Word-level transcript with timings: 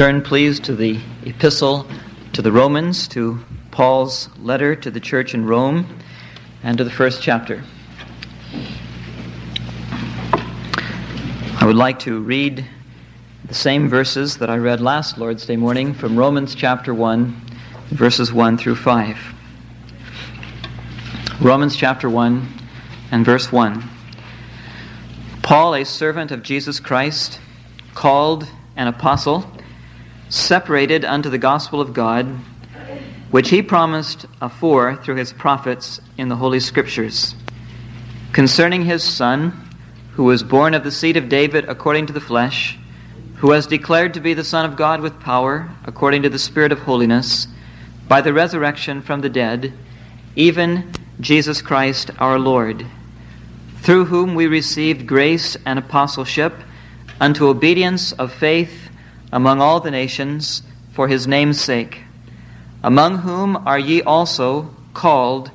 Turn, 0.00 0.22
please, 0.22 0.58
to 0.60 0.74
the 0.74 0.98
epistle 1.26 1.86
to 2.32 2.40
the 2.40 2.50
Romans, 2.50 3.06
to 3.08 3.38
Paul's 3.70 4.30
letter 4.38 4.74
to 4.74 4.90
the 4.90 4.98
church 4.98 5.34
in 5.34 5.44
Rome, 5.44 6.00
and 6.62 6.78
to 6.78 6.84
the 6.84 6.90
first 6.90 7.20
chapter. 7.20 7.62
I 11.60 11.66
would 11.66 11.76
like 11.76 11.98
to 11.98 12.18
read 12.18 12.64
the 13.44 13.52
same 13.52 13.90
verses 13.90 14.38
that 14.38 14.48
I 14.48 14.56
read 14.56 14.80
last 14.80 15.18
Lord's 15.18 15.44
Day 15.44 15.56
morning 15.56 15.92
from 15.92 16.16
Romans 16.16 16.54
chapter 16.54 16.94
1, 16.94 17.36
verses 17.90 18.32
1 18.32 18.56
through 18.56 18.76
5. 18.76 19.18
Romans 21.42 21.76
chapter 21.76 22.08
1 22.08 22.48
and 23.10 23.22
verse 23.22 23.52
1. 23.52 23.84
Paul, 25.42 25.74
a 25.74 25.84
servant 25.84 26.30
of 26.30 26.42
Jesus 26.42 26.80
Christ, 26.80 27.38
called 27.94 28.48
an 28.76 28.86
apostle, 28.86 29.44
separated 30.30 31.04
unto 31.04 31.28
the 31.28 31.38
gospel 31.38 31.80
of 31.80 31.92
God, 31.92 32.24
which 33.32 33.50
he 33.50 33.62
promised 33.62 34.26
afore 34.40 34.96
through 34.96 35.16
his 35.16 35.32
prophets 35.32 36.00
in 36.16 36.28
the 36.28 36.36
Holy 36.36 36.60
Scriptures, 36.60 37.34
concerning 38.32 38.84
his 38.84 39.02
Son, 39.02 39.52
who 40.12 40.22
was 40.24 40.44
born 40.44 40.72
of 40.74 40.84
the 40.84 40.90
seed 40.92 41.16
of 41.16 41.28
David 41.28 41.64
according 41.68 42.06
to 42.06 42.12
the 42.12 42.20
flesh, 42.20 42.78
who 43.36 43.48
was 43.48 43.66
declared 43.66 44.14
to 44.14 44.20
be 44.20 44.34
the 44.34 44.44
Son 44.44 44.64
of 44.64 44.76
God 44.76 45.00
with 45.00 45.18
power, 45.18 45.68
according 45.84 46.22
to 46.22 46.28
the 46.28 46.38
Spirit 46.38 46.70
of 46.70 46.78
holiness, 46.78 47.48
by 48.06 48.20
the 48.20 48.32
resurrection 48.32 49.02
from 49.02 49.22
the 49.22 49.28
dead, 49.28 49.72
even 50.36 50.92
Jesus 51.18 51.60
Christ 51.60 52.10
our 52.18 52.38
Lord, 52.38 52.86
through 53.78 54.04
whom 54.04 54.36
we 54.36 54.46
received 54.46 55.08
grace 55.08 55.56
and 55.66 55.78
apostleship 55.78 56.54
unto 57.20 57.48
obedience 57.48 58.12
of 58.12 58.32
faith 58.32 58.89
among 59.32 59.60
all 59.60 59.80
the 59.80 59.90
nations 59.90 60.62
for 60.92 61.08
his 61.08 61.26
name's 61.26 61.60
sake, 61.60 62.02
among 62.82 63.18
whom 63.18 63.56
are 63.66 63.78
ye 63.78 64.02
also 64.02 64.74
called 64.94 65.50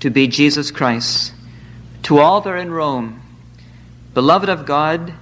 to 0.00 0.10
be 0.10 0.26
Jesus 0.28 0.70
Christ. 0.70 1.32
To 2.04 2.18
all 2.18 2.40
that 2.40 2.50
are 2.50 2.56
in 2.56 2.70
Rome, 2.70 3.22
beloved 4.14 4.48
of 4.48 4.66
God, 4.66 5.12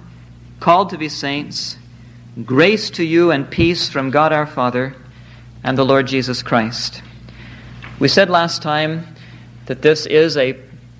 called 0.59 0.89
to 0.89 0.97
be 0.97 1.09
saints, 1.09 1.77
grace 2.43 2.89
to 2.91 3.03
you 3.03 3.31
and 3.31 3.49
peace 3.49 3.89
from 3.89 4.11
God 4.11 4.33
our 4.33 4.45
Father 4.45 4.95
and 5.63 5.77
the 5.77 5.85
Lord 5.85 6.07
Jesus 6.07 6.43
Christ. 6.43 7.01
We 7.97 8.07
said 8.07 8.29
last 8.29 8.61
time 8.61 9.15
that 9.65 9.81
this 9.81 10.05
is 10.05 10.37
a 10.37 10.57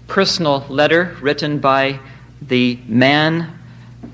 personal 0.07 0.65
letter 0.69 1.15
written 1.21 1.59
by 1.59 1.99
the 2.41 2.79
man 2.87 3.59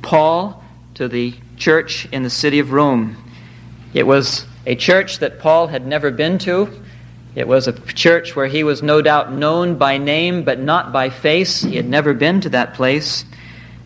Paul 0.01 0.63
to 0.95 1.07
the 1.07 1.35
church 1.61 2.07
in 2.11 2.23
the 2.23 2.29
city 2.29 2.57
of 2.57 2.71
Rome. 2.71 3.15
It 3.93 4.07
was 4.07 4.47
a 4.65 4.75
church 4.75 5.19
that 5.19 5.39
Paul 5.39 5.67
had 5.67 5.85
never 5.85 6.09
been 6.09 6.39
to. 6.39 6.67
It 7.35 7.47
was 7.47 7.67
a 7.67 7.73
church 7.93 8.35
where 8.35 8.47
he 8.47 8.63
was 8.63 8.81
no 8.81 8.99
doubt 9.01 9.31
known 9.31 9.77
by 9.77 9.99
name 9.99 10.43
but 10.43 10.59
not 10.59 10.91
by 10.91 11.11
face. 11.11 11.61
He 11.61 11.75
had 11.75 11.87
never 11.87 12.15
been 12.15 12.41
to 12.41 12.49
that 12.49 12.73
place. 12.73 13.25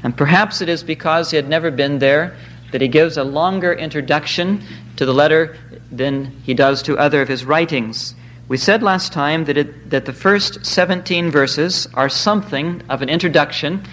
And 0.03 0.15
perhaps 0.15 0.61
it 0.61 0.69
is 0.69 0.83
because 0.83 1.31
he 1.31 1.35
had 1.35 1.49
never 1.49 1.69
been 1.69 1.99
there 1.99 2.37
that 2.71 2.79
he 2.79 2.87
gives 2.87 3.17
a 3.17 3.25
longer 3.25 3.73
introduction 3.73 4.63
to 4.95 5.05
the 5.05 5.13
letter 5.13 5.57
than 5.91 6.27
he 6.43 6.53
does 6.53 6.81
to 6.83 6.97
other 6.97 7.21
of 7.21 7.27
his 7.27 7.43
writings. 7.43 8.15
We 8.47 8.57
said 8.57 8.83
last 8.83 9.11
time 9.11 9.45
that, 9.45 9.57
it, 9.57 9.89
that 9.89 10.05
the 10.05 10.13
first 10.13 10.65
17 10.65 11.29
verses 11.29 11.89
are 11.93 12.07
something 12.07 12.83
of 12.87 13.01
an 13.01 13.09
introduction 13.09 13.83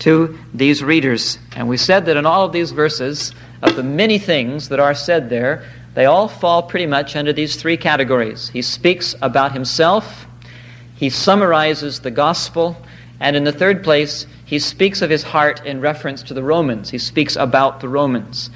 to 0.00 0.38
these 0.54 0.82
readers. 0.82 1.38
And 1.56 1.68
we 1.68 1.76
said 1.76 2.06
that 2.06 2.16
in 2.16 2.26
all 2.26 2.44
of 2.44 2.52
these 2.52 2.72
verses, 2.72 3.34
of 3.62 3.76
the 3.76 3.82
many 3.82 4.18
things 4.18 4.68
that 4.68 4.80
are 4.80 4.94
said 4.94 5.30
there, 5.30 5.64
they 5.94 6.04
all 6.04 6.28
fall 6.28 6.62
pretty 6.62 6.86
much 6.86 7.16
under 7.16 7.32
these 7.32 7.56
three 7.56 7.76
categories. 7.76 8.48
He 8.50 8.62
speaks 8.62 9.14
about 9.20 9.52
himself, 9.52 10.26
he 10.94 11.10
summarizes 11.10 12.00
the 12.00 12.10
gospel, 12.10 12.76
and 13.20 13.34
in 13.34 13.44
the 13.44 13.52
third 13.52 13.82
place, 13.82 14.26
he 14.44 14.58
speaks 14.58 15.02
of 15.02 15.10
his 15.10 15.24
heart 15.24 15.64
in 15.66 15.80
reference 15.80 16.22
to 16.24 16.34
the 16.34 16.42
Romans. 16.42 16.90
He 16.90 16.98
speaks 16.98 17.36
about 17.36 17.80
the 17.80 17.88
Romans. 17.88 18.50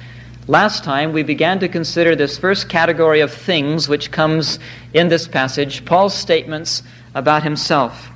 Last 0.47 0.83
time, 0.83 1.13
we 1.13 1.23
began 1.23 1.59
to 1.59 1.69
consider 1.69 2.15
this 2.15 2.37
first 2.37 2.67
category 2.67 3.21
of 3.21 3.31
things 3.31 3.87
which 3.87 4.11
comes 4.11 4.59
in 4.93 5.07
this 5.07 5.27
passage 5.27 5.85
Paul's 5.85 6.13
statements 6.13 6.83
about 7.15 7.43
himself. 7.43 8.09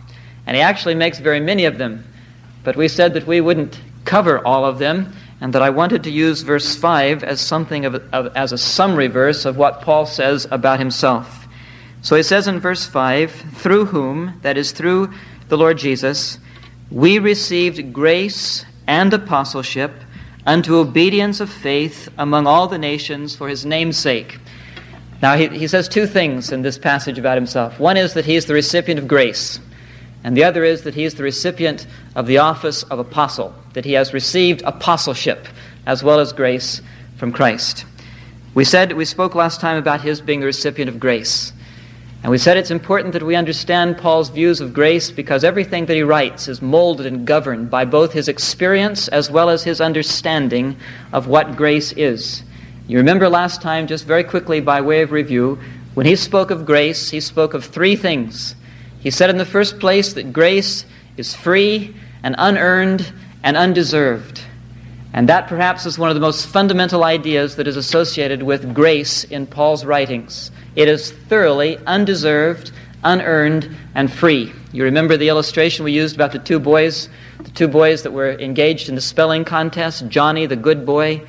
And 0.45 0.55
he 0.55 0.61
actually 0.61 0.95
makes 0.95 1.19
very 1.19 1.39
many 1.39 1.65
of 1.65 1.77
them. 1.77 2.03
But 2.67 2.75
we 2.75 2.89
said 2.89 3.13
that 3.13 3.25
we 3.25 3.39
wouldn't 3.39 3.79
cover 4.03 4.45
all 4.45 4.66
of 4.66 4.78
them, 4.78 5.13
and 5.39 5.53
that 5.53 5.61
I 5.61 5.69
wanted 5.69 6.03
to 6.03 6.11
use 6.11 6.41
verse 6.41 6.75
5 6.75 7.23
as 7.23 7.39
something 7.39 7.85
of, 7.85 7.95
of, 8.11 8.35
as 8.35 8.51
a 8.51 8.57
summary 8.57 9.07
verse 9.07 9.45
of 9.45 9.55
what 9.55 9.79
Paul 9.79 10.05
says 10.05 10.45
about 10.51 10.77
himself. 10.77 11.47
So 12.01 12.17
he 12.17 12.23
says 12.23 12.45
in 12.45 12.59
verse 12.59 12.85
5, 12.85 13.31
through 13.53 13.85
whom, 13.85 14.38
that 14.41 14.57
is, 14.57 14.73
through 14.73 15.13
the 15.47 15.57
Lord 15.57 15.77
Jesus, 15.77 16.39
we 16.91 17.19
received 17.19 17.94
grace 17.94 18.66
and 18.85 19.13
apostleship 19.13 19.94
unto 20.45 20.75
obedience 20.75 21.39
of 21.39 21.50
faith 21.50 22.09
among 22.17 22.47
all 22.47 22.67
the 22.67 22.77
nations 22.77 23.33
for 23.33 23.47
his 23.47 23.66
name's 23.66 23.95
sake. 23.95 24.39
Now, 25.22 25.38
he, 25.38 25.47
he 25.47 25.69
says 25.69 25.88
two 25.88 26.06
things 26.06 26.51
in 26.51 26.63
this 26.63 26.77
passage 26.77 27.17
about 27.17 27.38
himself. 27.38 27.79
One 27.79 27.95
is 27.95 28.13
that 28.16 28.25
he 28.25 28.35
is 28.35 28.45
the 28.45 28.53
recipient 28.53 29.00
of 29.00 29.07
grace 29.07 29.61
and 30.27 30.35
the 30.35 30.43
other 30.43 30.65
is 30.65 30.81
that 30.81 30.93
he 30.93 31.05
is 31.05 31.15
the 31.15 31.23
recipient 31.23 31.88
of 32.13 32.27
the 32.27 32.39
office 32.39 32.83
of 32.83 32.99
apostle, 32.99 33.55
that 33.71 33.85
he 33.85 33.93
has 33.93 34.13
received 34.13 34.61
apostleship 34.65 35.47
as 35.85 36.03
well 36.03 36.19
as 36.19 36.33
grace 36.33 36.81
from 37.15 37.31
Christ. 37.31 37.85
We 38.53 38.65
said 38.65 38.91
we 38.91 39.05
spoke 39.05 39.35
last 39.35 39.61
time 39.61 39.77
about 39.77 40.01
his 40.01 40.19
being 40.19 40.41
the 40.41 40.47
recipient 40.47 40.89
of 40.89 40.99
grace. 40.99 41.53
And 42.23 42.29
we 42.29 42.38
said 42.38 42.57
it's 42.57 42.71
important 42.71 43.13
that 43.13 43.23
we 43.23 43.38
understand 43.38 43.99
Paul's 43.99 44.27
views 44.27 44.59
of 44.59 44.73
grace 44.73 45.11
because 45.11 45.45
everything 45.45 45.85
that 45.85 45.95
he 45.95 46.03
writes 46.03 46.49
is 46.49 46.61
molded 46.61 47.05
and 47.05 47.25
governed 47.25 47.69
by 47.69 47.85
both 47.85 48.11
his 48.11 48.27
experience 48.27 49.07
as 49.07 49.31
well 49.31 49.49
as 49.49 49.63
his 49.63 49.79
understanding 49.79 50.75
of 51.13 51.27
what 51.27 51.55
grace 51.55 51.94
is. 51.94 52.44
You 52.89 52.97
remember 52.97 53.29
last 53.29 53.61
time, 53.61 53.88
just 53.88 54.05
very 54.05 54.25
quickly 54.25 54.59
by 54.59 54.81
way 54.81 55.03
of 55.03 55.13
review, 55.13 55.57
when 55.94 56.05
he 56.05 56.17
spoke 56.17 56.51
of 56.51 56.65
grace, 56.65 57.11
he 57.11 57.21
spoke 57.21 57.53
of 57.53 57.63
three 57.63 57.95
things 57.95 58.55
he 58.99 59.11
said 59.11 59.29
in 59.29 59.37
the 59.37 59.45
first 59.45 59.79
place 59.79 60.13
that 60.13 60.33
grace 60.33 60.85
is 61.17 61.35
free 61.35 61.95
and 62.23 62.35
unearned 62.37 63.11
and 63.43 63.55
undeserved. 63.55 64.41
And 65.13 65.29
that 65.29 65.47
perhaps 65.47 65.85
is 65.85 65.97
one 65.97 66.09
of 66.09 66.15
the 66.15 66.21
most 66.21 66.47
fundamental 66.47 67.03
ideas 67.03 67.55
that 67.55 67.67
is 67.67 67.77
associated 67.77 68.43
with 68.43 68.73
grace 68.73 69.23
in 69.23 69.47
Paul's 69.47 69.85
writings. 69.85 70.51
It 70.75 70.87
is 70.87 71.11
thoroughly 71.11 71.77
undeserved, 71.87 72.71
unearned, 73.03 73.75
and 73.95 74.11
free. 74.11 74.53
You 74.73 74.83
remember 74.83 75.17
the 75.17 75.29
illustration 75.29 75.85
we 75.85 75.93
used 75.93 76.15
about 76.15 76.33
the 76.33 76.39
two 76.39 76.59
boys, 76.59 77.09
the 77.41 77.51
two 77.51 77.67
boys 77.67 78.03
that 78.03 78.11
were 78.11 78.31
engaged 78.33 78.89
in 78.89 78.95
the 78.95 79.01
spelling 79.01 79.45
contest 79.45 80.07
Johnny, 80.07 80.45
the 80.45 80.55
good 80.55 80.85
boy, 80.85 81.21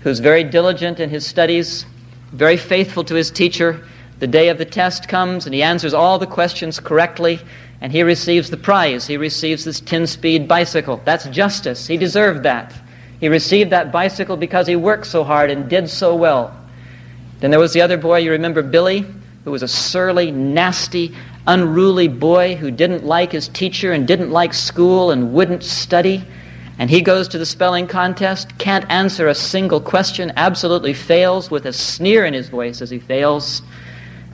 who's 0.00 0.18
very 0.18 0.44
diligent 0.44 1.00
in 1.00 1.08
his 1.08 1.26
studies, 1.26 1.86
very 2.32 2.56
faithful 2.56 3.04
to 3.04 3.14
his 3.14 3.30
teacher, 3.30 3.82
the 4.22 4.28
day 4.28 4.50
of 4.50 4.58
the 4.58 4.64
test 4.64 5.08
comes 5.08 5.46
and 5.46 5.52
he 5.52 5.64
answers 5.64 5.92
all 5.92 6.16
the 6.16 6.28
questions 6.28 6.78
correctly 6.78 7.40
and 7.80 7.90
he 7.90 8.04
receives 8.04 8.50
the 8.50 8.56
prize. 8.56 9.04
He 9.04 9.16
receives 9.16 9.64
this 9.64 9.80
10 9.80 10.06
speed 10.06 10.46
bicycle. 10.46 11.02
That's 11.04 11.24
justice. 11.26 11.88
He 11.88 11.96
deserved 11.96 12.44
that. 12.44 12.72
He 13.18 13.26
received 13.26 13.70
that 13.70 13.90
bicycle 13.90 14.36
because 14.36 14.68
he 14.68 14.76
worked 14.76 15.06
so 15.06 15.24
hard 15.24 15.50
and 15.50 15.68
did 15.68 15.90
so 15.90 16.14
well. 16.14 16.56
Then 17.40 17.50
there 17.50 17.58
was 17.58 17.72
the 17.72 17.80
other 17.80 17.96
boy, 17.96 18.18
you 18.18 18.30
remember 18.30 18.62
Billy, 18.62 19.04
who 19.44 19.50
was 19.50 19.64
a 19.64 19.66
surly, 19.66 20.30
nasty, 20.30 21.12
unruly 21.48 22.06
boy 22.06 22.54
who 22.54 22.70
didn't 22.70 23.04
like 23.04 23.32
his 23.32 23.48
teacher 23.48 23.90
and 23.90 24.06
didn't 24.06 24.30
like 24.30 24.54
school 24.54 25.10
and 25.10 25.32
wouldn't 25.32 25.64
study. 25.64 26.24
And 26.78 26.88
he 26.88 27.00
goes 27.00 27.26
to 27.26 27.38
the 27.38 27.46
spelling 27.46 27.88
contest, 27.88 28.56
can't 28.58 28.88
answer 28.88 29.26
a 29.26 29.34
single 29.34 29.80
question, 29.80 30.32
absolutely 30.36 30.94
fails 30.94 31.50
with 31.50 31.66
a 31.66 31.72
sneer 31.72 32.24
in 32.24 32.34
his 32.34 32.48
voice 32.48 32.80
as 32.80 32.88
he 32.88 33.00
fails. 33.00 33.62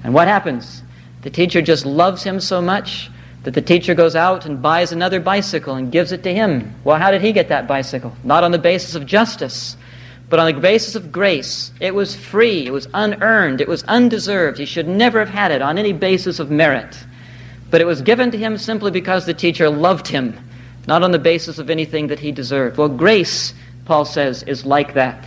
And 0.04 0.14
what 0.14 0.28
happens? 0.28 0.82
The 1.22 1.30
teacher 1.30 1.60
just 1.60 1.84
loves 1.84 2.22
him 2.22 2.40
so 2.40 2.62
much 2.62 3.10
that 3.44 3.54
the 3.54 3.62
teacher 3.62 3.94
goes 3.94 4.16
out 4.16 4.46
and 4.46 4.60
buys 4.60 4.92
another 4.92 5.20
bicycle 5.20 5.74
and 5.74 5.92
gives 5.92 6.12
it 6.12 6.22
to 6.24 6.34
him. 6.34 6.74
Well, 6.84 6.98
how 6.98 7.10
did 7.10 7.22
he 7.22 7.32
get 7.32 7.48
that 7.48 7.66
bicycle? 7.66 8.14
Not 8.24 8.44
on 8.44 8.50
the 8.50 8.58
basis 8.58 8.94
of 8.94 9.06
justice, 9.06 9.76
but 10.28 10.38
on 10.38 10.52
the 10.52 10.60
basis 10.60 10.94
of 10.94 11.10
grace. 11.10 11.72
It 11.80 11.94
was 11.94 12.14
free, 12.14 12.66
it 12.66 12.72
was 12.72 12.88
unearned, 12.92 13.60
it 13.60 13.68
was 13.68 13.84
undeserved. 13.84 14.58
He 14.58 14.66
should 14.66 14.88
never 14.88 15.18
have 15.18 15.28
had 15.28 15.50
it 15.50 15.62
on 15.62 15.78
any 15.78 15.92
basis 15.92 16.38
of 16.38 16.50
merit. 16.50 16.98
But 17.70 17.80
it 17.80 17.86
was 17.86 18.02
given 18.02 18.30
to 18.30 18.38
him 18.38 18.58
simply 18.58 18.90
because 18.90 19.26
the 19.26 19.34
teacher 19.34 19.70
loved 19.70 20.08
him, 20.08 20.38
not 20.86 21.02
on 21.02 21.12
the 21.12 21.18
basis 21.18 21.58
of 21.58 21.70
anything 21.70 22.08
that 22.08 22.18
he 22.18 22.32
deserved. 22.32 22.76
Well, 22.76 22.88
grace, 22.88 23.54
Paul 23.84 24.04
says, 24.04 24.42
is 24.42 24.64
like 24.64 24.94
that. 24.94 25.24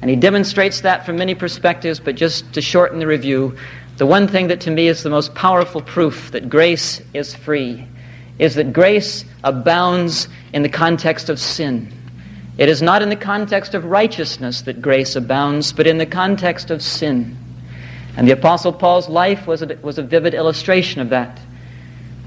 And 0.00 0.10
he 0.10 0.16
demonstrates 0.16 0.82
that 0.82 1.06
from 1.06 1.16
many 1.16 1.34
perspectives, 1.34 2.00
but 2.00 2.16
just 2.16 2.52
to 2.52 2.60
shorten 2.60 2.98
the 2.98 3.06
review, 3.06 3.56
the 3.96 4.06
one 4.06 4.28
thing 4.28 4.48
that 4.48 4.60
to 4.62 4.70
me 4.70 4.88
is 4.88 5.02
the 5.02 5.10
most 5.10 5.34
powerful 5.34 5.80
proof 5.80 6.30
that 6.32 6.48
grace 6.48 7.00
is 7.14 7.34
free 7.34 7.86
is 8.38 8.54
that 8.56 8.72
grace 8.72 9.24
abounds 9.42 10.28
in 10.52 10.62
the 10.62 10.68
context 10.68 11.30
of 11.30 11.38
sin. 11.40 11.90
It 12.58 12.68
is 12.68 12.82
not 12.82 13.02
in 13.02 13.08
the 13.08 13.16
context 13.16 13.74
of 13.74 13.84
righteousness 13.84 14.62
that 14.62 14.82
grace 14.82 15.16
abounds, 15.16 15.72
but 15.72 15.86
in 15.86 15.98
the 15.98 16.06
context 16.06 16.70
of 16.70 16.82
sin. 16.82 17.36
And 18.16 18.26
the 18.26 18.32
Apostle 18.32 18.72
Paul's 18.72 19.08
life 19.08 19.46
was 19.46 19.62
a, 19.62 19.78
was 19.82 19.98
a 19.98 20.02
vivid 20.02 20.34
illustration 20.34 21.00
of 21.00 21.10
that. 21.10 21.40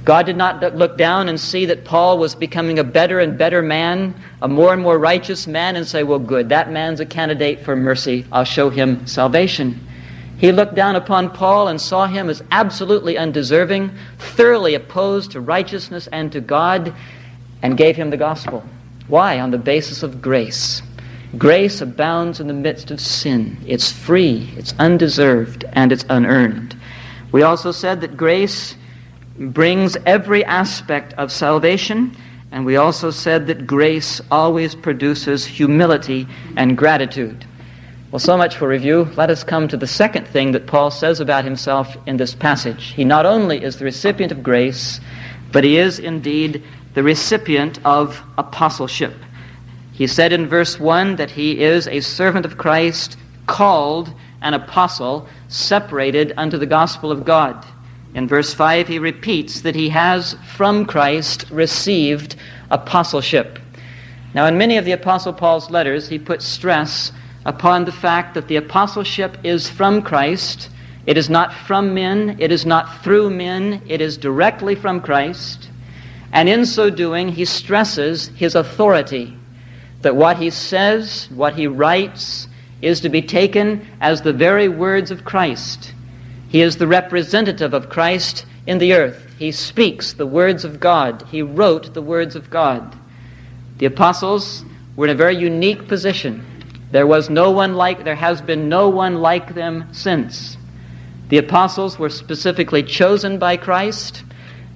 God 0.06 0.26
did 0.26 0.38
not 0.38 0.76
look 0.76 0.98
down 0.98 1.30
and 1.30 1.40
see 1.40 1.66
that 1.66 1.84
Paul 1.84 2.18
was 2.18 2.34
becoming 2.34 2.80
a 2.80 2.84
better 2.84 3.20
and 3.20 3.38
better 3.38 3.62
man, 3.62 4.16
a 4.42 4.48
more 4.48 4.74
and 4.74 4.82
more 4.82 4.98
righteous 4.98 5.46
man, 5.46 5.76
and 5.76 5.86
say, 5.86 6.04
Well, 6.04 6.20
good, 6.20 6.50
that 6.50 6.72
man's 6.72 7.00
a 7.00 7.06
candidate 7.06 7.62
for 7.62 7.76
mercy. 7.76 8.26
I'll 8.32 8.44
show 8.44 8.70
him 8.70 9.06
salvation. 9.06 9.80
He 10.40 10.54
looked 10.54 10.74
down 10.74 10.96
upon 10.96 11.32
Paul 11.32 11.68
and 11.68 11.80
saw 11.80 12.08
him 12.08 12.30
as 12.30 12.42
absolutely 12.50 13.18
undeserving, 13.18 13.92
thoroughly 14.18 14.74
opposed 14.74 15.32
to 15.32 15.42
righteousness 15.42 16.08
and 16.14 16.32
to 16.32 16.40
God, 16.40 16.94
and 17.62 17.76
gave 17.76 17.98
him 17.98 18.10
the 18.10 18.18
gospel. 18.18 18.64
Why? 19.10 19.42
On 19.42 19.52
the 19.52 19.58
basis 19.58 20.02
of 20.02 20.22
grace. 20.22 20.82
Grace 21.38 21.82
abounds 21.82 22.40
in 22.40 22.48
the 22.48 22.54
midst 22.54 22.90
of 22.90 23.02
sin. 23.02 23.58
It's 23.68 23.92
free, 23.92 24.50
it's 24.56 24.74
undeserved, 24.80 25.66
and 25.74 25.92
it's 25.92 26.06
unearned. 26.10 26.76
We 27.34 27.44
also 27.44 27.74
said 27.74 28.00
that 28.02 28.16
grace 28.16 28.76
brings 29.38 29.98
every 30.06 30.46
aspect 30.46 31.14
of 31.16 31.34
salvation, 31.34 32.16
and 32.52 32.66
we 32.66 32.78
also 32.78 33.12
said 33.12 33.48
that 33.48 33.68
grace 33.68 34.22
always 34.32 34.74
produces 34.74 35.46
humility 35.46 36.28
and 36.56 36.78
gratitude. 36.78 37.46
Well, 38.12 38.18
so 38.18 38.38
much 38.38 38.56
for 38.56 38.68
review. 38.68 39.08
Let 39.18 39.30
us 39.30 39.44
come 39.44 39.68
to 39.68 39.78
the 39.78 39.86
second 39.86 40.28
thing 40.28 40.54
that 40.54 40.66
Paul 40.66 40.90
says 40.90 41.20
about 41.20 41.44
himself 41.44 41.96
in 42.08 42.18
this 42.18 42.34
passage. 42.34 42.86
He 42.86 43.04
not 43.04 43.28
only 43.28 43.64
is 43.64 43.78
the 43.78 43.86
recipient 43.86 44.32
of 44.32 44.42
grace, 44.42 45.00
but 45.52 45.64
he 45.64 45.78
is 45.78 46.00
indeed 46.00 46.64
the 46.96 47.04
recipient 47.04 47.80
of 47.86 48.20
apostleship. 48.40 49.14
He 49.92 50.08
said 50.08 50.34
in 50.34 50.48
verse 50.48 50.80
1 50.80 51.18
that 51.18 51.30
he 51.30 51.62
is 51.62 51.88
a 51.88 52.00
servant 52.00 52.48
of 52.48 52.58
Christ, 52.58 53.16
called 53.46 54.12
an 54.42 54.56
apostle, 54.56 55.28
separated 55.48 56.34
unto 56.36 56.58
the 56.58 56.66
gospel 56.66 57.12
of 57.12 57.26
God. 57.26 57.64
In 58.16 58.28
verse 58.28 58.56
5, 58.56 58.88
he 58.88 58.98
repeats 58.98 59.62
that 59.62 59.76
he 59.76 59.90
has 59.90 60.36
from 60.56 60.88
Christ 60.88 61.46
received 61.52 62.38
apostleship. 62.72 63.60
Now, 64.34 64.48
in 64.48 64.58
many 64.58 64.78
of 64.78 64.86
the 64.86 64.94
Apostle 64.94 65.34
Paul's 65.34 65.70
letters, 65.70 66.10
he 66.10 66.18
puts 66.18 66.46
stress 66.46 67.12
upon 67.46 67.86
the 67.86 67.92
fact 67.92 68.34
that 68.34 68.48
the 68.48 68.58
apostleship 68.58 69.38
is 69.44 69.70
from 69.70 70.02
Christ. 70.02 70.70
It 71.06 71.18
is 71.18 71.30
not 71.30 71.54
from 71.54 71.94
men, 71.94 72.38
it 72.40 72.52
is 72.52 72.66
not 72.66 73.04
through 73.04 73.30
men, 73.32 73.82
it 73.88 74.02
is 74.02 74.18
directly 74.18 74.76
from 74.76 75.02
Christ. 75.02 75.70
And 76.32 76.48
in 76.48 76.66
so 76.66 76.90
doing, 76.90 77.30
he 77.30 77.46
stresses 77.46 78.28
his 78.30 78.54
authority, 78.56 79.36
that 80.02 80.16
what 80.16 80.38
he 80.38 80.50
says, 80.50 81.28
what 81.32 81.56
he 81.56 81.68
writes, 81.68 82.48
is 82.82 83.02
to 83.02 83.10
be 83.10 83.22
taken 83.22 83.88
as 84.00 84.22
the 84.22 84.34
very 84.34 84.70
words 84.70 85.12
of 85.12 85.26
Christ. 85.26 85.94
He 86.50 86.62
is 86.62 86.78
the 86.78 86.88
representative 86.88 87.74
of 87.74 87.90
Christ 87.90 88.46
in 88.68 88.78
the 88.78 88.94
earth. 88.94 89.26
He 89.38 89.52
speaks 89.52 90.14
the 90.14 90.28
words 90.28 90.66
of 90.66 90.80
God. 90.80 91.24
He 91.32 91.42
wrote 91.42 91.94
the 91.94 92.02
words 92.02 92.36
of 92.36 92.50
God. 92.50 92.98
The 93.78 93.86
apostles 93.86 94.64
were 94.96 95.08
in 95.08 95.12
a 95.12 95.16
very 95.16 95.36
unique 95.38 95.88
position. 95.88 96.46
There 96.92 97.08
was 97.08 97.30
no 97.30 97.52
one 97.52 97.76
like 97.76 98.04
there 98.04 98.16
has 98.16 98.42
been 98.42 98.68
no 98.68 98.90
one 98.90 99.22
like 99.22 99.54
them 99.54 99.90
since. 99.92 100.58
The 101.30 101.38
apostles 101.38 102.00
were 102.00 102.10
specifically 102.10 102.82
chosen 102.82 103.38
by 103.38 103.58
Christ. 103.58 104.24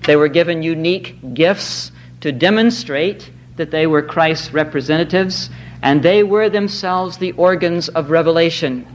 They 0.05 0.15
were 0.15 0.27
given 0.27 0.61
unique 0.61 1.33
gifts 1.33 1.91
to 2.21 2.31
demonstrate 2.31 3.31
that 3.55 3.71
they 3.71 3.87
were 3.87 4.01
Christ's 4.01 4.53
representatives, 4.53 5.49
and 5.81 6.03
they 6.03 6.23
were 6.23 6.49
themselves 6.49 7.17
the 7.17 7.31
organs 7.33 7.89
of 7.89 8.11
revelation. 8.11 8.85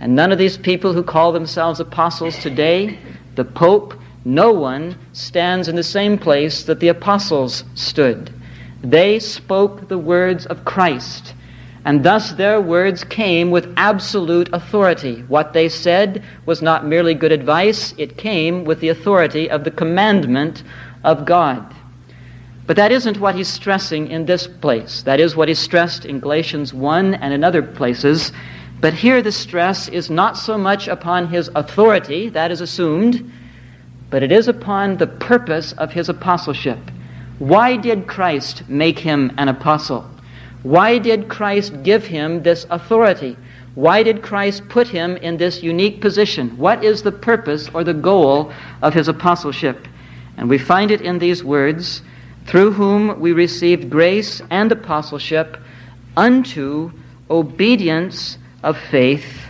And 0.00 0.14
none 0.14 0.32
of 0.32 0.38
these 0.38 0.56
people 0.56 0.92
who 0.92 1.02
call 1.02 1.32
themselves 1.32 1.80
apostles 1.80 2.38
today, 2.38 2.98
the 3.34 3.44
Pope, 3.44 3.94
no 4.24 4.52
one 4.52 4.96
stands 5.12 5.68
in 5.68 5.74
the 5.74 5.82
same 5.82 6.18
place 6.18 6.64
that 6.64 6.80
the 6.80 6.88
apostles 6.88 7.64
stood. 7.74 8.32
They 8.82 9.18
spoke 9.18 9.88
the 9.88 9.98
words 9.98 10.46
of 10.46 10.64
Christ. 10.64 11.34
And 11.84 12.04
thus 12.04 12.32
their 12.32 12.60
words 12.60 13.02
came 13.02 13.50
with 13.50 13.72
absolute 13.76 14.48
authority. 14.52 15.24
What 15.26 15.52
they 15.52 15.68
said 15.68 16.22
was 16.46 16.62
not 16.62 16.86
merely 16.86 17.14
good 17.14 17.32
advice, 17.32 17.92
it 17.98 18.16
came 18.16 18.64
with 18.64 18.80
the 18.80 18.88
authority 18.88 19.50
of 19.50 19.64
the 19.64 19.70
commandment 19.70 20.62
of 21.02 21.24
God. 21.24 21.74
But 22.66 22.76
that 22.76 22.92
isn't 22.92 23.18
what 23.18 23.34
he's 23.34 23.48
stressing 23.48 24.08
in 24.08 24.26
this 24.26 24.46
place. 24.46 25.02
That 25.02 25.18
is 25.18 25.34
what 25.34 25.48
he 25.48 25.54
stressed 25.54 26.04
in 26.04 26.20
Galatians 26.20 26.72
1 26.72 27.14
and 27.14 27.34
in 27.34 27.42
other 27.42 27.62
places. 27.62 28.32
But 28.80 28.94
here 28.94 29.20
the 29.20 29.32
stress 29.32 29.88
is 29.88 30.08
not 30.08 30.36
so 30.36 30.56
much 30.56 30.86
upon 30.86 31.28
his 31.28 31.50
authority, 31.56 32.28
that 32.30 32.52
is 32.52 32.60
assumed, 32.60 33.30
but 34.10 34.22
it 34.22 34.30
is 34.30 34.46
upon 34.46 34.96
the 34.98 35.06
purpose 35.06 35.72
of 35.72 35.92
his 35.92 36.08
apostleship. 36.08 36.78
Why 37.38 37.76
did 37.76 38.06
Christ 38.06 38.68
make 38.68 38.98
him 39.00 39.32
an 39.38 39.48
apostle? 39.48 40.08
Why 40.62 40.98
did 40.98 41.28
Christ 41.28 41.82
give 41.82 42.06
him 42.06 42.42
this 42.42 42.66
authority? 42.70 43.36
Why 43.74 44.02
did 44.02 44.22
Christ 44.22 44.68
put 44.68 44.86
him 44.86 45.16
in 45.16 45.36
this 45.36 45.62
unique 45.62 46.00
position? 46.00 46.56
What 46.58 46.84
is 46.84 47.02
the 47.02 47.12
purpose 47.12 47.68
or 47.72 47.84
the 47.84 47.94
goal 47.94 48.52
of 48.82 48.94
his 48.94 49.08
apostleship? 49.08 49.88
And 50.36 50.48
we 50.48 50.58
find 50.58 50.90
it 50.90 51.00
in 51.00 51.18
these 51.18 51.42
words 51.42 52.02
through 52.46 52.72
whom 52.72 53.18
we 53.18 53.32
received 53.32 53.90
grace 53.90 54.42
and 54.50 54.70
apostleship 54.70 55.56
unto 56.16 56.92
obedience 57.30 58.38
of 58.62 58.78
faith 58.78 59.42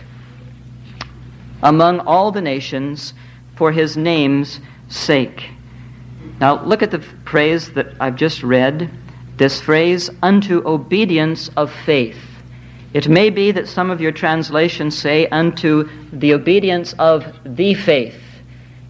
among 1.61 1.99
all 2.01 2.31
the 2.31 2.41
nations 2.41 3.13
for 3.55 3.71
his 3.71 3.97
name's 3.97 4.59
sake. 4.89 5.49
Now, 6.39 6.63
look 6.63 6.81
at 6.81 6.91
the 6.91 6.99
phrase 7.25 7.71
that 7.73 7.93
I've 7.99 8.15
just 8.15 8.43
read 8.43 8.89
this 9.37 9.61
phrase, 9.61 10.09
unto 10.21 10.61
obedience 10.65 11.49
of 11.57 11.71
faith. 11.71 12.19
It 12.93 13.09
may 13.09 13.29
be 13.29 13.51
that 13.51 13.67
some 13.67 13.89
of 13.89 13.99
your 13.99 14.11
translations 14.11 14.97
say, 14.97 15.27
unto 15.27 15.89
the 16.11 16.33
obedience 16.33 16.93
of 16.99 17.25
the 17.43 17.73
faith. 17.73 18.21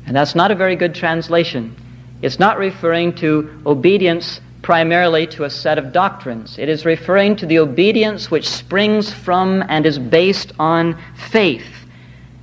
And 0.05 0.15
that's 0.15 0.35
not 0.35 0.51
a 0.51 0.55
very 0.55 0.75
good 0.75 0.93
translation. 0.93 1.75
It's 2.21 2.39
not 2.39 2.57
referring 2.57 3.15
to 3.15 3.61
obedience 3.65 4.41
primarily 4.61 5.27
to 5.27 5.43
a 5.43 5.49
set 5.49 5.77
of 5.77 5.91
doctrines. 5.91 6.57
It 6.57 6.69
is 6.69 6.85
referring 6.85 7.35
to 7.37 7.45
the 7.45 7.59
obedience 7.59 8.31
which 8.31 8.49
springs 8.49 9.13
from 9.13 9.63
and 9.67 9.85
is 9.85 9.99
based 9.99 10.53
on 10.59 10.97
faith. 11.15 11.67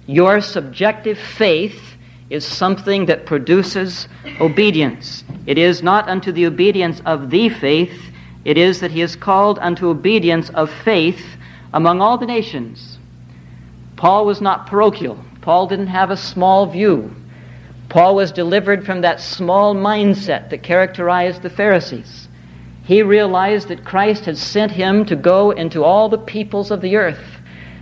Your 0.06 0.40
subjective 0.40 1.18
faith 1.18 1.89
is 2.30 2.46
something 2.46 3.06
that 3.06 3.26
produces 3.26 4.08
obedience. 4.40 5.24
It 5.46 5.58
is 5.58 5.82
not 5.82 6.08
unto 6.08 6.30
the 6.30 6.46
obedience 6.46 7.02
of 7.04 7.28
the 7.30 7.48
faith, 7.48 8.12
it 8.44 8.56
is 8.56 8.80
that 8.80 8.92
he 8.92 9.02
is 9.02 9.16
called 9.16 9.58
unto 9.58 9.88
obedience 9.88 10.48
of 10.50 10.70
faith 10.70 11.36
among 11.74 12.00
all 12.00 12.16
the 12.16 12.26
nations. 12.26 12.98
Paul 13.96 14.24
was 14.24 14.40
not 14.40 14.66
parochial. 14.66 15.18
Paul 15.42 15.66
didn't 15.66 15.88
have 15.88 16.10
a 16.10 16.16
small 16.16 16.66
view. 16.66 17.14
Paul 17.88 18.14
was 18.14 18.32
delivered 18.32 18.86
from 18.86 19.00
that 19.00 19.20
small 19.20 19.74
mindset 19.74 20.50
that 20.50 20.62
characterized 20.62 21.42
the 21.42 21.50
Pharisees. 21.50 22.28
He 22.84 23.02
realized 23.02 23.68
that 23.68 23.84
Christ 23.84 24.24
had 24.24 24.38
sent 24.38 24.72
him 24.72 25.04
to 25.06 25.16
go 25.16 25.50
into 25.50 25.84
all 25.84 26.08
the 26.08 26.18
peoples 26.18 26.70
of 26.70 26.80
the 26.80 26.96
earth 26.96 27.39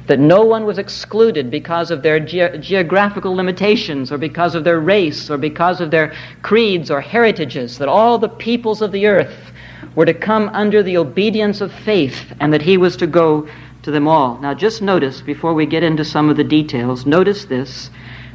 that 0.09 0.19
no 0.19 0.43
one 0.43 0.65
was 0.65 0.79
excluded 0.79 1.51
because 1.51 1.91
of 1.91 2.03
their 2.03 2.19
ge- 2.19 2.61
geographical 2.61 3.35
limitations 3.35 4.11
or 4.11 4.17
because 4.17 4.55
of 4.55 4.65
their 4.65 4.81
race 4.81 5.31
or 5.31 5.37
because 5.37 5.83
of 5.83 5.91
their 5.91 6.15
creeds 6.41 6.91
or 6.91 7.01
heritages, 7.01 7.77
that 7.77 7.89
all 7.89 8.19
the 8.19 8.29
peoples 8.29 8.81
of 8.81 8.91
the 8.91 9.07
earth 9.07 9.53
were 9.95 10.07
to 10.07 10.15
come 10.15 10.49
under 10.55 10.83
the 10.83 10.97
obedience 10.97 11.61
of 11.61 11.71
faith 11.71 12.33
and 12.41 12.53
that 12.53 12.63
he 12.63 12.79
was 12.79 12.97
to 12.97 13.07
go 13.07 13.47
to 13.83 13.91
them 13.91 14.09
all. 14.09 14.39
Now, 14.39 14.55
just 14.55 14.81
notice, 14.81 15.21
before 15.21 15.53
we 15.53 15.67
get 15.67 15.83
into 15.83 16.05
some 16.07 16.31
of 16.31 16.39
the 16.39 16.45
details, 16.45 17.07
notice 17.07 17.45
this 17.45 17.91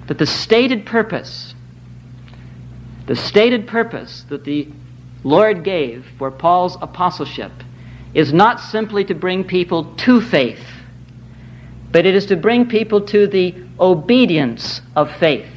that 0.07 0.19
the 0.19 0.25
stated 0.27 0.85
purpose, 0.85 1.55
the 3.07 3.15
stated 3.15 3.65
purpose 3.65 4.25
that 4.29 4.43
the 4.43 4.67
Lord 5.23 5.63
gave 5.63 6.05
for 6.19 6.29
Paul's 6.29 6.77
apostleship 6.81 7.51
is 8.13 8.31
not 8.31 8.59
simply 8.59 9.05
to 9.05 9.15
bring 9.15 9.43
people 9.43 9.85
to 9.95 10.21
faith 10.21 10.72
but 11.93 12.07
it 12.07 12.15
is 12.15 12.25
to 12.25 12.35
bring 12.35 12.67
people 12.67 12.99
to 12.99 13.27
the 13.27 13.55
obedience 13.79 14.81
of 14.95 15.15
faith. 15.17 15.47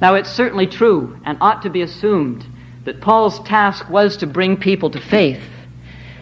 Now, 0.00 0.14
it's 0.14 0.30
certainly 0.30 0.68
true 0.68 1.18
and 1.24 1.36
ought 1.40 1.62
to 1.62 1.70
be 1.70 1.82
assumed 1.82 2.46
that 2.84 3.00
Paul's 3.00 3.40
task 3.40 3.90
was 3.90 4.16
to 4.18 4.26
bring 4.26 4.56
people 4.56 4.88
to 4.90 5.00
faith. 5.00 5.42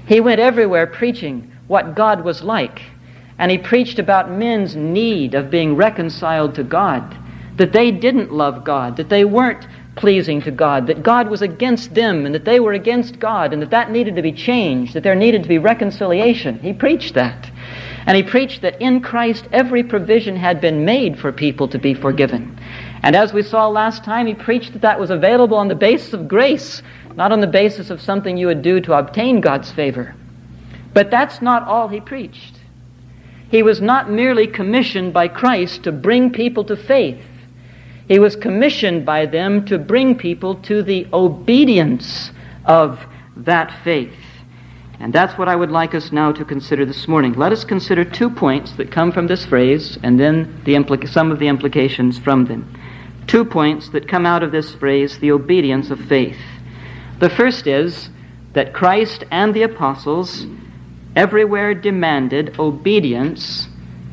He 0.08 0.20
went 0.20 0.40
everywhere 0.40 0.86
preaching 0.86 1.52
what 1.66 1.94
God 1.94 2.24
was 2.24 2.42
like, 2.42 2.80
and 3.38 3.50
he 3.50 3.58
preached 3.58 3.98
about 3.98 4.30
men's 4.30 4.74
need 4.74 5.34
of 5.34 5.50
being 5.50 5.76
reconciled 5.76 6.54
to 6.54 6.64
God, 6.64 7.16
that 7.56 7.72
they 7.72 7.90
didn't 7.90 8.32
love 8.32 8.64
God, 8.64 8.96
that 8.96 9.10
they 9.10 9.26
weren't 9.26 9.66
pleasing 9.96 10.40
to 10.42 10.50
God, 10.50 10.86
that 10.86 11.02
God 11.02 11.28
was 11.28 11.42
against 11.42 11.94
them 11.94 12.24
and 12.24 12.34
that 12.34 12.46
they 12.46 12.60
were 12.60 12.72
against 12.72 13.18
God 13.18 13.52
and 13.52 13.60
that 13.60 13.70
that 13.70 13.90
needed 13.90 14.16
to 14.16 14.22
be 14.22 14.32
changed, 14.32 14.94
that 14.94 15.02
there 15.02 15.14
needed 15.14 15.42
to 15.42 15.48
be 15.48 15.58
reconciliation. 15.58 16.58
He 16.60 16.72
preached 16.72 17.14
that. 17.14 17.50
And 18.06 18.16
he 18.16 18.22
preached 18.22 18.62
that 18.62 18.80
in 18.80 19.00
Christ 19.00 19.48
every 19.52 19.82
provision 19.82 20.36
had 20.36 20.60
been 20.60 20.84
made 20.84 21.18
for 21.18 21.32
people 21.32 21.66
to 21.68 21.78
be 21.78 21.92
forgiven. 21.92 22.58
And 23.02 23.16
as 23.16 23.32
we 23.32 23.42
saw 23.42 23.66
last 23.66 24.04
time, 24.04 24.26
he 24.26 24.34
preached 24.34 24.72
that 24.72 24.82
that 24.82 25.00
was 25.00 25.10
available 25.10 25.56
on 25.56 25.68
the 25.68 25.74
basis 25.74 26.12
of 26.12 26.28
grace, 26.28 26.82
not 27.16 27.32
on 27.32 27.40
the 27.40 27.46
basis 27.48 27.90
of 27.90 28.00
something 28.00 28.36
you 28.36 28.46
would 28.46 28.62
do 28.62 28.80
to 28.80 28.92
obtain 28.92 29.40
God's 29.40 29.72
favor. 29.72 30.14
But 30.94 31.10
that's 31.10 31.42
not 31.42 31.64
all 31.64 31.88
he 31.88 32.00
preached. 32.00 32.54
He 33.50 33.62
was 33.62 33.80
not 33.80 34.10
merely 34.10 34.46
commissioned 34.46 35.12
by 35.12 35.28
Christ 35.28 35.82
to 35.84 35.92
bring 35.92 36.30
people 36.30 36.64
to 36.64 36.76
faith. 36.76 37.24
He 38.08 38.18
was 38.18 38.36
commissioned 38.36 39.04
by 39.04 39.26
them 39.26 39.64
to 39.66 39.78
bring 39.78 40.16
people 40.16 40.54
to 40.62 40.82
the 40.82 41.08
obedience 41.12 42.30
of 42.64 43.04
that 43.36 43.72
faith. 43.82 44.14
And 44.98 45.12
that's 45.12 45.36
what 45.36 45.48
I 45.48 45.56
would 45.56 45.70
like 45.70 45.94
us 45.94 46.10
now 46.10 46.32
to 46.32 46.44
consider 46.44 46.86
this 46.86 47.06
morning. 47.06 47.34
Let 47.34 47.52
us 47.52 47.64
consider 47.64 48.04
two 48.04 48.30
points 48.30 48.72
that 48.72 48.90
come 48.90 49.12
from 49.12 49.26
this 49.26 49.44
phrase 49.44 49.98
and 50.02 50.18
then 50.18 50.62
the 50.64 50.74
implica- 50.74 51.08
some 51.08 51.30
of 51.30 51.38
the 51.38 51.48
implications 51.48 52.18
from 52.18 52.46
them. 52.46 52.72
Two 53.26 53.44
points 53.44 53.90
that 53.90 54.08
come 54.08 54.24
out 54.24 54.42
of 54.42 54.52
this 54.52 54.74
phrase, 54.74 55.18
the 55.18 55.32
obedience 55.32 55.90
of 55.90 56.00
faith. 56.00 56.38
The 57.18 57.28
first 57.28 57.66
is 57.66 58.08
that 58.54 58.72
Christ 58.72 59.24
and 59.30 59.52
the 59.52 59.62
apostles 59.62 60.46
everywhere 61.14 61.74
demanded 61.74 62.58
obedience 62.58 63.68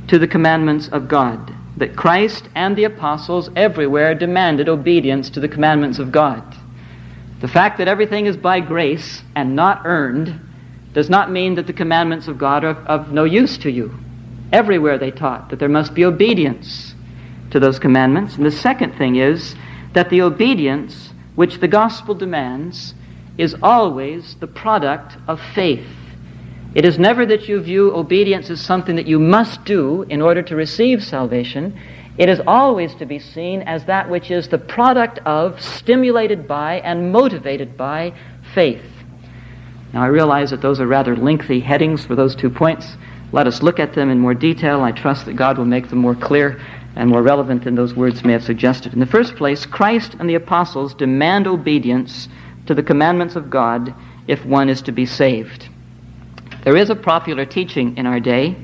to 0.08 0.20
the 0.20 0.28
commandments 0.28 0.90
of 0.90 1.08
God. 1.08 1.54
That 1.78 1.96
Christ 1.96 2.50
and 2.56 2.76
the 2.76 2.84
apostles 2.84 3.50
everywhere 3.56 4.16
demanded 4.16 4.68
obedience 4.68 5.30
to 5.32 5.40
the 5.40 5.48
commandments 5.48 5.98
of 5.98 6.12
God. 6.12 6.44
The 7.40 7.48
fact 7.48 7.78
that 7.78 7.88
everything 7.88 8.26
is 8.26 8.38
by 8.38 8.60
grace 8.60 9.22
and 9.36 9.56
not 9.56 9.82
earned 9.86 10.40
does 10.94 11.10
not 11.10 11.32
mean 11.32 11.56
that 11.56 11.68
the 11.68 11.74
commandments 11.74 12.28
of 12.28 12.38
God 12.38 12.64
are 12.64 12.78
of 12.86 13.12
no 13.12 13.24
use 13.24 13.58
to 13.60 13.72
you. 13.72 13.98
Everywhere 14.52 14.98
they 14.98 15.12
taught 15.12 15.50
that 15.50 15.60
there 15.60 15.70
must 15.70 15.94
be 15.94 16.06
obedience 16.06 16.94
to 17.52 17.60
those 17.60 17.80
commandments. 17.80 18.36
And 18.36 18.46
the 18.46 18.52
second 18.52 18.96
thing 18.98 19.16
is 19.16 19.56
that 19.94 20.10
the 20.10 20.22
obedience 20.22 21.14
which 21.36 21.60
the 21.60 21.68
gospel 21.68 22.14
demands 22.14 22.94
is 23.38 23.56
always 23.64 24.36
the 24.36 24.48
product 24.48 25.18
of 25.28 25.42
faith. 25.56 25.88
It 26.76 26.86
is 26.86 27.00
never 27.00 27.26
that 27.26 27.48
you 27.48 27.60
view 27.62 27.96
obedience 27.96 28.50
as 28.50 28.62
something 28.62 28.96
that 28.96 29.08
you 29.08 29.20
must 29.20 29.64
do 29.66 30.04
in 30.04 30.22
order 30.22 30.42
to 30.44 30.56
receive 30.56 31.04
salvation. 31.04 31.80
It 32.18 32.30
is 32.30 32.42
always 32.46 32.94
to 32.96 33.06
be 33.06 33.20
seen 33.20 33.62
as 33.64 33.86
that 33.86 34.10
which 34.10 34.30
is 34.30 34.48
the 34.48 34.58
product 34.58 35.20
of, 35.20 35.62
stimulated 35.62 36.48
by, 36.48 36.80
and 36.80 37.12
motivated 37.12 37.76
by 37.78 38.14
faith. 38.54 38.84
Now, 39.94 40.02
I 40.02 40.08
realize 40.08 40.50
that 40.50 40.62
those 40.62 40.80
are 40.80 40.88
rather 40.88 41.16
lengthy 41.16 41.60
headings 41.60 42.04
for 42.04 42.16
those 42.16 42.36
two 42.36 42.50
points. 42.50 42.98
Let 43.32 43.48
us 43.48 43.62
look 43.62 43.80
at 43.80 43.94
them 43.94 44.10
in 44.10 44.20
more 44.20 44.34
detail. 44.34 44.82
I 44.82 44.92
trust 44.92 45.26
that 45.28 45.36
God 45.36 45.58
will 45.58 45.66
make 45.66 45.90
them 45.90 46.00
more 46.00 46.16
clear 46.16 46.60
and 46.96 47.10
more 47.10 47.22
relevant 47.22 47.64
than 47.64 47.76
those 47.76 47.94
words 47.94 48.24
may 48.24 48.34
have 48.34 48.44
suggested. 48.44 48.94
In 48.94 49.00
the 49.00 49.06
first 49.06 49.36
place, 49.36 49.66
Christ 49.66 50.16
and 50.20 50.30
the 50.30 50.36
apostles 50.36 50.94
demand 50.94 51.48
obedience 51.48 52.28
to 52.66 52.74
the 52.74 52.84
commandments 52.84 53.36
of 53.36 53.50
God 53.50 53.94
if 54.28 54.44
one 54.46 54.70
is 54.70 54.82
to 54.84 54.92
be 54.92 55.06
saved. 55.06 55.70
There 56.64 56.78
is 56.78 56.90
a 56.90 56.96
popular 56.96 57.46
teaching 57.46 57.98
in 57.98 58.06
our 58.06 58.20
day 58.20 58.56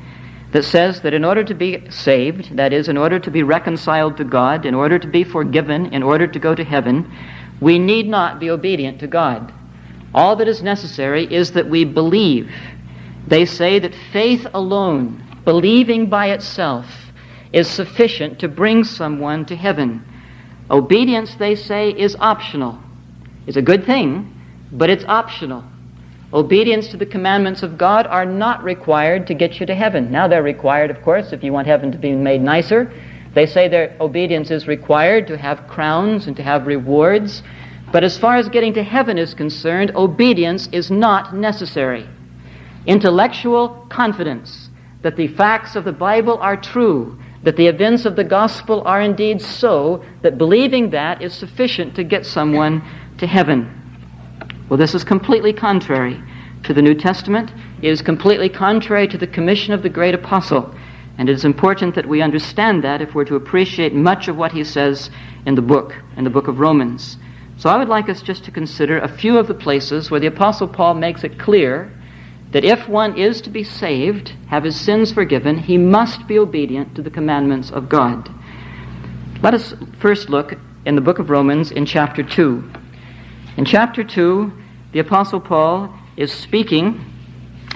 that 0.51 0.63
says 0.63 1.01
that 1.01 1.13
in 1.13 1.25
order 1.25 1.43
to 1.43 1.53
be 1.53 1.89
saved, 1.91 2.55
that 2.55 2.73
is, 2.73 2.87
in 2.87 2.97
order 2.97 3.19
to 3.19 3.29
be 3.29 3.43
reconciled 3.43 4.17
to 4.17 4.23
God, 4.23 4.65
in 4.65 4.73
order 4.73 4.97
to 4.97 5.07
be 5.07 5.23
forgiven, 5.23 5.93
in 5.93 6.01
order 6.01 6.25
to 6.27 6.39
go 6.39 6.55
to 6.55 6.63
heaven, 6.63 7.11
we 7.59 7.77
need 7.77 8.07
not 8.07 8.39
be 8.39 8.49
obedient 8.49 8.99
to 8.99 9.07
God. 9.07 9.53
All 10.13 10.35
that 10.37 10.47
is 10.47 10.63
necessary 10.63 11.31
is 11.31 11.51
that 11.51 11.69
we 11.69 11.85
believe. 11.85 12.51
They 13.27 13.45
say 13.45 13.79
that 13.79 13.93
faith 14.11 14.47
alone, 14.53 15.23
believing 15.45 16.09
by 16.09 16.31
itself, 16.31 16.85
is 17.53 17.67
sufficient 17.67 18.39
to 18.39 18.47
bring 18.47 18.83
someone 18.83 19.45
to 19.45 19.55
heaven. 19.55 20.03
Obedience, 20.71 21.35
they 21.35 21.55
say, 21.55 21.89
is 21.91 22.15
optional. 22.19 22.79
It's 23.47 23.57
a 23.57 23.61
good 23.61 23.85
thing, 23.85 24.33
but 24.71 24.89
it's 24.89 25.05
optional. 25.05 25.63
Obedience 26.31 26.89
to 26.89 26.97
the 26.97 27.07
commandments 27.07 27.63
of 27.63 27.77
God 27.77 28.05
are 28.05 28.25
not 28.25 28.63
required 28.63 29.25
to 29.27 29.33
get 29.33 29.59
you 29.59 29.65
to 29.65 29.73
heaven. 29.73 30.11
Now 30.11 30.27
they're 30.27 30.43
required, 30.43 30.91
of 30.91 31.01
course, 31.01 31.33
if 31.33 31.43
you 31.43 31.51
want 31.51 31.65
heaven 31.65 31.91
to 31.91 31.97
be 31.97 32.11
made 32.11 32.41
nicer. 32.41 32.93
They 33.33 33.47
say 33.47 33.67
their 33.67 33.95
obedience 33.99 34.51
is 34.51 34.67
required 34.67 35.25
to 35.27 35.37
have 35.37 35.67
crowns 35.67 36.27
and 36.27 36.35
to 36.37 36.43
have 36.43 36.67
rewards. 36.67 37.41
But 37.91 38.03
as 38.03 38.17
far 38.17 38.35
as 38.35 38.49
getting 38.49 38.73
to 38.73 38.83
heaven 38.83 39.17
is 39.17 39.33
concerned, 39.33 39.91
obedience 39.95 40.67
is 40.71 40.91
not 40.91 41.35
necessary. 41.35 42.07
Intellectual 42.85 43.69
confidence 43.89 44.69
that 45.01 45.15
the 45.15 45.27
facts 45.29 45.75
of 45.75 45.85
the 45.85 45.91
Bible 45.91 46.37
are 46.37 46.57
true, 46.57 47.17
that 47.43 47.55
the 47.55 47.67
events 47.67 48.05
of 48.05 48.15
the 48.15 48.23
gospel 48.23 48.83
are 48.85 49.01
indeed 49.01 49.41
so, 49.41 50.03
that 50.21 50.37
believing 50.37 50.89
that 50.91 51.21
is 51.21 51.33
sufficient 51.33 51.95
to 51.95 52.03
get 52.03 52.25
someone 52.25 52.83
to 53.17 53.25
heaven. 53.25 53.75
Well, 54.69 54.77
this 54.77 54.93
is 54.93 55.03
completely 55.03 55.53
contrary 55.53 56.21
to 56.63 56.73
the 56.73 56.81
New 56.81 56.93
Testament. 56.93 57.51
It 57.81 57.89
is 57.89 58.01
completely 58.01 58.49
contrary 58.49 59.07
to 59.07 59.17
the 59.17 59.25
commission 59.25 59.73
of 59.73 59.81
the 59.81 59.89
great 59.89 60.13
apostle. 60.13 60.75
And 61.17 61.27
it 61.27 61.33
is 61.33 61.43
important 61.43 61.95
that 61.95 62.05
we 62.05 62.21
understand 62.21 62.83
that 62.83 63.01
if 63.01 63.15
we're 63.15 63.25
to 63.25 63.35
appreciate 63.35 63.93
much 63.93 64.27
of 64.27 64.37
what 64.37 64.51
he 64.51 64.63
says 64.63 65.09
in 65.45 65.55
the 65.55 65.61
book, 65.61 65.95
in 66.17 66.23
the 66.23 66.29
book 66.29 66.47
of 66.47 66.59
Romans. 66.59 67.17
So 67.59 67.69
I 67.69 67.75
would 67.77 67.89
like 67.89 68.07
us 68.07 68.21
just 68.21 68.45
to 68.45 68.51
consider 68.51 68.99
a 68.99 69.09
few 69.09 69.37
of 69.37 69.47
the 69.47 69.53
places 69.53 70.09
where 70.09 70.21
the 70.21 70.27
apostle 70.27 70.65
Paul 70.65 70.93
makes 70.93 71.25
it 71.25 71.37
clear 71.37 71.91
that 72.51 72.63
if 72.63 72.87
one 72.87 73.17
is 73.17 73.41
to 73.41 73.49
be 73.49 73.65
saved, 73.65 74.29
have 74.47 74.63
his 74.63 74.79
sins 74.79 75.11
forgiven, 75.11 75.57
he 75.57 75.77
must 75.77 76.25
be 76.25 76.39
obedient 76.39 76.95
to 76.95 77.01
the 77.01 77.09
commandments 77.09 77.69
of 77.69 77.89
God. 77.89 78.29
Let 79.43 79.53
us 79.53 79.73
first 79.99 80.29
look 80.29 80.53
in 80.85 80.95
the 80.95 81.01
book 81.01 81.19
of 81.19 81.29
Romans 81.29 81.69
in 81.69 81.85
chapter 81.85 82.23
2. 82.23 82.63
In 83.57 83.65
chapter 83.65 84.05
2, 84.05 84.53
the 84.93 84.99
Apostle 84.99 85.41
Paul 85.41 85.93
is 86.15 86.31
speaking 86.31 87.03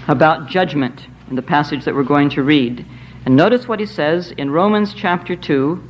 about 0.07 0.47
judgment 0.47 1.07
in 1.29 1.35
the 1.35 1.41
passage 1.41 1.83
that 1.83 1.93
we're 1.93 2.03
going 2.03 2.29
to 2.29 2.41
read. 2.41 2.85
And 3.25 3.35
notice 3.35 3.67
what 3.67 3.81
he 3.81 3.85
says 3.85 4.31
in 4.31 4.49
Romans 4.49 4.93
chapter 4.93 5.35
2, 5.35 5.83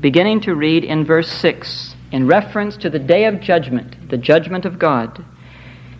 beginning 0.00 0.40
to 0.42 0.54
read 0.54 0.84
in 0.84 1.04
verse 1.04 1.28
6, 1.32 1.96
in 2.12 2.26
reference 2.26 2.76
to 2.78 2.90
the 2.90 2.98
day 2.98 3.24
of 3.24 3.40
judgment, 3.40 4.08
the 4.08 4.16
judgment 4.16 4.64
of 4.64 4.78
God. 4.78 5.24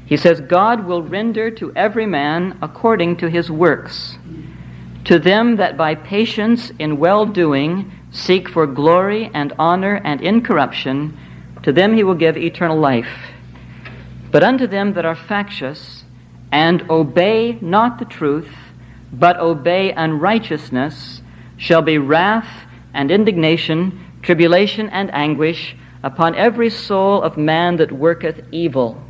He 0.07 0.17
says, 0.17 0.41
God 0.41 0.85
will 0.85 1.03
render 1.03 1.51
to 1.53 1.73
every 1.77 2.07
man 2.07 2.59
according 2.61 3.19
to 3.19 3.31
his 3.31 3.51
works. 3.51 4.19
To 5.05 5.19
them 5.19 5.57
that 5.57 5.77
by 5.77 5.95
patience 5.95 6.73
in 6.79 6.99
well 6.99 7.27
doing 7.27 7.93
seek 8.11 8.49
for 8.49 8.67
glory 8.67 9.31
and 9.33 9.53
honor 9.59 10.01
and 10.05 10.21
incorruption, 10.21 11.17
to 11.63 11.73
them 11.73 11.95
he 11.95 12.03
will 12.03 12.15
give 12.15 12.37
eternal 12.37 12.79
life. 12.79 13.31
But 14.31 14.43
unto 14.43 14.67
them 14.67 14.95
that 14.95 15.05
are 15.05 15.15
factious, 15.15 16.05
and 16.53 16.91
obey 16.91 17.59
not 17.61 17.99
the 17.99 18.05
truth, 18.05 18.53
but 19.13 19.39
obey 19.39 19.93
unrighteousness, 19.93 21.23
shall 21.57 21.83
be 21.83 21.99
wrath 21.99 22.49
and 22.93 23.11
indignation, 23.11 24.01
tribulation 24.23 24.89
and 24.89 25.13
anguish 25.15 25.77
upon 26.03 26.35
every 26.35 26.71
soul 26.71 27.23
of 27.23 27.37
man 27.37 27.77
that 27.77 27.93
worketh 27.93 28.41
evil. 28.53 29.03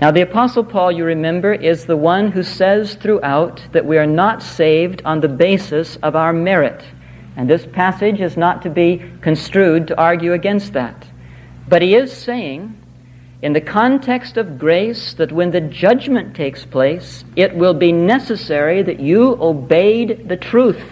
Now, 0.00 0.10
the 0.10 0.20
Apostle 0.20 0.62
Paul, 0.62 0.92
you 0.92 1.04
remember, 1.04 1.54
is 1.54 1.86
the 1.86 1.96
one 1.96 2.30
who 2.30 2.42
says 2.42 2.94
throughout 2.96 3.66
that 3.72 3.86
we 3.86 3.96
are 3.96 4.06
not 4.06 4.42
saved 4.42 5.00
on 5.04 5.20
the 5.20 5.28
basis 5.28 5.96
of 6.02 6.14
our 6.14 6.34
merit. 6.34 6.84
And 7.34 7.48
this 7.48 7.66
passage 7.66 8.20
is 8.20 8.36
not 8.36 8.62
to 8.62 8.70
be 8.70 9.02
construed 9.22 9.88
to 9.88 9.98
argue 9.98 10.34
against 10.34 10.74
that. 10.74 11.06
But 11.68 11.82
he 11.82 11.94
is 11.94 12.12
saying 12.12 12.78
in 13.42 13.52
the 13.52 13.60
context 13.60 14.36
of 14.36 14.58
grace 14.58 15.14
that 15.14 15.32
when 15.32 15.50
the 15.50 15.60
judgment 15.60 16.36
takes 16.36 16.64
place, 16.64 17.24
it 17.34 17.54
will 17.54 17.74
be 17.74 17.92
necessary 17.92 18.82
that 18.82 19.00
you 19.00 19.36
obeyed 19.40 20.28
the 20.28 20.36
truth, 20.36 20.82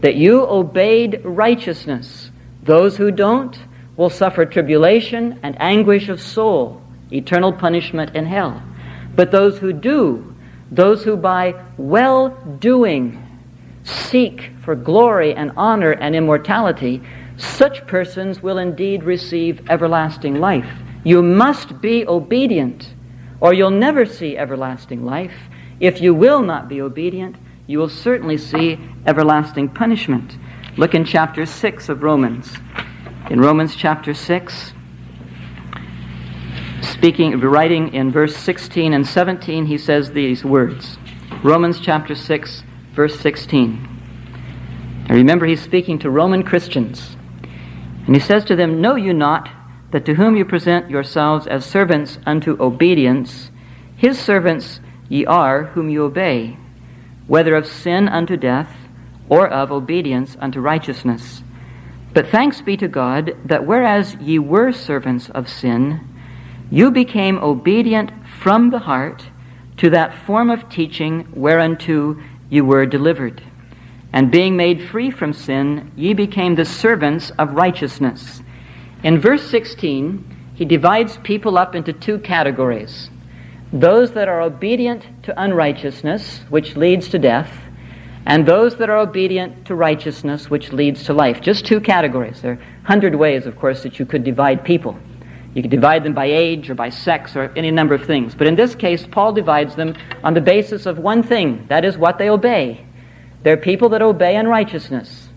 that 0.00 0.16
you 0.16 0.42
obeyed 0.46 1.20
righteousness. 1.24 2.30
Those 2.62 2.96
who 2.96 3.10
don't 3.10 3.58
will 3.96 4.10
suffer 4.10 4.44
tribulation 4.44 5.38
and 5.42 5.56
anguish 5.60 6.08
of 6.08 6.20
soul, 6.20 6.82
eternal 7.12 7.52
punishment 7.52 8.14
in 8.16 8.26
hell. 8.26 8.62
But 9.14 9.30
those 9.30 9.58
who 9.58 9.72
do, 9.72 10.34
those 10.70 11.04
who 11.04 11.16
by 11.16 11.54
well 11.76 12.30
doing 12.58 13.20
seek 13.84 14.50
for 14.64 14.74
glory 14.74 15.34
and 15.34 15.52
honor 15.56 15.92
and 15.92 16.16
immortality, 16.16 17.02
such 17.36 17.86
persons 17.86 18.42
will 18.42 18.58
indeed 18.58 19.04
receive 19.04 19.68
everlasting 19.70 20.36
life. 20.36 20.70
You 21.04 21.22
must 21.22 21.80
be 21.80 22.06
obedient, 22.06 22.94
or 23.40 23.52
you'll 23.52 23.70
never 23.70 24.06
see 24.06 24.38
everlasting 24.38 25.04
life. 25.04 25.34
If 25.80 26.00
you 26.00 26.14
will 26.14 26.42
not 26.42 26.68
be 26.68 26.80
obedient, 26.80 27.36
you 27.66 27.78
will 27.78 27.88
certainly 27.88 28.38
see 28.38 28.78
everlasting 29.06 29.68
punishment. 29.70 30.36
Look 30.76 30.94
in 30.94 31.04
chapter 31.04 31.44
6 31.44 31.88
of 31.88 32.02
Romans. 32.02 32.56
In 33.30 33.40
Romans 33.40 33.74
chapter 33.74 34.12
6, 34.12 34.74
speaking, 36.82 37.40
writing 37.40 37.94
in 37.94 38.12
verse 38.12 38.36
16 38.36 38.92
and 38.92 39.06
17, 39.06 39.64
he 39.64 39.78
says 39.78 40.12
these 40.12 40.44
words 40.44 40.98
Romans 41.42 41.80
chapter 41.80 42.14
6, 42.14 42.62
verse 42.92 43.18
16. 43.18 45.06
Now 45.08 45.14
remember, 45.14 45.46
he's 45.46 45.62
speaking 45.62 45.98
to 46.00 46.10
Roman 46.10 46.42
Christians. 46.42 47.16
And 48.06 48.14
he 48.14 48.20
says 48.20 48.44
to 48.44 48.56
them, 48.56 48.82
Know 48.82 48.94
you 48.94 49.14
not 49.14 49.48
that 49.90 50.04
to 50.04 50.14
whom 50.14 50.36
you 50.36 50.44
present 50.44 50.90
yourselves 50.90 51.46
as 51.46 51.64
servants 51.64 52.18
unto 52.26 52.60
obedience, 52.60 53.50
his 53.96 54.18
servants 54.18 54.80
ye 55.08 55.24
are 55.24 55.64
whom 55.64 55.88
you 55.88 56.04
obey, 56.04 56.58
whether 57.26 57.56
of 57.56 57.66
sin 57.66 58.06
unto 58.06 58.36
death, 58.36 58.70
or 59.30 59.48
of 59.48 59.72
obedience 59.72 60.36
unto 60.40 60.60
righteousness. 60.60 61.42
But 62.14 62.28
thanks 62.28 62.60
be 62.60 62.76
to 62.76 62.86
God 62.86 63.36
that 63.44 63.66
whereas 63.66 64.14
ye 64.14 64.38
were 64.38 64.70
servants 64.70 65.28
of 65.30 65.48
sin, 65.48 66.00
you 66.70 66.92
became 66.92 67.38
obedient 67.38 68.12
from 68.40 68.70
the 68.70 68.78
heart 68.78 69.26
to 69.78 69.90
that 69.90 70.14
form 70.24 70.48
of 70.48 70.68
teaching 70.68 71.26
whereunto 71.32 72.16
you 72.48 72.64
were 72.64 72.86
delivered. 72.86 73.42
And 74.12 74.30
being 74.30 74.56
made 74.56 74.88
free 74.88 75.10
from 75.10 75.32
sin, 75.32 75.90
ye 75.96 76.14
became 76.14 76.54
the 76.54 76.64
servants 76.64 77.30
of 77.30 77.54
righteousness. 77.54 78.42
In 79.02 79.18
verse 79.18 79.50
16, 79.50 80.52
he 80.54 80.64
divides 80.64 81.18
people 81.24 81.58
up 81.58 81.74
into 81.74 81.92
two 81.92 82.18
categories 82.20 83.10
those 83.72 84.12
that 84.12 84.28
are 84.28 84.40
obedient 84.40 85.04
to 85.24 85.42
unrighteousness, 85.42 86.42
which 86.48 86.76
leads 86.76 87.08
to 87.08 87.18
death, 87.18 87.63
and 88.26 88.46
those 88.46 88.76
that 88.76 88.88
are 88.88 88.96
obedient 88.96 89.66
to 89.66 89.74
righteousness, 89.74 90.48
which 90.48 90.72
leads 90.72 91.04
to 91.04 91.12
life. 91.12 91.40
Just 91.40 91.66
two 91.66 91.80
categories. 91.80 92.40
There 92.40 92.52
are 92.52 92.58
hundred 92.84 93.14
ways, 93.14 93.46
of 93.46 93.56
course, 93.56 93.82
that 93.82 93.98
you 93.98 94.06
could 94.06 94.24
divide 94.24 94.64
people. 94.64 94.98
You 95.54 95.62
could 95.62 95.70
divide 95.70 96.04
them 96.04 96.14
by 96.14 96.26
age 96.26 96.68
or 96.68 96.74
by 96.74 96.88
sex 96.88 97.36
or 97.36 97.52
any 97.54 97.70
number 97.70 97.94
of 97.94 98.04
things. 98.04 98.34
But 98.34 98.46
in 98.46 98.56
this 98.56 98.74
case, 98.74 99.06
Paul 99.06 99.32
divides 99.32 99.76
them 99.76 99.94
on 100.24 100.34
the 100.34 100.40
basis 100.40 100.86
of 100.86 100.98
one 100.98 101.22
thing 101.22 101.66
that 101.68 101.84
is, 101.84 101.96
what 101.96 102.18
they 102.18 102.28
obey. 102.28 102.84
There 103.42 103.52
are 103.52 103.58
people 103.58 103.90
that 103.90 104.02
obey 104.02 104.36
unrighteousness, 104.36 105.28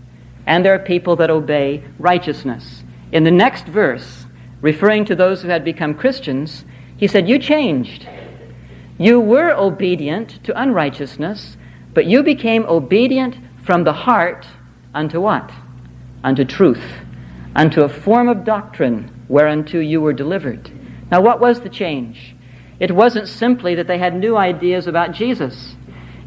and 0.46 0.64
there 0.64 0.74
are 0.74 0.78
people 0.78 1.14
that 1.16 1.30
obey 1.30 1.84
righteousness. 1.98 2.82
In 3.12 3.24
the 3.24 3.30
next 3.30 3.66
verse, 3.66 4.26
referring 4.60 5.04
to 5.04 5.14
those 5.14 5.42
who 5.42 5.48
had 5.48 5.64
become 5.64 5.94
Christians, 5.94 6.64
he 6.96 7.06
said, 7.06 7.28
You 7.28 7.38
changed. 7.38 8.08
You 8.98 9.20
were 9.20 9.52
obedient 9.52 10.42
to 10.44 10.60
unrighteousness, 10.60 11.56
but 11.98 12.06
you 12.06 12.22
became 12.22 12.64
obedient 12.66 13.36
from 13.64 13.82
the 13.82 13.92
heart 13.92 14.46
unto 14.94 15.20
what? 15.20 15.50
Unto 16.22 16.44
truth, 16.44 16.92
unto 17.56 17.80
a 17.80 17.88
form 17.88 18.28
of 18.28 18.44
doctrine 18.44 19.24
whereunto 19.26 19.80
you 19.80 20.00
were 20.00 20.12
delivered. 20.12 20.70
Now, 21.10 21.20
what 21.20 21.40
was 21.40 21.60
the 21.60 21.68
change? 21.68 22.36
It 22.78 22.92
wasn't 22.92 23.26
simply 23.26 23.74
that 23.74 23.88
they 23.88 23.98
had 23.98 24.14
new 24.14 24.36
ideas 24.36 24.86
about 24.86 25.10
Jesus. 25.10 25.74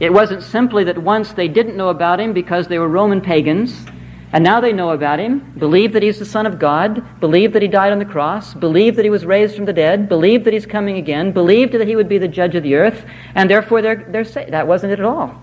It 0.02 0.12
wasn't 0.12 0.44
simply 0.44 0.84
that 0.84 0.98
once 0.98 1.32
they 1.32 1.48
didn't 1.48 1.78
know 1.78 1.88
about 1.88 2.20
him 2.20 2.34
because 2.34 2.68
they 2.68 2.78
were 2.78 2.90
Roman 2.90 3.22
pagans, 3.22 3.86
and 4.34 4.44
now 4.44 4.60
they 4.60 4.74
know 4.74 4.90
about 4.90 5.20
him, 5.20 5.54
believe 5.58 5.94
that 5.94 6.04
he's 6.04 6.20
the 6.20 6.26
Son 6.26 6.46
of 6.46 6.60
God, 6.60 7.22
believe 7.22 7.54
that 7.54 7.62
he 7.62 7.70
died 7.70 7.94
on 7.94 8.00
the 8.00 8.04
cross, 8.04 8.54
believe 8.54 8.98
that 8.98 9.06
he 9.06 9.10
was 9.10 9.26
raised 9.26 9.56
from 9.56 9.64
the 9.64 9.72
dead, 9.72 10.10
believe 10.10 10.44
that 10.44 10.54
he's 10.54 10.66
coming 10.66 10.98
again, 10.98 11.32
believed 11.32 11.72
that 11.72 11.88
he 11.88 11.96
would 11.96 12.10
be 12.10 12.18
the 12.18 12.28
judge 12.28 12.56
of 12.56 12.64
the 12.64 12.76
earth, 12.76 13.06
and 13.36 13.50
therefore 13.50 13.82
they're, 13.82 14.06
they're 14.12 14.26
saved. 14.26 14.52
That 14.52 14.68
wasn't 14.68 14.92
it 14.92 15.00
at 15.00 15.06
all. 15.06 15.42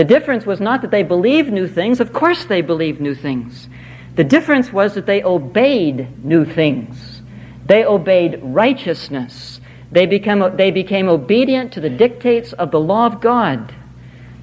The 0.00 0.04
difference 0.04 0.46
was 0.46 0.60
not 0.60 0.80
that 0.80 0.90
they 0.90 1.02
believed 1.02 1.52
new 1.52 1.68
things. 1.68 2.00
Of 2.00 2.14
course 2.14 2.46
they 2.46 2.62
believed 2.62 3.02
new 3.02 3.14
things. 3.14 3.68
The 4.14 4.24
difference 4.24 4.72
was 4.72 4.94
that 4.94 5.04
they 5.04 5.22
obeyed 5.22 6.24
new 6.24 6.46
things. 6.46 7.20
They 7.66 7.84
obeyed 7.84 8.40
righteousness. 8.42 9.60
They, 9.92 10.06
become, 10.06 10.56
they 10.56 10.70
became 10.70 11.10
obedient 11.10 11.74
to 11.74 11.82
the 11.82 11.90
dictates 11.90 12.54
of 12.54 12.70
the 12.70 12.80
law 12.80 13.04
of 13.04 13.20
God. 13.20 13.74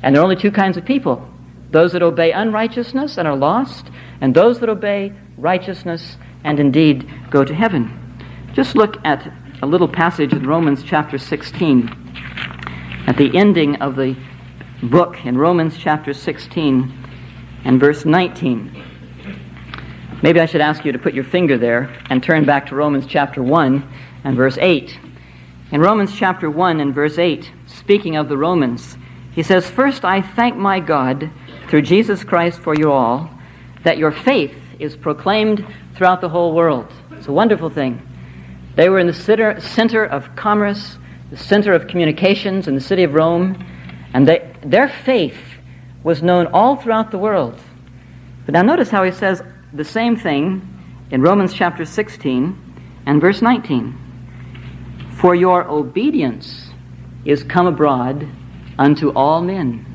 And 0.04 0.14
there 0.14 0.22
are 0.22 0.24
only 0.24 0.36
two 0.36 0.52
kinds 0.52 0.78
of 0.78 0.86
people 0.86 1.28
those 1.72 1.92
that 1.94 2.04
obey 2.04 2.34
unrighteousness 2.34 3.18
and 3.18 3.28
are 3.28 3.36
lost, 3.36 3.90
and 4.22 4.36
those 4.36 4.60
that 4.60 4.70
obey 4.70 5.12
righteousness 5.40 6.18
and 6.44 6.60
indeed 6.60 7.12
go 7.32 7.44
to 7.44 7.56
heaven. 7.56 8.16
Just 8.54 8.76
look 8.76 8.98
at 9.04 9.28
a 9.64 9.66
little 9.66 9.88
passage 9.88 10.34
in 10.34 10.46
Romans 10.46 10.84
chapter 10.84 11.18
16. 11.18 11.90
At 13.08 13.18
the 13.18 13.36
ending 13.36 13.78
of 13.78 13.96
the 13.96 14.16
book 14.84 15.26
in 15.26 15.36
Romans 15.38 15.76
chapter 15.76 16.14
16 16.14 16.94
and 17.66 17.80
verse 17.80 18.06
19. 18.06 18.84
Maybe 20.22 20.40
I 20.40 20.46
should 20.46 20.62
ask 20.62 20.86
you 20.86 20.92
to 20.92 21.00
put 21.00 21.16
your 21.16 21.24
finger 21.24 21.58
there 21.58 21.96
and 22.12 22.22
turn 22.22 22.46
back 22.46 22.68
to 22.68 22.76
Romans 22.76 23.08
chapter 23.08 23.42
1 23.42 23.88
and 24.24 24.38
verse 24.38 24.58
8. 24.60 25.00
In 25.72 25.82
Romans 25.82 26.16
chapter 26.16 26.50
1 26.50 26.80
and 26.80 26.94
verse 26.94 27.18
8, 27.18 27.52
speaking 27.66 28.18
of 28.18 28.30
the 28.30 28.38
Romans, 28.38 28.98
he 29.32 29.42
says, 29.42 29.68
First 29.68 30.06
I 30.06 30.22
thank 30.22 30.56
my 30.56 30.80
God 30.80 31.32
through 31.70 31.82
Jesus 31.82 32.24
Christ 32.24 32.60
for 32.60 32.76
you 32.76 32.92
all, 32.92 33.32
that 33.84 33.98
your 33.98 34.12
faith 34.12 34.56
is 34.78 34.96
proclaimed 34.96 35.66
throughout 35.96 36.22
the 36.22 36.30
whole 36.30 36.54
world. 36.54 36.92
It's 37.14 37.28
a 37.28 37.34
wonderful 37.34 37.72
thing. 37.72 38.08
They 38.76 38.90
were 38.90 39.00
in 39.00 39.08
the 39.08 39.14
center, 39.14 39.60
center 39.60 40.06
of 40.06 40.36
commerce, 40.36 41.00
the 41.32 41.38
center 41.38 41.74
of 41.74 41.88
communications 41.88 42.68
in 42.68 42.76
the 42.76 42.82
city 42.82 43.04
of 43.04 43.16
Rome, 43.16 43.66
and 44.14 44.28
they, 44.28 44.54
their 44.62 44.88
faith 44.88 45.38
was 46.04 46.24
known 46.24 46.48
all 46.48 46.76
throughout 46.76 47.12
the 47.12 47.18
world. 47.18 47.60
But 48.46 48.54
now 48.54 48.62
notice 48.62 48.90
how 48.90 49.04
he 49.04 49.12
says, 49.12 49.42
the 49.74 49.84
same 49.84 50.16
thing 50.16 50.68
in 51.12 51.22
Romans 51.22 51.54
chapter 51.54 51.86
16 51.86 53.02
and 53.06 53.22
verse 53.22 53.42
19. 53.42 53.98
For 55.18 55.36
your 55.36 55.68
obedience 55.68 56.70
is 57.26 57.44
come 57.44 57.68
abroad 57.68 58.28
unto 58.78 59.10
all 59.10 59.42
men. 59.42 59.86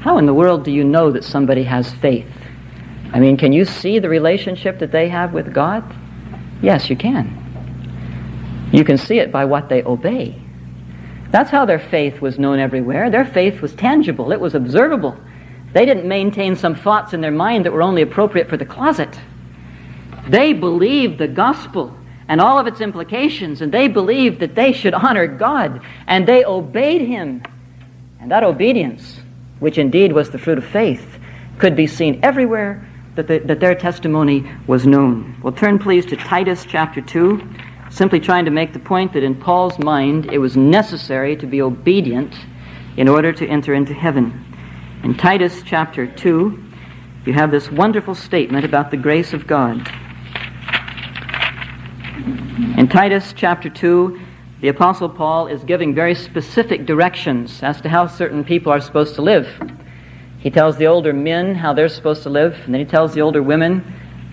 How 0.00 0.18
in 0.18 0.26
the 0.26 0.34
world 0.34 0.64
do 0.64 0.72
you 0.72 0.84
know 0.84 1.10
that 1.12 1.24
somebody 1.24 1.64
has 1.64 1.92
faith? 1.92 2.30
I 3.12 3.20
mean, 3.20 3.36
can 3.36 3.52
you 3.52 3.64
see 3.64 3.98
the 3.98 4.08
relationship 4.08 4.78
that 4.78 4.92
they 4.92 5.08
have 5.08 5.32
with 5.32 5.52
God? 5.52 5.84
Yes, 6.62 6.88
you 6.88 6.96
can. 6.96 7.36
You 8.72 8.84
can 8.84 8.98
see 8.98 9.18
it 9.18 9.32
by 9.32 9.44
what 9.44 9.68
they 9.68 9.82
obey. 9.82 10.39
That's 11.30 11.50
how 11.50 11.64
their 11.64 11.78
faith 11.78 12.20
was 12.20 12.38
known 12.38 12.58
everywhere. 12.58 13.10
Their 13.10 13.24
faith 13.24 13.60
was 13.60 13.74
tangible, 13.74 14.32
it 14.32 14.40
was 14.40 14.54
observable. 14.54 15.16
They 15.72 15.86
didn't 15.86 16.08
maintain 16.08 16.56
some 16.56 16.74
thoughts 16.74 17.12
in 17.12 17.20
their 17.20 17.30
mind 17.30 17.64
that 17.64 17.72
were 17.72 17.82
only 17.82 18.02
appropriate 18.02 18.48
for 18.48 18.56
the 18.56 18.64
closet. 18.64 19.16
They 20.26 20.52
believed 20.52 21.18
the 21.18 21.28
gospel 21.28 21.96
and 22.26 22.40
all 22.40 22.58
of 22.58 22.66
its 22.66 22.80
implications, 22.80 23.60
and 23.60 23.72
they 23.72 23.88
believed 23.88 24.40
that 24.40 24.54
they 24.54 24.72
should 24.72 24.94
honor 24.94 25.26
God, 25.26 25.80
and 26.06 26.26
they 26.26 26.44
obeyed 26.44 27.02
Him. 27.02 27.42
And 28.20 28.30
that 28.30 28.44
obedience, 28.44 29.20
which 29.58 29.78
indeed 29.78 30.12
was 30.12 30.30
the 30.30 30.38
fruit 30.38 30.58
of 30.58 30.64
faith, 30.64 31.18
could 31.58 31.74
be 31.74 31.86
seen 31.86 32.20
everywhere 32.22 32.86
that, 33.16 33.26
the, 33.26 33.38
that 33.40 33.60
their 33.60 33.74
testimony 33.74 34.48
was 34.66 34.86
known. 34.86 35.36
Well, 35.42 35.52
turn 35.52 35.78
please 35.78 36.06
to 36.06 36.16
Titus 36.16 36.64
chapter 36.64 37.00
2, 37.00 37.48
simply 37.90 38.20
trying 38.20 38.44
to 38.44 38.50
make 38.50 38.72
the 38.72 38.78
point 38.78 39.12
that 39.12 39.22
in 39.22 39.34
Paul's 39.34 39.78
mind 39.78 40.32
it 40.32 40.38
was 40.38 40.56
necessary 40.56 41.36
to 41.36 41.46
be 41.46 41.60
obedient 41.60 42.34
in 42.96 43.08
order 43.08 43.32
to 43.32 43.46
enter 43.46 43.74
into 43.74 43.92
heaven. 43.92 44.46
In 45.02 45.16
Titus 45.16 45.62
chapter 45.64 46.06
2, 46.06 46.64
you 47.26 47.32
have 47.32 47.50
this 47.50 47.70
wonderful 47.70 48.14
statement 48.14 48.64
about 48.64 48.90
the 48.90 48.96
grace 48.96 49.32
of 49.32 49.46
God. 49.46 49.90
In 52.78 52.88
Titus 52.88 53.34
chapter 53.36 53.68
2, 53.68 54.20
the 54.60 54.68
Apostle 54.68 55.08
Paul 55.08 55.46
is 55.46 55.64
giving 55.64 55.94
very 55.94 56.14
specific 56.14 56.86
directions 56.86 57.62
as 57.62 57.80
to 57.80 57.88
how 57.88 58.06
certain 58.06 58.44
people 58.44 58.72
are 58.72 58.80
supposed 58.80 59.14
to 59.16 59.22
live. 59.22 59.48
He 60.38 60.50
tells 60.50 60.76
the 60.76 60.86
older 60.86 61.12
men 61.12 61.54
how 61.54 61.72
they're 61.72 61.88
supposed 61.88 62.22
to 62.22 62.30
live, 62.30 62.54
and 62.64 62.74
then 62.74 62.80
he 62.80 62.86
tells 62.86 63.14
the 63.14 63.20
older 63.20 63.42
women 63.42 63.80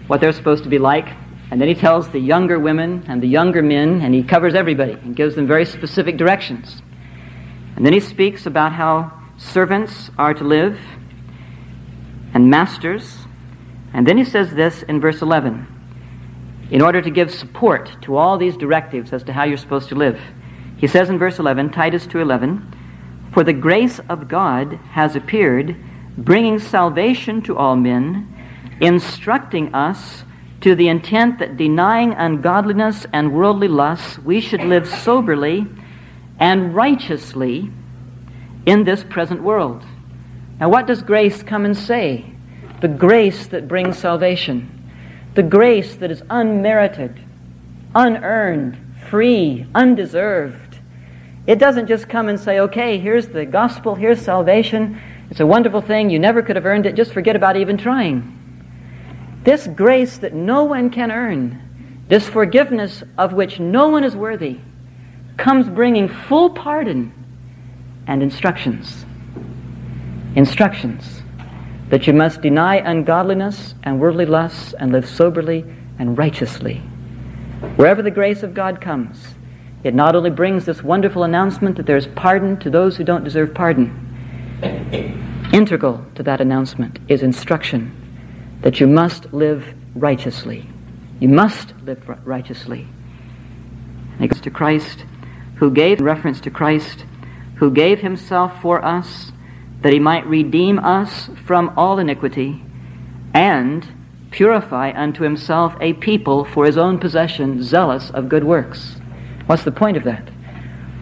what 0.07 0.21
they're 0.21 0.31
supposed 0.31 0.63
to 0.63 0.69
be 0.69 0.79
like, 0.79 1.07
and 1.49 1.61
then 1.61 1.67
he 1.67 1.75
tells 1.75 2.09
the 2.09 2.19
younger 2.19 2.59
women 2.59 3.05
and 3.07 3.21
the 3.21 3.27
younger 3.27 3.61
men, 3.61 4.01
and 4.01 4.13
he 4.13 4.23
covers 4.23 4.53
everybody 4.53 4.93
and 4.93 5.15
gives 5.15 5.35
them 5.35 5.47
very 5.47 5.65
specific 5.65 6.17
directions. 6.17 6.81
And 7.75 7.85
then 7.85 7.93
he 7.93 7.99
speaks 7.99 8.45
about 8.45 8.73
how 8.73 9.13
servants 9.37 10.09
are 10.17 10.33
to 10.33 10.43
live, 10.43 10.79
and 12.33 12.49
masters. 12.49 13.25
And 13.93 14.05
then 14.05 14.17
he 14.17 14.25
says 14.25 14.53
this 14.53 14.83
in 14.83 14.99
verse 14.99 15.21
11 15.21 15.67
in 16.69 16.81
order 16.81 17.01
to 17.01 17.09
give 17.09 17.33
support 17.33 17.89
to 18.01 18.17
all 18.17 18.37
these 18.37 18.57
directives 18.57 19.13
as 19.13 19.23
to 19.23 19.31
how 19.33 19.45
you're 19.45 19.57
supposed 19.57 19.89
to 19.89 19.95
live. 19.95 20.19
He 20.75 20.85
says 20.85 21.09
in 21.09 21.17
verse 21.17 21.39
11, 21.39 21.69
Titus 21.69 22.05
2:11, 22.05 22.61
"For 23.31 23.43
the 23.43 23.53
grace 23.53 23.99
of 24.09 24.27
God 24.27 24.77
has 24.91 25.15
appeared, 25.15 25.77
bringing 26.17 26.59
salvation 26.59 27.41
to 27.43 27.55
all 27.55 27.77
men, 27.77 28.27
instructing 28.81 29.73
us 29.73 30.25
to 30.61 30.75
the 30.75 30.87
intent 30.87 31.39
that 31.39 31.57
denying 31.57 32.13
ungodliness 32.13 33.05
and 33.13 33.33
worldly 33.33 33.67
lusts, 33.67 34.17
we 34.19 34.41
should 34.41 34.63
live 34.63 34.87
soberly 34.87 35.67
and 36.39 36.73
righteously 36.73 37.71
in 38.65 38.83
this 38.83 39.03
present 39.03 39.43
world. 39.43 39.83
Now, 40.59 40.69
what 40.69 40.87
does 40.87 41.01
grace 41.01 41.43
come 41.43 41.65
and 41.65 41.77
say? 41.77 42.25
The 42.81 42.87
grace 42.87 43.47
that 43.47 43.67
brings 43.67 43.97
salvation, 43.97 44.91
the 45.35 45.43
grace 45.43 45.95
that 45.95 46.11
is 46.11 46.23
unmerited, 46.29 47.19
unearned, 47.95 48.77
free, 49.09 49.65
undeserved. 49.73 50.79
It 51.47 51.59
doesn't 51.59 51.87
just 51.87 52.09
come 52.09 52.27
and 52.27 52.39
say, 52.39 52.59
okay, 52.59 52.97
here's 52.97 53.29
the 53.29 53.45
gospel, 53.45 53.95
here's 53.95 54.21
salvation. 54.21 54.99
It's 55.29 55.39
a 55.39 55.45
wonderful 55.45 55.81
thing. 55.81 56.09
You 56.09 56.19
never 56.19 56.41
could 56.41 56.55
have 56.55 56.65
earned 56.65 56.85
it. 56.85 56.95
Just 56.95 57.13
forget 57.13 57.35
about 57.35 57.57
even 57.57 57.77
trying. 57.77 58.36
This 59.47 59.65
grace 59.65 60.17
that 60.17 60.33
no 60.33 60.65
one 60.65 60.89
can 60.89 61.09
earn, 61.09 62.03
this 62.09 62.27
forgiveness 62.27 63.01
of 63.17 63.31
which 63.31 63.61
no 63.61 63.87
one 63.87 64.03
is 64.03 64.13
worthy, 64.13 64.59
comes 65.37 65.69
bringing 65.69 66.09
full 66.09 66.49
pardon 66.49 67.13
and 68.07 68.21
instructions. 68.21 69.05
Instructions 70.35 71.21
that 71.87 72.07
you 72.07 72.11
must 72.11 72.41
deny 72.41 72.75
ungodliness 72.75 73.73
and 73.83 74.01
worldly 74.01 74.25
lusts 74.25 74.73
and 74.73 74.91
live 74.91 75.07
soberly 75.07 75.63
and 75.97 76.17
righteously. 76.17 76.79
Wherever 77.77 78.01
the 78.01 78.11
grace 78.11 78.43
of 78.43 78.53
God 78.53 78.81
comes, 78.81 79.35
it 79.81 79.95
not 79.95 80.13
only 80.13 80.29
brings 80.29 80.65
this 80.65 80.83
wonderful 80.83 81.23
announcement 81.23 81.77
that 81.77 81.85
there's 81.85 82.07
pardon 82.07 82.57
to 82.57 82.69
those 82.69 82.97
who 82.97 83.05
don't 83.05 83.23
deserve 83.23 83.53
pardon, 83.53 83.95
integral 85.53 86.05
to 86.15 86.23
that 86.23 86.41
announcement 86.41 86.99
is 87.07 87.23
instruction 87.23 87.96
that 88.61 88.79
you 88.79 88.87
must 88.87 89.33
live 89.33 89.73
righteously. 89.95 90.69
You 91.19 91.29
must 91.29 91.73
live 91.83 92.03
righteously. 92.25 92.87
Next 94.19 94.43
to 94.43 94.49
Christ, 94.49 95.05
who 95.55 95.71
gave 95.71 96.01
reference 96.01 96.39
to 96.41 96.49
Christ, 96.49 97.05
who 97.55 97.71
gave 97.71 97.99
himself 97.99 98.61
for 98.61 98.83
us 98.83 99.31
that 99.81 99.93
he 99.93 99.99
might 99.99 100.25
redeem 100.25 100.79
us 100.79 101.29
from 101.45 101.71
all 101.77 101.99
iniquity 101.99 102.63
and 103.33 103.87
purify 104.31 104.91
unto 104.95 105.23
himself 105.23 105.75
a 105.79 105.93
people 105.93 106.43
for 106.45 106.65
his 106.65 106.77
own 106.77 106.99
possession, 106.99 107.61
zealous 107.63 108.09
of 108.11 108.29
good 108.29 108.43
works. 108.43 108.97
What's 109.45 109.63
the 109.63 109.71
point 109.71 109.97
of 109.97 110.03
that? 110.03 110.29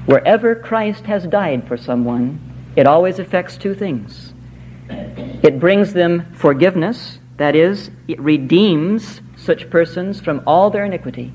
Wherever 0.05 0.55
Christ 0.55 1.05
has 1.05 1.25
died 1.25 1.67
for 1.67 1.77
someone, 1.77 2.39
it 2.75 2.85
always 2.85 3.17
affects 3.17 3.57
two 3.57 3.73
things. 3.73 4.33
It 4.89 5.59
brings 5.59 5.93
them 5.93 6.31
forgiveness, 6.33 7.19
that 7.37 7.55
is, 7.55 7.91
it 8.07 8.19
redeems 8.19 9.21
such 9.35 9.69
persons 9.69 10.21
from 10.21 10.41
all 10.47 10.69
their 10.69 10.85
iniquity, 10.85 11.33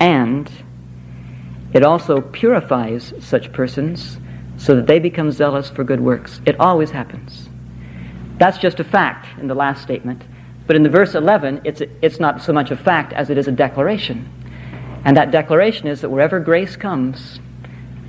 and 0.00 0.50
it 1.72 1.84
also 1.84 2.20
purifies 2.20 3.12
such 3.20 3.52
persons 3.52 4.18
so 4.56 4.76
that 4.76 4.86
they 4.86 4.98
become 4.98 5.30
zealous 5.30 5.70
for 5.70 5.84
good 5.84 6.00
works. 6.00 6.40
It 6.46 6.58
always 6.60 6.90
happens. 6.90 7.48
That's 8.38 8.58
just 8.58 8.80
a 8.80 8.84
fact 8.84 9.38
in 9.38 9.48
the 9.48 9.54
last 9.54 9.82
statement. 9.82 10.22
But 10.66 10.76
in 10.76 10.82
the 10.82 10.88
verse 10.88 11.14
11, 11.14 11.62
it's, 11.64 11.82
it's 12.00 12.20
not 12.20 12.42
so 12.42 12.52
much 12.52 12.70
a 12.70 12.76
fact 12.76 13.12
as 13.12 13.30
it 13.30 13.38
is 13.38 13.48
a 13.48 13.52
declaration. 13.52 14.30
And 15.04 15.16
that 15.16 15.30
declaration 15.30 15.86
is 15.86 16.00
that 16.00 16.08
wherever 16.08 16.40
grace 16.40 16.76
comes, 16.76 17.40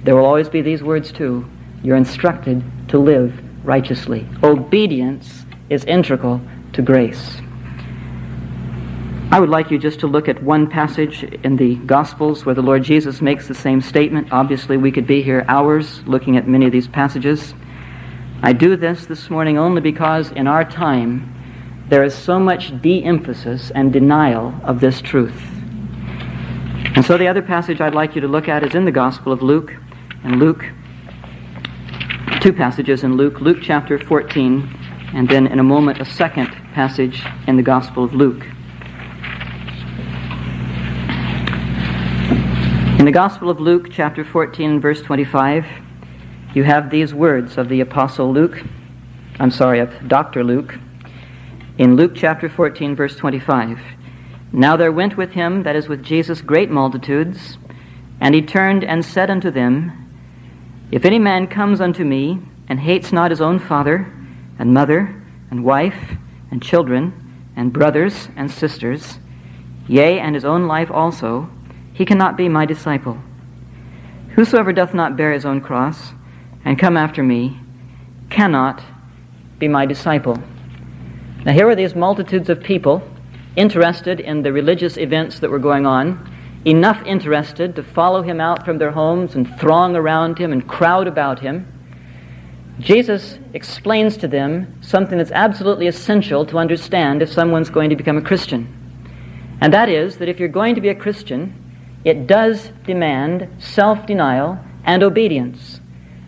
there 0.03 0.15
will 0.15 0.25
always 0.25 0.49
be 0.49 0.61
these 0.61 0.81
words 0.81 1.11
too. 1.11 1.45
You're 1.83 1.97
instructed 1.97 2.63
to 2.89 2.97
live 2.97 3.33
righteously. 3.65 4.27
Obedience 4.43 5.45
is 5.69 5.83
integral 5.85 6.41
to 6.75 6.81
grace. 6.81 7.37
I 9.31 9.39
would 9.39 9.49
like 9.49 9.71
you 9.71 9.79
just 9.79 10.01
to 10.01 10.07
look 10.07 10.29
at 10.29 10.43
one 10.43 10.69
passage 10.69 11.23
in 11.23 11.55
the 11.55 11.75
Gospels 11.75 12.45
where 12.45 12.53
the 12.53 12.61
Lord 12.61 12.83
Jesus 12.83 13.21
makes 13.21 13.47
the 13.47 13.55
same 13.55 13.81
statement. 13.81 14.31
Obviously, 14.31 14.77
we 14.77 14.91
could 14.91 15.07
be 15.07 15.23
here 15.23 15.43
hours 15.47 16.03
looking 16.05 16.37
at 16.37 16.47
many 16.47 16.65
of 16.65 16.71
these 16.71 16.87
passages. 16.87 17.53
I 18.43 18.53
do 18.53 18.75
this 18.75 19.05
this 19.07 19.29
morning 19.29 19.57
only 19.57 19.81
because 19.81 20.31
in 20.31 20.47
our 20.47 20.63
time 20.63 21.33
there 21.89 22.03
is 22.03 22.13
so 22.13 22.39
much 22.39 22.79
de 22.81 23.03
emphasis 23.03 23.71
and 23.71 23.91
denial 23.91 24.53
of 24.63 24.79
this 24.79 25.01
truth. 25.01 25.41
And 26.95 27.03
so 27.03 27.17
the 27.17 27.27
other 27.27 27.41
passage 27.41 27.81
I'd 27.81 27.95
like 27.95 28.15
you 28.15 28.21
to 28.21 28.27
look 28.27 28.47
at 28.47 28.63
is 28.63 28.75
in 28.75 28.85
the 28.85 28.91
Gospel 28.91 29.31
of 29.31 29.41
Luke. 29.41 29.75
And 30.23 30.39
Luke, 30.39 30.65
two 32.41 32.53
passages 32.53 33.03
in 33.03 33.17
Luke, 33.17 33.41
Luke 33.41 33.59
chapter 33.61 33.97
14, 33.97 34.79
and 35.13 35.27
then 35.27 35.47
in 35.47 35.59
a 35.59 35.63
moment 35.63 35.99
a 35.99 36.05
second 36.05 36.55
passage 36.75 37.23
in 37.47 37.55
the 37.55 37.63
Gospel 37.63 38.03
of 38.03 38.13
Luke. 38.13 38.45
In 42.99 43.05
the 43.05 43.13
Gospel 43.13 43.49
of 43.49 43.61
Luke, 43.61 43.87
chapter 43.89 44.25
14, 44.25 44.81
verse 44.81 45.01
25, 45.01 45.65
you 46.53 46.65
have 46.65 46.89
these 46.89 47.13
words 47.13 47.57
of 47.57 47.69
the 47.69 47.79
Apostle 47.79 48.29
Luke, 48.29 48.61
I'm 49.39 49.51
sorry, 49.51 49.79
of 49.79 50.09
Dr. 50.09 50.43
Luke, 50.43 50.77
in 51.77 51.95
Luke 51.95 52.11
chapter 52.13 52.49
14, 52.49 52.93
verse 52.93 53.15
25. 53.15 53.79
Now 54.51 54.75
there 54.75 54.91
went 54.91 55.15
with 55.15 55.31
him, 55.31 55.63
that 55.63 55.77
is, 55.77 55.87
with 55.87 56.03
Jesus, 56.03 56.41
great 56.41 56.69
multitudes, 56.69 57.57
and 58.19 58.35
he 58.35 58.41
turned 58.41 58.83
and 58.83 59.05
said 59.05 59.29
unto 59.29 59.49
them, 59.49 60.11
If 60.91 61.05
any 61.05 61.19
man 61.19 61.47
comes 61.47 61.79
unto 61.79 62.03
me, 62.03 62.41
and 62.67 62.81
hates 62.81 63.13
not 63.13 63.31
his 63.31 63.39
own 63.39 63.59
father, 63.59 64.11
and 64.59 64.73
mother, 64.73 65.23
and 65.49 65.63
wife, 65.63 66.17
and 66.51 66.61
children, 66.61 67.13
and 67.55 67.73
brothers, 67.73 68.29
and 68.35 68.51
sisters, 68.51 69.19
yea, 69.87 70.19
and 70.19 70.35
his 70.35 70.45
own 70.45 70.67
life 70.67 70.91
also, 70.91 71.49
he 71.93 72.05
cannot 72.05 72.35
be 72.35 72.49
my 72.49 72.65
disciple. 72.65 73.17
Whosoever 74.35 74.73
doth 74.73 74.93
not 74.93 75.15
bear 75.15 75.31
his 75.31 75.45
own 75.45 75.61
cross 75.61 76.13
and 76.65 76.77
come 76.77 76.97
after 76.97 77.23
me 77.23 77.59
cannot 78.29 78.83
be 79.59 79.67
my 79.67 79.85
disciple. 79.85 80.37
Now, 81.45 81.53
here 81.53 81.67
were 81.67 81.75
these 81.75 81.95
multitudes 81.95 82.49
of 82.49 82.61
people 82.61 83.07
interested 83.55 84.19
in 84.19 84.41
the 84.41 84.51
religious 84.51 84.97
events 84.97 85.39
that 85.39 85.49
were 85.49 85.59
going 85.59 85.85
on, 85.85 86.31
enough 86.65 87.01
interested 87.05 87.75
to 87.75 87.83
follow 87.83 88.21
him 88.23 88.41
out 88.41 88.65
from 88.65 88.77
their 88.77 88.91
homes 88.91 89.35
and 89.35 89.57
throng 89.59 89.95
around 89.95 90.37
him 90.37 90.51
and 90.51 90.67
crowd 90.67 91.07
about 91.07 91.39
him. 91.39 91.71
Jesus 92.79 93.39
explains 93.53 94.17
to 94.17 94.27
them 94.27 94.77
something 94.81 95.17
that's 95.17 95.31
absolutely 95.31 95.87
essential 95.87 96.45
to 96.47 96.57
understand 96.57 97.21
if 97.21 97.31
someone's 97.31 97.69
going 97.69 97.89
to 97.89 97.95
become 97.95 98.17
a 98.17 98.21
Christian. 98.21 98.67
And 99.61 99.73
that 99.73 99.87
is 99.87 100.17
that 100.17 100.27
if 100.27 100.39
you're 100.39 100.49
going 100.49 100.75
to 100.75 100.81
be 100.81 100.89
a 100.89 100.95
Christian, 100.95 101.53
it 102.03 102.27
does 102.27 102.71
demand 102.85 103.47
self 103.59 104.05
denial 104.05 104.59
and 104.83 105.03
obedience. 105.03 105.79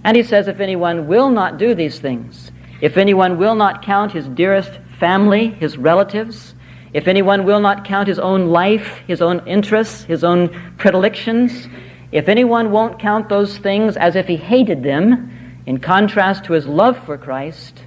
And 0.04 0.16
he 0.16 0.24
says, 0.24 0.48
if 0.48 0.62
anyone 0.62 1.08
will 1.08 1.30
not 1.30 1.58
do 1.58 1.76
these 1.76 2.00
things, 2.00 2.52
if 2.80 2.96
anyone 2.96 3.38
will 3.38 3.56
not 3.56 3.84
count 3.84 4.14
his 4.14 4.28
dearest 4.30 4.80
family, 5.00 5.50
his 5.50 5.78
relatives, 5.78 6.56
if 6.94 7.08
anyone 7.08 7.44
will 7.44 7.60
not 7.60 7.84
count 7.84 8.08
his 8.08 8.20
own 8.20 8.48
life, 8.48 9.02
his 9.06 9.22
own 9.22 9.46
interests, 9.48 10.04
his 10.06 10.24
own 10.24 10.50
predilections, 10.78 11.68
if 12.12 12.30
anyone 12.30 12.72
won't 12.72 13.00
count 13.00 13.28
those 13.28 13.58
things 13.58 13.98
as 13.98 14.16
if 14.16 14.28
he 14.28 14.38
hated 14.38 14.82
them, 14.82 15.37
in 15.68 15.80
contrast 15.80 16.46
to 16.46 16.54
his 16.54 16.66
love 16.66 16.98
for 17.06 17.18
Christ, 17.18 17.84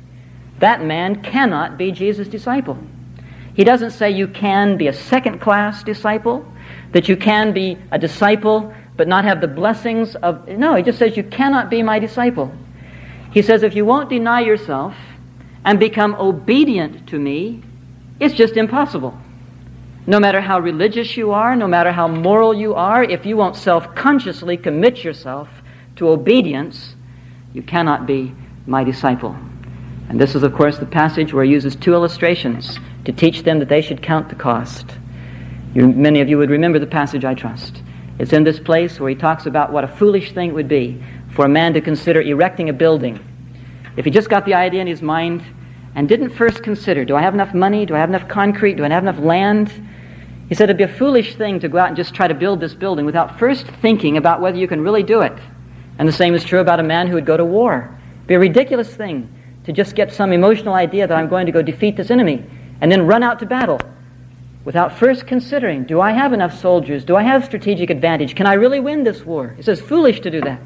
that 0.59 0.85
man 0.85 1.23
cannot 1.23 1.79
be 1.79 1.90
Jesus' 1.90 2.29
disciple. 2.29 2.79
He 3.55 3.64
doesn't 3.64 3.93
say 3.93 4.11
you 4.11 4.29
can 4.29 4.77
be 4.77 4.87
a 4.87 4.93
second 4.93 5.40
class 5.40 5.83
disciple 5.83 6.47
that 6.93 7.09
you 7.09 7.16
can 7.16 7.53
be 7.53 7.79
a 7.90 7.99
disciple 7.99 8.73
but 8.97 9.09
not 9.09 9.25
have 9.25 9.40
the 9.40 9.49
blessings 9.49 10.14
of. 10.16 10.47
No, 10.47 10.75
he 10.75 10.83
just 10.83 10.99
says 10.99 11.16
you 11.16 11.23
cannot 11.23 11.71
be 11.71 11.83
my 11.83 11.99
disciple. 11.99 12.53
He 13.33 13.40
says 13.40 13.62
if 13.62 13.75
you 13.75 13.87
won't 13.87 14.11
deny 14.11 14.40
yourself 14.40 14.95
and 15.64 15.81
become 15.81 16.14
obedient 16.16 17.09
to 17.09 17.19
me, 17.19 17.62
it's 18.21 18.35
just 18.35 18.59
impossible. 18.59 19.19
No 20.07 20.21
matter 20.21 20.43
how 20.43 20.61
religious 20.61 21.16
you 21.16 21.33
are, 21.33 21.57
no 21.57 21.66
matter 21.66 21.93
how 21.93 22.09
moral 22.09 22.53
you 22.53 22.75
are, 22.75 23.03
if 23.03 23.25
you 23.25 23.38
won't 23.38 23.57
self 23.57 23.95
consciously 23.95 24.59
commit 24.59 25.03
yourself 25.03 25.49
to 25.97 26.09
obedience, 26.09 26.95
you 27.53 27.63
cannot 27.63 28.07
be 28.07 28.33
my 28.67 28.85
disciple. 28.85 29.37
And 30.09 30.21
this 30.21 30.35
is, 30.35 30.43
of 30.43 30.55
course, 30.55 30.79
the 30.79 30.87
passage 30.87 31.33
where 31.33 31.45
he 31.45 31.51
uses 31.51 31.77
two 31.77 31.95
illustrations 31.95 32.79
to 33.05 33.13
teach 33.13 33.43
them 33.43 33.59
that 33.61 33.69
they 33.69 33.81
should 33.81 34.03
count 34.03 34.29
the 34.29 34.35
cost. 34.35 34.87
You, 35.75 35.89
many 35.89 36.21
of 36.21 36.29
you 36.29 36.37
would 36.39 36.51
remember 36.51 36.79
the 36.79 36.87
passage, 36.87 37.25
I 37.25 37.35
trust. 37.35 37.83
It's 38.19 38.33
in 38.33 38.45
this 38.45 38.59
place 38.59 39.01
where 39.01 39.09
he 39.09 39.17
talks 39.17 39.47
about 39.47 39.73
what 39.73 39.85
a 39.85 39.89
foolish 39.89 40.33
thing 40.33 40.51
it 40.51 40.55
would 40.55 40.69
be 40.69 41.03
for 41.31 41.45
a 41.45 41.49
man 41.49 41.73
to 41.75 41.81
consider 41.81 42.21
erecting 42.21 42.69
a 42.69 42.73
building. 42.73 43.19
If 43.97 44.05
he 44.05 44.11
just 44.11 44.29
got 44.29 44.45
the 44.45 44.55
idea 44.55 44.81
in 44.81 44.87
his 44.87 45.01
mind 45.01 45.43
and 45.95 46.09
didn't 46.09 46.31
first 46.31 46.63
consider, 46.63 47.05
do 47.05 47.17
I 47.17 47.23
have 47.23 47.35
enough 47.35 47.55
money? 47.55 47.87
Do 47.87 47.95
I 47.95 47.99
have 47.99 48.09
enough 48.11 48.29
concrete? 48.29 48.75
Do 48.77 48.85
I 48.85 48.89
have 48.89 49.03
enough 49.03 49.19
land? 49.19 49.73
He 50.49 50.55
said 50.55 50.65
it'd 50.65 50.77
be 50.77 50.85
a 50.85 50.89
foolish 50.89 51.37
thing 51.37 51.61
to 51.61 51.69
go 51.69 51.79
out 51.79 51.89
and 51.89 51.97
just 51.97 52.15
try 52.15 52.27
to 52.27 52.35
build 52.35 52.61
this 52.61 52.75
building 52.75 53.07
without 53.07 53.39
first 53.39 53.67
thinking 53.81 54.17
about 54.17 54.41
whether 54.41 54.59
you 54.59 54.67
can 54.67 54.81
really 54.81 55.05
do 55.05 55.21
it. 55.21 55.39
And 56.01 56.09
the 56.09 56.15
same 56.15 56.35
is 56.35 56.43
true 56.43 56.61
about 56.61 56.81
a 56.81 56.83
man 56.83 57.09
who 57.09 57.15
would 57.17 57.27
go 57.27 57.37
to 57.37 57.45
war. 57.45 57.95
It'd 58.15 58.27
be 58.27 58.35
a 58.35 58.39
ridiculous 58.39 58.89
thing 58.89 59.31
to 59.65 59.73
just 59.73 59.95
get 59.95 60.11
some 60.11 60.33
emotional 60.33 60.73
idea 60.73 61.07
that 61.07 61.15
I'm 61.15 61.29
going 61.29 61.45
to 61.45 61.53
go 61.53 61.61
defeat 61.61 61.95
this 61.95 62.11
enemy 62.11 62.43
and 62.81 62.91
then 62.91 63.07
run 63.07 63.23
out 63.23 63.39
to 63.41 63.47
battle 63.47 63.79
without 64.65 64.97
first 64.97 65.27
considering 65.27 65.85
do 65.85 66.01
I 66.01 66.13
have 66.13 66.33
enough 66.33 66.59
soldiers? 66.59 67.05
Do 67.05 67.17
I 67.17 67.23
have 67.23 67.45
strategic 67.45 67.91
advantage? 67.91 68.35
Can 68.35 68.47
I 68.47 68.55
really 68.55 68.81
win 68.81 69.05
this 69.05 69.27
war? 69.27 69.55
It 69.59 69.67
says 69.67 69.79
foolish 69.79 70.21
to 70.21 70.31
do 70.31 70.41
that. 70.41 70.63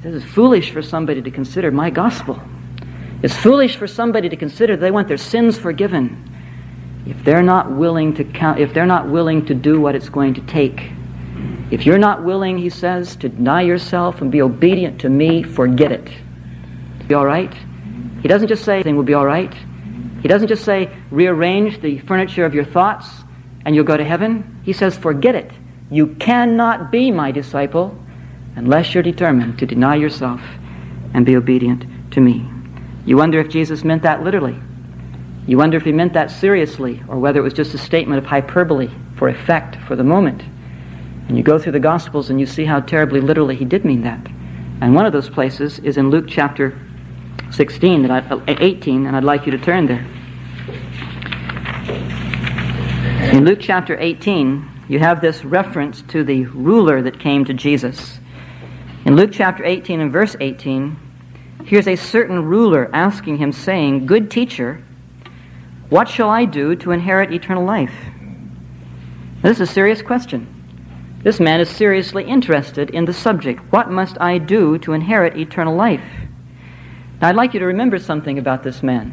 This 0.00 0.14
is 0.14 0.24
foolish 0.24 0.72
for 0.72 0.82
somebody 0.82 1.22
to 1.22 1.30
consider 1.30 1.70
my 1.70 1.88
gospel. 1.88 2.42
It's 3.22 3.36
foolish 3.36 3.76
for 3.76 3.86
somebody 3.86 4.28
to 4.28 4.36
consider 4.36 4.76
they 4.76 4.90
want 4.90 5.06
their 5.06 5.16
sins 5.16 5.56
forgiven 5.56 6.24
if 7.06 7.22
they're 7.22 7.40
not 7.40 7.70
willing 7.70 8.14
to 8.14 8.24
count, 8.24 8.58
if 8.58 8.74
they're 8.74 8.84
not 8.84 9.08
willing 9.08 9.46
to 9.46 9.54
do 9.54 9.80
what 9.80 9.94
it's 9.94 10.08
going 10.08 10.34
to 10.34 10.40
take 10.40 10.90
If 11.70 11.84
you're 11.84 11.98
not 11.98 12.24
willing, 12.24 12.56
he 12.58 12.70
says, 12.70 13.16
to 13.16 13.28
deny 13.28 13.62
yourself 13.62 14.22
and 14.22 14.32
be 14.32 14.40
obedient 14.40 15.02
to 15.02 15.08
me, 15.08 15.42
forget 15.42 15.92
it. 15.92 16.08
Be 17.06 17.14
all 17.14 17.26
right? 17.26 17.52
He 18.22 18.28
doesn't 18.28 18.48
just 18.48 18.64
say 18.64 18.74
everything 18.74 18.96
will 18.96 19.02
be 19.02 19.14
all 19.14 19.26
right. 19.26 19.54
He 20.22 20.28
doesn't 20.28 20.48
just 20.48 20.64
say 20.64 20.90
rearrange 21.10 21.80
the 21.80 21.98
furniture 22.00 22.44
of 22.44 22.54
your 22.54 22.64
thoughts 22.64 23.06
and 23.64 23.74
you'll 23.74 23.84
go 23.84 23.96
to 23.96 24.04
heaven. 24.04 24.60
He 24.64 24.72
says 24.72 24.96
forget 24.96 25.34
it. 25.34 25.50
You 25.90 26.08
cannot 26.16 26.90
be 26.90 27.10
my 27.10 27.30
disciple 27.32 27.98
unless 28.56 28.92
you're 28.92 29.02
determined 29.02 29.58
to 29.58 29.66
deny 29.66 29.94
yourself 29.94 30.40
and 31.14 31.24
be 31.24 31.36
obedient 31.36 31.84
to 32.12 32.20
me. 32.20 32.46
You 33.06 33.16
wonder 33.16 33.38
if 33.40 33.48
Jesus 33.48 33.84
meant 33.84 34.02
that 34.02 34.22
literally. 34.22 34.58
You 35.46 35.56
wonder 35.56 35.76
if 35.76 35.84
he 35.84 35.92
meant 35.92 36.12
that 36.14 36.30
seriously 36.30 37.02
or 37.08 37.18
whether 37.18 37.40
it 37.40 37.42
was 37.42 37.54
just 37.54 37.72
a 37.72 37.78
statement 37.78 38.18
of 38.18 38.26
hyperbole 38.26 38.90
for 39.16 39.28
effect 39.28 39.76
for 39.86 39.96
the 39.96 40.04
moment. 40.04 40.42
And 41.28 41.36
you 41.36 41.42
go 41.42 41.58
through 41.58 41.72
the 41.72 41.80
Gospels 41.80 42.30
and 42.30 42.40
you 42.40 42.46
see 42.46 42.64
how 42.64 42.80
terribly 42.80 43.20
literally 43.20 43.54
he 43.54 43.64
did 43.66 43.84
mean 43.84 44.02
that. 44.02 44.26
And 44.80 44.94
one 44.94 45.04
of 45.04 45.12
those 45.12 45.28
places 45.28 45.78
is 45.80 45.98
in 45.98 46.10
Luke 46.10 46.24
chapter 46.26 46.78
16, 47.50 48.02
that 48.02 48.10
I, 48.10 48.18
uh, 48.34 48.44
18, 48.46 49.06
and 49.06 49.16
I'd 49.16 49.24
like 49.24 49.44
you 49.44 49.52
to 49.52 49.58
turn 49.58 49.86
there. 49.86 50.06
In 53.32 53.44
Luke 53.44 53.58
chapter 53.60 53.98
18, 53.98 54.68
you 54.88 54.98
have 55.00 55.20
this 55.20 55.44
reference 55.44 56.02
to 56.08 56.24
the 56.24 56.46
ruler 56.46 57.02
that 57.02 57.20
came 57.20 57.44
to 57.44 57.52
Jesus. 57.52 58.20
In 59.04 59.16
Luke 59.16 59.30
chapter 59.32 59.64
18 59.64 60.00
and 60.00 60.10
verse 60.10 60.34
18, 60.40 60.96
here's 61.64 61.86
a 61.86 61.96
certain 61.96 62.44
ruler 62.44 62.90
asking 62.94 63.36
him, 63.36 63.52
saying, 63.52 64.06
Good 64.06 64.30
teacher, 64.30 64.82
what 65.90 66.08
shall 66.08 66.30
I 66.30 66.46
do 66.46 66.74
to 66.76 66.92
inherit 66.92 67.32
eternal 67.32 67.64
life? 67.64 67.94
This 69.42 69.60
is 69.60 69.68
a 69.68 69.72
serious 69.72 70.00
question. 70.00 70.57
This 71.28 71.40
man 71.40 71.60
is 71.60 71.68
seriously 71.68 72.24
interested 72.24 72.88
in 72.88 73.04
the 73.04 73.12
subject. 73.12 73.60
What 73.70 73.90
must 73.90 74.18
I 74.18 74.38
do 74.38 74.78
to 74.78 74.94
inherit 74.94 75.36
eternal 75.36 75.76
life? 75.76 76.00
Now, 77.20 77.28
I'd 77.28 77.36
like 77.36 77.52
you 77.52 77.60
to 77.60 77.66
remember 77.66 77.98
something 77.98 78.38
about 78.38 78.62
this 78.62 78.82
man. 78.82 79.12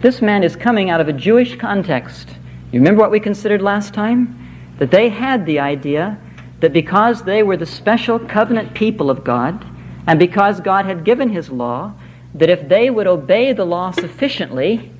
This 0.00 0.22
man 0.22 0.44
is 0.44 0.56
coming 0.56 0.88
out 0.88 1.02
of 1.02 1.08
a 1.08 1.12
Jewish 1.12 1.56
context. 1.56 2.30
You 2.72 2.80
remember 2.80 3.02
what 3.02 3.10
we 3.10 3.20
considered 3.20 3.60
last 3.60 3.92
time? 3.92 4.74
That 4.78 4.90
they 4.90 5.10
had 5.10 5.44
the 5.44 5.60
idea 5.60 6.18
that 6.60 6.72
because 6.72 7.24
they 7.24 7.42
were 7.42 7.58
the 7.58 7.66
special 7.66 8.18
covenant 8.18 8.72
people 8.72 9.10
of 9.10 9.22
God, 9.22 9.62
and 10.06 10.18
because 10.18 10.58
God 10.58 10.86
had 10.86 11.04
given 11.04 11.28
his 11.28 11.50
law, 11.50 11.92
that 12.32 12.48
if 12.48 12.66
they 12.66 12.88
would 12.88 13.06
obey 13.06 13.52
the 13.52 13.66
law 13.66 13.90
sufficiently, 13.90 14.90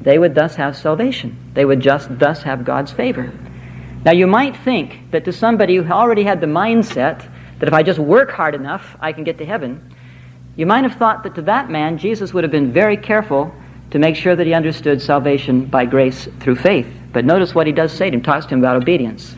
they 0.00 0.18
would 0.18 0.34
thus 0.34 0.54
have 0.54 0.74
salvation. 0.74 1.36
They 1.52 1.66
would 1.66 1.80
just 1.80 2.18
thus 2.18 2.44
have 2.44 2.64
God's 2.64 2.92
favor. 2.92 3.30
Now, 4.08 4.14
you 4.14 4.26
might 4.26 4.56
think 4.56 5.10
that 5.10 5.26
to 5.26 5.34
somebody 5.34 5.76
who 5.76 5.92
already 5.92 6.22
had 6.22 6.40
the 6.40 6.46
mindset 6.46 7.30
that 7.58 7.68
if 7.68 7.74
I 7.74 7.82
just 7.82 7.98
work 7.98 8.30
hard 8.30 8.54
enough, 8.54 8.96
I 9.00 9.12
can 9.12 9.22
get 9.22 9.36
to 9.36 9.44
heaven, 9.44 9.94
you 10.56 10.64
might 10.64 10.84
have 10.84 10.94
thought 10.94 11.24
that 11.24 11.34
to 11.34 11.42
that 11.42 11.68
man, 11.68 11.98
Jesus 11.98 12.32
would 12.32 12.42
have 12.42 12.50
been 12.50 12.72
very 12.72 12.96
careful 12.96 13.54
to 13.90 13.98
make 13.98 14.16
sure 14.16 14.34
that 14.34 14.46
he 14.46 14.54
understood 14.54 15.02
salvation 15.02 15.66
by 15.66 15.84
grace 15.84 16.26
through 16.40 16.56
faith. 16.56 16.90
But 17.12 17.26
notice 17.26 17.54
what 17.54 17.66
he 17.66 17.72
does 17.74 17.92
say 17.92 18.08
to 18.08 18.16
him, 18.16 18.22
talks 18.22 18.46
to 18.46 18.54
him 18.54 18.60
about 18.60 18.76
obedience. 18.76 19.36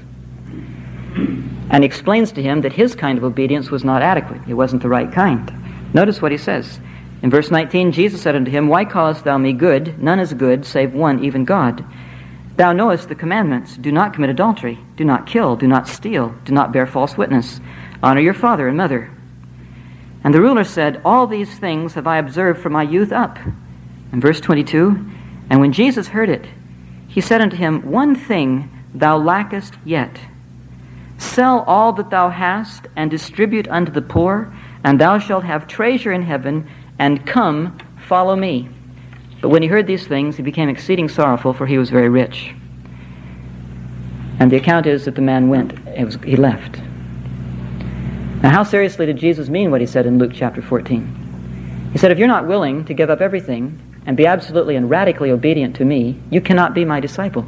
And 1.71 1.83
explains 1.83 2.31
to 2.31 2.41
him 2.41 2.61
that 2.61 2.73
his 2.73 2.95
kind 2.95 3.19
of 3.19 3.25
obedience 3.25 3.73
was 3.73 3.83
not 3.83 4.03
adequate. 4.03 4.43
It 4.47 4.55
wasn't 4.55 4.83
the 4.83 4.89
right 4.89 5.11
kind. 5.11 5.53
Notice 5.95 6.23
what 6.23 6.31
he 6.31 6.39
says. 6.39 6.79
In 7.23 7.31
verse 7.31 7.51
19, 7.51 7.91
Jesus 7.91 8.23
said 8.23 8.37
unto 8.37 8.53
him, 8.53 8.69
Why 8.69 8.85
callest 8.85 9.25
thou 9.25 9.37
me 9.37 9.53
good? 9.53 10.01
None 10.01 10.21
is 10.21 10.33
good 10.33 10.65
save 10.65 10.95
one, 10.95 11.25
even 11.25 11.45
God. 11.45 11.85
Thou 12.61 12.75
knowest 12.75 13.09
the 13.09 13.15
commandments 13.15 13.75
do 13.79 13.91
not 13.91 14.13
commit 14.13 14.29
adultery, 14.29 14.79
do 14.95 15.03
not 15.03 15.27
kill, 15.27 15.57
do 15.57 15.67
not 15.67 15.89
steal, 15.89 16.35
do 16.45 16.53
not 16.53 16.73
bear 16.73 16.87
false 16.87 17.17
witness, 17.17 17.59
honor 18.03 18.21
your 18.21 18.35
father 18.35 18.69
and 18.69 18.77
mother. 18.77 19.11
And 20.23 20.35
the 20.35 20.43
ruler 20.43 20.65
said, 20.65 21.01
All 21.03 21.27
these 21.27 21.59
things 21.59 21.95
have 21.95 22.07
I 22.07 22.19
observed 22.19 22.61
from 22.61 22.75
my 22.75 22.83
youth 22.83 23.13
up. 23.13 23.39
And 24.13 24.21
verse 24.21 24.43
22 24.43 24.89
And 25.49 25.59
when 25.59 25.73
Jesus 25.73 26.09
heard 26.09 26.29
it, 26.29 26.47
he 27.09 27.23
said 27.23 27.41
unto 27.41 27.57
him, 27.57 27.91
One 27.91 28.15
thing 28.15 28.71
thou 28.95 29.17
lackest 29.17 29.77
yet. 29.83 30.21
Sell 31.17 31.61
all 31.61 31.95
that 31.95 32.11
thou 32.11 32.29
hast, 32.29 32.89
and 32.95 33.11
distribute 33.11 33.69
unto 33.69 33.91
the 33.91 34.03
poor, 34.03 34.55
and 34.85 35.01
thou 35.01 35.19
shalt 35.19 35.45
have 35.45 35.67
treasure 35.67 36.13
in 36.13 36.25
heaven, 36.25 36.69
and 36.99 37.27
come, 37.27 37.79
follow 38.07 38.37
me. 38.37 38.69
But 39.41 39.49
when 39.49 39.63
he 39.63 39.69
heard 39.69 39.87
these 39.87 40.07
things, 40.07 40.37
he 40.37 40.43
became 40.43 40.69
exceeding 40.69 41.09
sorrowful, 41.09 41.53
for 41.55 41.67
he 41.67 41.79
was 41.79 41.91
very 41.91 42.09
rich. 42.09 42.55
And 44.39 44.51
the 44.51 44.57
account 44.57 44.87
is 44.87 45.05
that 45.05 45.15
the 45.15 45.23
man 45.23 45.49
went, 45.49 45.73
was, 45.99 46.19
he 46.25 46.37
left. 46.37 46.81
Now, 48.43 48.51
how 48.51 48.63
seriously 48.63 49.07
did 49.07 49.17
Jesus 49.17 49.49
mean 49.49 49.71
what 49.71 49.81
he 49.81 49.87
said 49.87 50.07
in 50.07 50.19
Luke 50.19 50.33
chapter 50.35 50.63
14? 50.63 51.91
He 51.93 51.99
said, 51.99 52.11
If 52.11 52.19
you're 52.19 52.29
not 52.29 52.47
willing 52.47 52.85
to 52.87 52.95
give 52.95 53.11
up 53.11 53.21
everything 53.21 53.79
and 54.07 54.17
be 54.17 54.27
absolutely 54.27 54.77
and 54.77 54.89
radically 54.89 55.31
obedient 55.31 55.77
to 55.77 55.85
me, 55.85 56.19
you 56.31 56.41
cannot 56.41 56.75
be 56.75 56.85
my 56.85 57.01
disciple. 57.01 57.47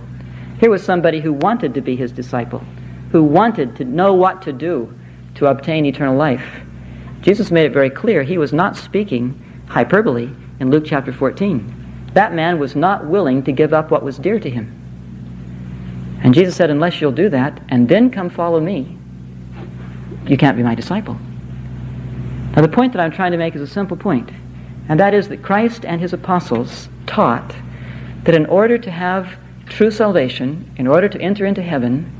Here 0.61 0.70
was 0.70 0.85
somebody 0.85 1.20
who 1.20 1.33
wanted 1.33 1.74
to 1.74 1.81
be 1.81 1.96
his 1.96 2.12
disciple, 2.12 2.62
who 3.11 3.22
wanted 3.22 3.74
to 3.76 3.85
know 3.85 4.12
what 4.14 4.42
to 4.42 4.52
do 4.52 4.92
to 5.37 5.46
obtain 5.46 5.87
eternal 5.87 6.16
life. 6.16 6.61
Jesus 7.22 7.50
made 7.50 7.66
it 7.66 7.72
very 7.72 7.90
clear 7.90 8.22
he 8.22 8.37
was 8.38 8.52
not 8.52 8.76
speaking 8.76 9.40
hyperbole 9.68 10.31
in 10.61 10.70
Luke 10.70 10.85
chapter 10.87 11.12
14. 11.12 11.82
That 12.14 12.35
man 12.35 12.59
was 12.59 12.77
not 12.77 13.07
willing 13.07 13.42
to 13.44 13.53
give 13.53 13.72
up 13.72 13.90
what 13.90 14.03
was 14.03 14.18
dear 14.18 14.38
to 14.38 14.51
him. 14.51 14.79
And 16.22 16.35
Jesus 16.35 16.55
said, 16.55 16.70
Unless 16.70 17.01
you'll 17.01 17.12
do 17.12 17.29
that 17.31 17.61
and 17.68 17.88
then 17.88 18.11
come 18.11 18.31
follow 18.31 18.61
me, 18.61 18.98
you 20.27 20.37
can't 20.37 20.57
be 20.57 20.62
my 20.62 20.75
disciple. 20.75 21.18
Now, 22.55 22.62
the 22.62 22.68
point 22.68 22.92
that 22.92 23.01
I'm 23.01 23.11
trying 23.11 23.33
to 23.33 23.38
make 23.38 23.57
is 23.57 23.62
a 23.62 23.66
simple 23.66 23.96
point, 23.96 24.31
and 24.88 25.01
that 25.01 25.14
is 25.14 25.29
that 25.29 25.42
Christ 25.42 25.85
and 25.85 26.01
his 26.01 26.12
apostles 26.12 26.88
taught 27.07 27.55
that 28.25 28.35
in 28.35 28.46
order 28.46 28.79
to 28.79 28.90
have 28.90 29.37
true 29.66 29.90
salvation, 29.90 30.70
in 30.77 30.87
order 30.87 31.09
to 31.09 31.20
enter 31.20 31.46
into 31.46 31.62
heaven, 31.62 32.11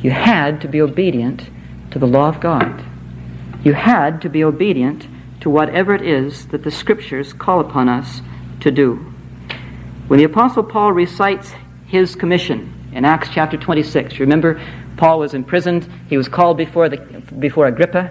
you 0.00 0.10
had 0.10 0.60
to 0.62 0.68
be 0.68 0.80
obedient 0.80 1.48
to 1.90 1.98
the 1.98 2.06
law 2.06 2.28
of 2.28 2.40
God. 2.40 2.84
You 3.62 3.74
had 3.74 4.20
to 4.22 4.28
be 4.28 4.42
obedient 4.42 5.06
to 5.40 5.50
whatever 5.50 5.94
it 5.94 6.02
is 6.02 6.48
that 6.48 6.64
the 6.64 6.70
Scriptures 6.70 7.32
call 7.32 7.60
upon 7.60 7.88
us 7.88 8.22
to 8.60 8.70
do. 8.70 9.13
When 10.06 10.18
the 10.18 10.24
Apostle 10.24 10.62
Paul 10.62 10.92
recites 10.92 11.54
his 11.86 12.14
commission 12.14 12.90
in 12.92 13.06
Acts 13.06 13.30
chapter 13.32 13.56
26, 13.56 14.20
remember 14.20 14.60
Paul 14.98 15.18
was 15.18 15.32
imprisoned, 15.32 15.88
he 16.10 16.18
was 16.18 16.28
called 16.28 16.58
before, 16.58 16.90
the, 16.90 16.98
before 17.38 17.66
Agrippa, 17.68 18.10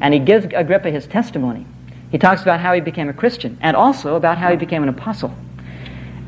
and 0.00 0.14
he 0.14 0.20
gives 0.20 0.46
Agrippa 0.46 0.90
his 0.90 1.06
testimony. 1.06 1.66
He 2.10 2.16
talks 2.16 2.40
about 2.40 2.60
how 2.60 2.72
he 2.72 2.80
became 2.80 3.10
a 3.10 3.12
Christian 3.12 3.58
and 3.60 3.76
also 3.76 4.16
about 4.16 4.38
how 4.38 4.50
he 4.50 4.56
became 4.56 4.82
an 4.82 4.88
apostle. 4.88 5.36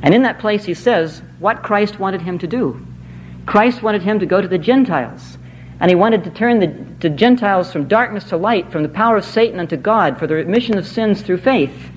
And 0.03 0.13
in 0.13 0.25
that 0.25 0.41
place, 0.41 0.67
he 0.67 0.75
says 0.75 1.23
what 1.39 1.63
Christ 1.63 1.99
wanted 1.99 2.21
him 2.21 2.39
to 2.41 2.47
do. 2.47 2.87
Christ 3.47 3.83
wanted 3.83 4.03
him 4.03 4.19
to 4.19 4.27
go 4.27 4.43
to 4.43 4.49
the 4.49 4.59
Gentiles, 4.59 5.39
and 5.81 5.91
he 5.91 5.95
wanted 5.95 6.23
to 6.25 6.31
turn 6.31 6.59
the 6.59 6.87
to 7.01 7.09
Gentiles 7.09 7.73
from 7.73 7.89
darkness 7.89 8.25
to 8.25 8.37
light, 8.37 8.71
from 8.71 8.83
the 8.83 8.89
power 8.91 9.17
of 9.17 9.25
Satan 9.25 9.59
unto 9.59 9.77
God, 9.77 10.19
for 10.19 10.27
the 10.27 10.35
remission 10.35 10.77
of 10.77 10.87
sins 10.87 11.23
through 11.23 11.39
faith. 11.39 11.91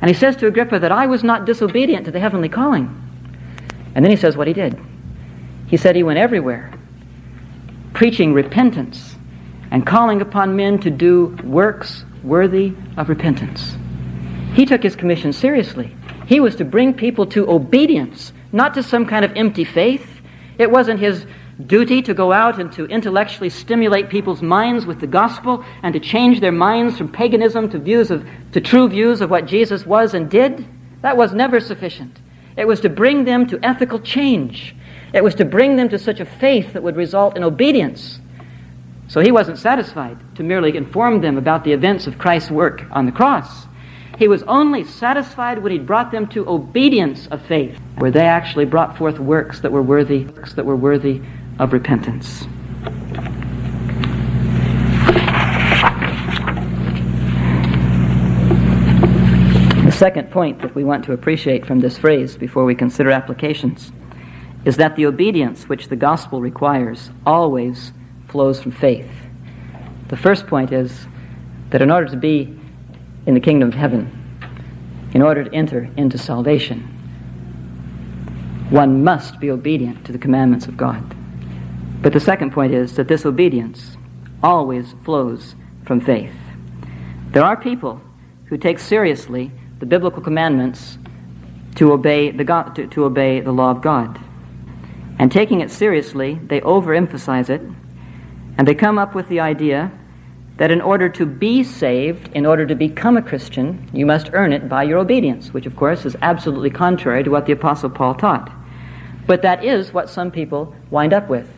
And 0.00 0.08
he 0.08 0.14
says 0.14 0.36
to 0.36 0.46
Agrippa 0.46 0.78
that 0.78 0.92
I 0.92 1.06
was 1.06 1.24
not 1.24 1.44
disobedient 1.44 2.04
to 2.04 2.10
the 2.10 2.20
heavenly 2.20 2.48
calling. 2.48 2.94
And 3.94 4.04
then 4.04 4.10
he 4.10 4.16
says 4.16 4.36
what 4.36 4.46
he 4.46 4.52
did. 4.52 4.78
He 5.66 5.76
said 5.76 5.96
he 5.96 6.02
went 6.02 6.18
everywhere, 6.18 6.72
preaching 7.92 8.32
repentance 8.32 9.16
and 9.70 9.86
calling 9.86 10.20
upon 10.20 10.56
men 10.56 10.78
to 10.80 10.90
do 10.90 11.36
works 11.44 12.04
worthy 12.22 12.74
of 12.96 13.08
repentance. 13.08 13.76
He 14.54 14.64
took 14.64 14.82
his 14.82 14.96
commission 14.96 15.32
seriously. 15.32 15.94
He 16.26 16.40
was 16.40 16.56
to 16.56 16.64
bring 16.64 16.94
people 16.94 17.26
to 17.26 17.50
obedience, 17.50 18.32
not 18.52 18.74
to 18.74 18.82
some 18.82 19.06
kind 19.06 19.24
of 19.24 19.32
empty 19.36 19.64
faith. 19.64 20.20
It 20.58 20.70
wasn't 20.70 21.00
his 21.00 21.26
duty 21.66 22.02
to 22.02 22.14
go 22.14 22.32
out 22.32 22.60
and 22.60 22.72
to 22.72 22.86
intellectually 22.86 23.50
stimulate 23.50 24.08
people's 24.08 24.42
minds 24.42 24.86
with 24.86 25.00
the 25.00 25.06
gospel 25.06 25.64
and 25.82 25.92
to 25.92 26.00
change 26.00 26.40
their 26.40 26.52
minds 26.52 26.96
from 26.96 27.10
paganism 27.10 27.68
to 27.70 27.78
views 27.78 28.10
of 28.10 28.26
to 28.52 28.60
true 28.60 28.88
views 28.88 29.20
of 29.20 29.30
what 29.30 29.46
Jesus 29.46 29.84
was 29.84 30.14
and 30.14 30.30
did 30.30 30.66
that 31.02 31.16
was 31.16 31.32
never 31.32 31.60
sufficient. 31.60 32.18
It 32.56 32.66
was 32.66 32.80
to 32.80 32.88
bring 32.88 33.24
them 33.24 33.46
to 33.48 33.58
ethical 33.62 34.00
change. 34.00 34.74
It 35.12 35.22
was 35.22 35.34
to 35.36 35.44
bring 35.44 35.76
them 35.76 35.88
to 35.90 35.98
such 35.98 36.20
a 36.20 36.24
faith 36.24 36.72
that 36.72 36.82
would 36.82 36.96
result 36.96 37.36
in 37.36 37.44
obedience. 37.44 38.20
So 39.06 39.20
he 39.20 39.32
wasn't 39.32 39.58
satisfied 39.58 40.18
to 40.36 40.42
merely 40.42 40.76
inform 40.76 41.20
them 41.20 41.38
about 41.38 41.64
the 41.64 41.72
events 41.72 42.06
of 42.06 42.18
Christ's 42.18 42.50
work 42.50 42.84
on 42.90 43.06
the 43.06 43.12
cross. 43.12 43.66
He 44.18 44.26
was 44.26 44.42
only 44.42 44.82
satisfied 44.82 45.62
when 45.62 45.70
he 45.70 45.78
brought 45.78 46.10
them 46.10 46.26
to 46.28 46.48
obedience 46.48 47.28
of 47.28 47.40
faith 47.42 47.78
where 47.98 48.10
they 48.10 48.26
actually 48.26 48.64
brought 48.64 48.98
forth 48.98 49.20
works 49.20 49.60
that 49.60 49.70
were 49.70 49.82
worthy 49.82 50.24
works 50.24 50.54
that 50.54 50.66
were 50.66 50.76
worthy 50.76 51.22
of 51.58 51.72
repentance. 51.72 52.46
The 59.84 59.92
second 59.92 60.30
point 60.30 60.60
that 60.62 60.74
we 60.74 60.84
want 60.84 61.04
to 61.06 61.12
appreciate 61.12 61.66
from 61.66 61.80
this 61.80 61.98
phrase 61.98 62.36
before 62.36 62.64
we 62.64 62.74
consider 62.74 63.10
applications 63.10 63.90
is 64.64 64.76
that 64.76 64.96
the 64.96 65.06
obedience 65.06 65.68
which 65.68 65.88
the 65.88 65.96
gospel 65.96 66.40
requires 66.40 67.10
always 67.24 67.92
flows 68.28 68.60
from 68.60 68.72
faith. 68.72 69.10
The 70.08 70.16
first 70.16 70.46
point 70.46 70.72
is 70.72 71.06
that 71.70 71.82
in 71.82 71.90
order 71.90 72.06
to 72.08 72.16
be 72.16 72.54
in 73.26 73.34
the 73.34 73.40
kingdom 73.40 73.68
of 73.68 73.74
heaven, 73.74 74.12
in 75.14 75.22
order 75.22 75.44
to 75.44 75.54
enter 75.54 75.90
into 75.96 76.18
salvation, 76.18 76.80
one 78.70 79.02
must 79.02 79.40
be 79.40 79.50
obedient 79.50 80.04
to 80.04 80.12
the 80.12 80.18
commandments 80.18 80.66
of 80.66 80.76
God. 80.76 81.17
But 82.00 82.12
the 82.12 82.20
second 82.20 82.52
point 82.52 82.72
is 82.72 82.94
that 82.96 83.08
this 83.08 83.26
obedience 83.26 83.96
always 84.42 84.94
flows 85.04 85.56
from 85.84 86.00
faith. 86.00 86.32
There 87.30 87.44
are 87.44 87.56
people 87.56 88.00
who 88.46 88.56
take 88.56 88.78
seriously 88.78 89.50
the 89.80 89.86
biblical 89.86 90.22
commandments 90.22 90.98
to 91.76 91.92
obey 91.92 92.30
the, 92.30 92.44
God, 92.44 92.74
to, 92.76 92.86
to 92.88 93.04
obey 93.04 93.40
the 93.40 93.52
law 93.52 93.70
of 93.70 93.82
God. 93.82 94.18
And 95.18 95.30
taking 95.30 95.60
it 95.60 95.70
seriously, 95.70 96.40
they 96.46 96.60
overemphasize 96.60 97.50
it, 97.50 97.60
and 98.56 98.66
they 98.66 98.74
come 98.74 98.98
up 98.98 99.14
with 99.14 99.28
the 99.28 99.40
idea 99.40 99.92
that 100.56 100.70
in 100.70 100.80
order 100.80 101.08
to 101.08 101.26
be 101.26 101.62
saved, 101.62 102.30
in 102.34 102.44
order 102.44 102.66
to 102.66 102.74
become 102.74 103.16
a 103.16 103.22
Christian, 103.22 103.88
you 103.92 104.06
must 104.06 104.30
earn 104.32 104.52
it 104.52 104.68
by 104.68 104.82
your 104.82 104.98
obedience, 104.98 105.52
which 105.54 105.66
of 105.66 105.76
course 105.76 106.04
is 106.04 106.16
absolutely 106.22 106.70
contrary 106.70 107.22
to 107.22 107.30
what 107.30 107.46
the 107.46 107.52
Apostle 107.52 107.90
Paul 107.90 108.14
taught. 108.14 108.50
But 109.26 109.42
that 109.42 109.64
is 109.64 109.92
what 109.92 110.10
some 110.10 110.30
people 110.30 110.74
wind 110.90 111.12
up 111.12 111.28
with. 111.28 111.48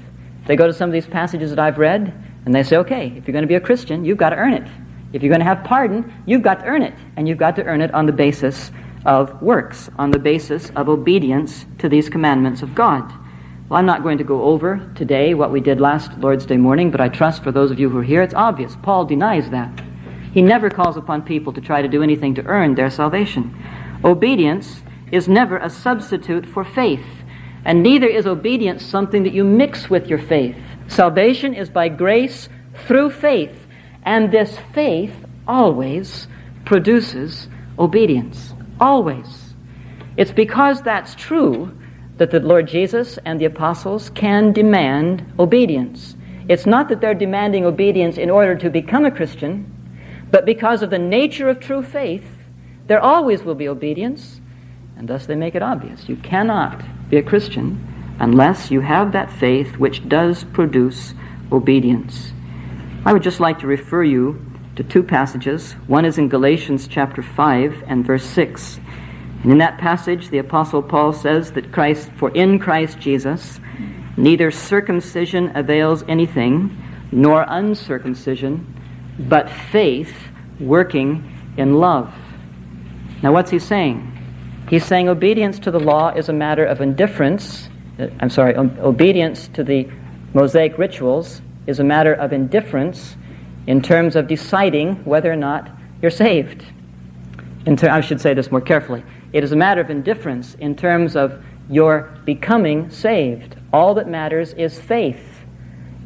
They 0.51 0.57
go 0.57 0.67
to 0.67 0.73
some 0.73 0.91
of 0.91 0.93
these 0.93 1.07
passages 1.07 1.51
that 1.51 1.61
I've 1.61 1.79
read, 1.79 2.13
and 2.45 2.53
they 2.53 2.65
say, 2.65 2.77
okay, 2.79 3.13
if 3.17 3.29
you're 3.29 3.33
going 3.33 3.45
to 3.45 3.47
be 3.47 3.55
a 3.55 3.61
Christian, 3.61 4.05
you've 4.05 4.19
got 4.19 4.31
to 4.31 4.37
earn 4.37 4.53
it. 4.53 4.69
If 5.13 5.23
you're 5.23 5.31
going 5.31 5.39
to 5.39 5.45
have 5.45 5.63
pardon, 5.63 6.13
you've 6.27 6.43
got 6.43 6.59
to 6.59 6.65
earn 6.65 6.83
it. 6.83 6.93
And 7.17 7.29
you've 7.29 7.39
got 7.39 7.55
to 7.55 7.65
earn 7.67 7.81
it 7.81 7.95
on 7.95 8.07
the 8.07 8.13
basis 8.13 8.73
of 9.05 9.41
works, 9.41 9.91
on 9.97 10.11
the 10.11 10.19
basis 10.19 10.71
of 10.71 10.89
obedience 10.89 11.67
to 11.79 11.89
these 11.89 12.09
commandments 12.09 12.63
of 12.63 12.75
God. 12.75 13.13
Well, 13.69 13.79
I'm 13.79 13.87
not 13.87 14.03
going 14.03 14.19
to 14.19 14.25
go 14.25 14.43
over 14.43 14.91
today 14.97 15.35
what 15.35 15.53
we 15.53 15.61
did 15.61 15.81
last 15.81 16.19
Lord's 16.19 16.47
Day 16.47 16.57
morning, 16.57 16.91
but 16.91 17.01
I 17.01 17.09
trust 17.09 17.45
for 17.45 17.53
those 17.53 17.71
of 17.71 17.79
you 17.79 17.89
who 17.89 17.99
are 17.99 18.03
here, 18.03 18.21
it's 18.21 18.35
obvious. 18.35 18.77
Paul 18.83 19.05
denies 19.05 19.51
that. 19.51 19.81
He 20.35 20.43
never 20.43 20.69
calls 20.69 20.97
upon 20.97 21.23
people 21.23 21.53
to 21.53 21.61
try 21.61 21.81
to 21.81 21.87
do 21.87 22.03
anything 22.03 22.35
to 22.35 22.45
earn 22.47 22.75
their 22.75 22.91
salvation. 22.91 23.55
Obedience 24.05 24.83
is 25.13 25.29
never 25.29 25.59
a 25.59 25.71
substitute 25.71 26.45
for 26.45 26.65
faith, 26.65 27.05
and 27.65 27.83
neither 27.83 28.07
is 28.07 28.27
obedience 28.27 28.85
something 28.85 29.23
that 29.25 29.35
you 29.35 29.45
mix 29.45 29.91
with 29.91 30.07
your 30.07 30.19
faith. 30.19 30.57
Salvation 30.89 31.55
is 31.55 31.69
by 31.71 31.89
grace 31.89 32.49
through 32.87 33.11
faith, 33.11 33.67
and 34.05 34.33
this 34.33 34.59
faith 34.73 35.15
always 35.47 36.27
produces 36.65 37.49
obedience. 37.79 38.55
Always. 38.81 39.55
It's 40.17 40.33
because 40.33 40.83
that's 40.83 41.15
true 41.15 41.77
that 42.17 42.31
the 42.31 42.41
Lord 42.41 42.69
Jesus 42.69 43.19
and 43.25 43.41
the 43.41 43.47
apostles 43.47 44.11
can 44.11 44.53
demand 44.53 45.33
obedience. 45.39 46.17
It's 46.49 46.67
not 46.67 46.89
that 46.89 47.01
they're 47.01 47.15
demanding 47.15 47.65
obedience 47.65 48.19
in 48.19 48.31
order 48.31 48.55
to 48.57 48.71
become 48.71 49.05
a 49.05 49.11
Christian, 49.11 49.71
but 50.31 50.45
because 50.45 50.83
of 50.83 50.91
the 50.91 50.99
nature 50.99 51.49
of 51.49 51.61
true 51.61 51.83
faith, 51.83 52.27
there 52.87 53.01
always 53.01 53.43
will 53.43 53.55
be 53.55 53.69
obedience, 53.69 54.41
and 54.97 55.09
thus 55.09 55.27
they 55.27 55.37
make 55.37 55.55
it 55.55 55.63
obvious. 55.63 56.09
You 56.09 56.17
cannot 56.17 56.83
be 57.11 57.17
a 57.17 57.23
Christian 57.23 57.87
unless 58.19 58.71
you 58.71 58.81
have 58.81 59.13
that 59.13 59.33
faith 59.33 59.77
which 59.77 60.09
does 60.09 60.45
produce 60.45 61.15
obedience. 61.51 62.33
I 63.05 63.13
would 63.13 63.23
just 63.23 63.41
like 63.41 63.59
to 63.61 63.67
refer 63.67 64.05
you 64.05 64.45
to 64.77 64.85
two 64.85 65.03
passages. 65.03 65.73
One 65.87 66.05
is 66.05 66.19
in 66.19 66.29
Galatians 66.29 66.87
chapter 66.87 67.23
5 67.23 67.85
and 67.87 68.07
verse 68.07 68.25
6. 68.25 68.79
And 69.43 69.53
in 69.53 69.59
that 69.59 69.79
passage, 69.79 70.29
the 70.29 70.39
Apostle 70.39 70.83
Paul 70.83 71.13
says 71.13 71.53
that 71.53 71.73
Christ, 71.73 72.11
for 72.17 72.31
in 72.31 72.59
Christ 72.59 72.99
Jesus, 72.99 73.59
neither 74.17 74.51
circumcision 74.51 75.57
avails 75.57 76.05
anything, 76.07 76.77
nor 77.11 77.45
uncircumcision, 77.49 78.67
but 79.19 79.51
faith 79.51 80.15
working 80.61 81.37
in 81.57 81.75
love. 81.75 82.15
Now, 83.23 83.33
what's 83.33 83.51
he 83.51 83.59
saying? 83.59 84.07
He's 84.71 84.85
saying 84.85 85.09
obedience 85.09 85.59
to 85.61 85.73
the 85.73 85.81
law 85.81 86.11
is 86.11 86.29
a 86.29 86.33
matter 86.33 86.65
of 86.65 86.81
indifference. 86.81 87.69
Uh, 87.99 88.07
I'm 88.21 88.31
sorry, 88.31 88.55
obedience 88.57 89.49
to 89.49 89.65
the 89.65 89.89
Mosaic 90.33 90.79
rituals 90.79 91.43
is 91.67 91.81
a 91.81 91.85
matter 91.85 92.15
of 92.15 92.33
indifference 92.33 93.17
in 93.67 93.83
terms 93.83 94.15
of 94.15 94.29
deciding 94.29 95.05
whether 95.05 95.31
or 95.31 95.35
not 95.35 95.69
you're 96.01 96.13
saved. 96.13 96.65
Ter- 97.77 97.91
I 97.91 98.01
should 98.01 98.21
say 98.21 98.33
this 98.33 98.53
more 98.53 98.61
carefully. 98.61 99.03
It 99.33 99.43
is 99.43 99.51
a 99.51 99.57
matter 99.57 99.81
of 99.81 99.91
indifference 99.91 100.55
in 100.55 100.77
terms 100.77 101.17
of 101.17 101.45
your 101.69 102.17
becoming 102.25 102.91
saved. 102.91 103.57
All 103.73 103.95
that 103.95 104.07
matters 104.07 104.53
is 104.53 104.79
faith. 104.79 105.41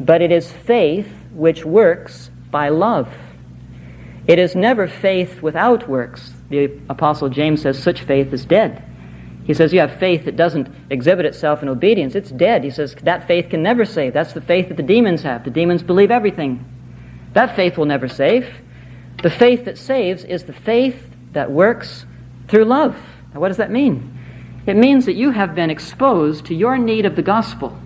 But 0.01 0.23
it 0.23 0.33
is 0.33 0.51
faith 0.51 1.13
which 1.35 1.67
works 1.67 2.31
by 2.51 2.71
love. 2.71 3.15
It 4.27 4.39
is 4.39 4.57
never 4.57 4.89
faith 4.89 5.43
without 5.43 5.87
works. 5.87 6.33
The 6.55 6.79
Apostle 6.89 7.29
James 7.31 7.63
says 7.63 7.83
such 7.83 8.03
faith 8.03 8.33
is 8.33 8.45
dead. 8.45 8.83
He 9.45 9.55
says 9.55 9.73
you 9.73 9.81
have 9.81 9.99
faith 9.99 10.25
that 10.25 10.37
doesn't 10.37 10.69
exhibit 10.89 11.27
itself 11.27 11.63
in 11.63 11.69
obedience. 11.69 12.15
It's 12.15 12.31
dead. 12.31 12.63
He 12.63 12.71
says 12.71 12.95
that 13.03 13.27
faith 13.27 13.51
can 13.51 13.63
never 13.63 13.85
save. 13.85 14.15
That's 14.15 14.33
the 14.33 14.41
faith 14.41 14.69
that 14.69 14.77
the 14.77 14.83
demons 14.85 15.23
have. 15.23 15.43
The 15.45 15.51
demons 15.51 15.83
believe 15.83 16.13
everything. 16.13 16.65
That 17.33 17.57
faith 17.57 17.77
will 17.77 17.87
never 17.87 18.07
save. 18.07 18.49
The 19.23 19.31
faith 19.31 19.65
that 19.65 19.79
saves 19.79 20.25
is 20.25 20.45
the 20.45 20.53
faith 20.53 21.11
that 21.33 21.51
works 21.51 22.07
through 22.47 22.67
love. 22.67 22.97
Now, 23.35 23.41
what 23.41 23.49
does 23.49 23.57
that 23.57 23.73
mean? 23.73 24.17
It 24.67 24.77
means 24.77 25.07
that 25.07 25.15
you 25.15 25.33
have 25.33 25.57
been 25.57 25.71
exposed 25.71 26.47
to 26.47 26.55
your 26.55 26.79
need 26.79 27.05
of 27.05 27.17
the 27.17 27.23
gospel, 27.23 27.77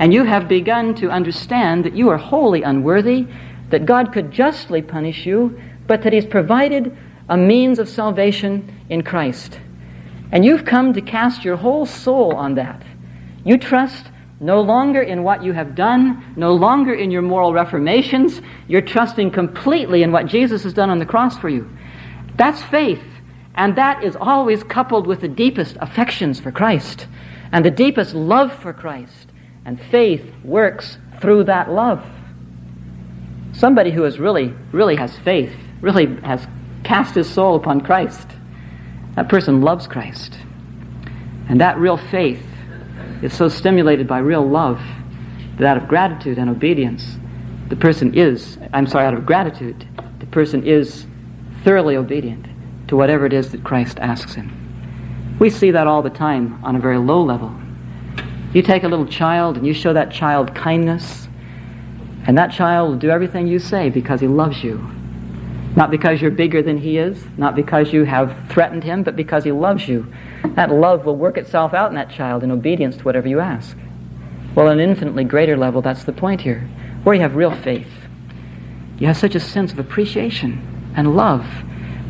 and 0.00 0.12
you 0.12 0.24
have 0.24 0.48
begun 0.48 0.94
to 0.96 1.10
understand 1.10 1.84
that 1.84 1.94
you 1.94 2.08
are 2.10 2.18
wholly 2.18 2.62
unworthy, 2.62 3.28
that 3.70 3.86
God 3.86 4.12
could 4.12 4.32
justly 4.32 4.82
punish 4.82 5.24
you, 5.24 5.58
but 5.86 6.02
that 6.02 6.12
He's 6.12 6.26
provided 6.26 6.96
a 7.28 7.36
means 7.36 7.78
of 7.78 7.88
salvation 7.88 8.74
in 8.88 9.02
Christ. 9.02 9.58
And 10.30 10.44
you've 10.44 10.64
come 10.64 10.92
to 10.94 11.00
cast 11.00 11.44
your 11.44 11.56
whole 11.56 11.86
soul 11.86 12.34
on 12.34 12.54
that. 12.54 12.82
You 13.44 13.58
trust 13.58 14.06
no 14.40 14.60
longer 14.60 15.00
in 15.00 15.22
what 15.22 15.44
you 15.44 15.52
have 15.52 15.74
done, 15.74 16.34
no 16.36 16.52
longer 16.54 16.92
in 16.92 17.10
your 17.10 17.22
moral 17.22 17.52
reformations. 17.52 18.40
You're 18.66 18.82
trusting 18.82 19.30
completely 19.30 20.02
in 20.02 20.10
what 20.10 20.26
Jesus 20.26 20.64
has 20.64 20.72
done 20.72 20.90
on 20.90 20.98
the 20.98 21.06
cross 21.06 21.38
for 21.38 21.48
you. 21.48 21.70
That's 22.36 22.62
faith. 22.62 23.02
And 23.54 23.76
that 23.76 24.02
is 24.02 24.16
always 24.16 24.64
coupled 24.64 25.06
with 25.06 25.20
the 25.20 25.28
deepest 25.28 25.76
affections 25.80 26.40
for 26.40 26.50
Christ 26.50 27.06
and 27.52 27.64
the 27.64 27.70
deepest 27.70 28.14
love 28.14 28.52
for 28.52 28.72
Christ. 28.72 29.28
And 29.64 29.80
faith 29.90 30.24
works 30.42 30.98
through 31.20 31.44
that 31.44 31.70
love. 31.70 32.04
Somebody 33.52 33.90
who 33.90 34.04
is 34.04 34.18
really, 34.18 34.54
really 34.72 34.96
has 34.96 35.16
faith, 35.18 35.54
really 35.80 36.06
has 36.22 36.46
cast 36.84 37.14
his 37.14 37.28
soul 37.28 37.56
upon 37.56 37.80
Christ, 37.80 38.28
that 39.14 39.28
person 39.28 39.60
loves 39.60 39.86
Christ. 39.86 40.38
And 41.48 41.60
that 41.60 41.78
real 41.78 41.96
faith 41.96 42.44
is 43.22 43.32
so 43.32 43.48
stimulated 43.48 44.06
by 44.06 44.18
real 44.18 44.46
love 44.46 44.80
that 45.58 45.66
out 45.66 45.76
of 45.76 45.88
gratitude 45.88 46.38
and 46.38 46.50
obedience, 46.50 47.18
the 47.68 47.76
person 47.76 48.14
is, 48.14 48.58
I'm 48.72 48.86
sorry, 48.86 49.06
out 49.06 49.14
of 49.14 49.26
gratitude, 49.26 49.86
the 50.18 50.26
person 50.26 50.66
is 50.66 51.06
thoroughly 51.62 51.96
obedient 51.96 52.46
to 52.88 52.96
whatever 52.96 53.26
it 53.26 53.32
is 53.32 53.52
that 53.52 53.64
Christ 53.64 53.98
asks 53.98 54.34
him. 54.34 55.36
We 55.38 55.50
see 55.50 55.70
that 55.70 55.86
all 55.86 56.02
the 56.02 56.10
time 56.10 56.62
on 56.64 56.76
a 56.76 56.78
very 56.78 56.98
low 56.98 57.22
level. 57.22 57.54
You 58.52 58.62
take 58.62 58.84
a 58.84 58.88
little 58.88 59.06
child 59.06 59.56
and 59.56 59.66
you 59.66 59.72
show 59.72 59.92
that 59.92 60.10
child 60.12 60.54
kindness, 60.54 61.28
and 62.26 62.36
that 62.36 62.52
child 62.52 62.90
will 62.90 62.98
do 62.98 63.10
everything 63.10 63.46
you 63.46 63.58
say 63.58 63.88
because 63.88 64.20
he 64.20 64.28
loves 64.28 64.62
you. 64.62 64.86
Not 65.74 65.90
because 65.90 66.20
you're 66.20 66.30
bigger 66.30 66.62
than 66.62 66.78
he 66.78 66.98
is, 66.98 67.24
not 67.38 67.56
because 67.56 67.92
you 67.92 68.04
have 68.04 68.36
threatened 68.50 68.84
him, 68.84 69.02
but 69.02 69.16
because 69.16 69.44
he 69.44 69.52
loves 69.52 69.88
you. 69.88 70.06
That 70.54 70.70
love 70.70 71.06
will 71.06 71.16
work 71.16 71.38
itself 71.38 71.72
out 71.72 71.90
in 71.90 71.94
that 71.96 72.10
child 72.10 72.42
in 72.42 72.50
obedience 72.50 72.96
to 72.98 73.04
whatever 73.04 73.26
you 73.26 73.40
ask. 73.40 73.76
Well, 74.54 74.68
on 74.68 74.78
an 74.78 74.90
infinitely 74.90 75.24
greater 75.24 75.56
level, 75.56 75.80
that's 75.80 76.04
the 76.04 76.12
point 76.12 76.42
here. 76.42 76.68
Where 77.04 77.14
you 77.14 77.22
have 77.22 77.36
real 77.36 77.54
faith, 77.54 77.88
you 78.98 79.06
have 79.06 79.16
such 79.16 79.34
a 79.34 79.40
sense 79.40 79.72
of 79.72 79.78
appreciation 79.78 80.92
and 80.94 81.16
love 81.16 81.46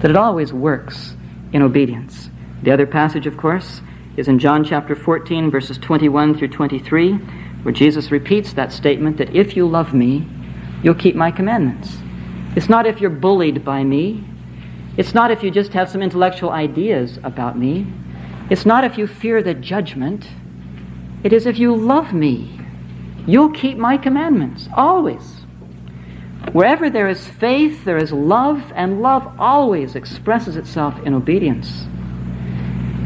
that 0.01 0.11
it 0.11 0.17
always 0.17 0.53
works 0.53 1.17
in 1.53 1.63
obedience. 1.63 2.31
The 2.63 2.73
other 2.73 2.87
passage, 2.87 3.27
of 3.27 3.37
course, 3.37 3.81
is 4.17 4.27
in 4.27 4.41
John 4.41 4.65
chapter 4.65 4.97
14, 4.97 5.51
verses 5.51 5.79
21 5.79 6.37
through 6.37 6.49
23, 6.49 7.13
where 7.63 7.73
Jesus 7.73 8.11
repeats 8.11 8.53
that 8.55 8.73
statement 8.73 9.19
that 9.19 9.35
if 9.35 9.57
you 9.57 9.67
love 9.69 9.95
me, 9.95 10.29
you'll 10.83 10.95
keep 10.95 11.15
my 11.15 11.31
commandments. 11.31 12.02
It's 12.55 12.69
not 12.69 12.87
if 12.87 13.01
you're 13.01 13.11
bullied 13.11 13.65
by 13.65 13.83
me. 13.83 14.25
It's 14.97 15.15
not 15.15 15.31
if 15.31 15.43
you 15.43 15.51
just 15.51 15.73
have 15.73 15.89
some 15.89 16.03
intellectual 16.03 16.51
ideas 16.51 17.19
about 17.23 17.59
me. 17.59 17.87
It's 18.51 18.67
not 18.67 18.85
if 18.85 18.99
you 18.99 19.07
fear 19.07 19.43
the 19.43 19.55
judgment. 19.55 20.29
It 21.25 21.33
is 21.33 21.47
if 21.47 21.59
you 21.59 21.75
love 21.75 22.13
me. 22.13 22.61
You'll 23.27 23.51
keep 23.51 23.79
my 23.79 23.97
commandments, 23.97 24.69
always. 24.75 25.43
Wherever 26.53 26.91
there 26.91 27.09
is 27.09 27.27
faith, 27.27 27.85
there 27.85 27.97
is 27.97 28.13
love, 28.13 28.73
and 28.75 29.01
love 29.01 29.35
always 29.39 29.95
expresses 29.95 30.57
itself 30.57 30.99
in 31.07 31.15
obedience. 31.15 31.87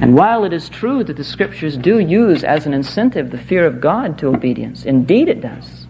And 0.00 0.16
while 0.16 0.44
it 0.44 0.52
is 0.52 0.68
true 0.68 1.04
that 1.04 1.16
the 1.16 1.24
Scriptures 1.24 1.76
do 1.76 1.98
use 1.98 2.42
as 2.42 2.66
an 2.66 2.74
incentive 2.74 3.30
the 3.30 3.38
fear 3.38 3.64
of 3.64 3.80
God 3.80 4.18
to 4.18 4.28
obedience, 4.28 4.84
indeed 4.84 5.28
it 5.28 5.40
does, 5.40 5.85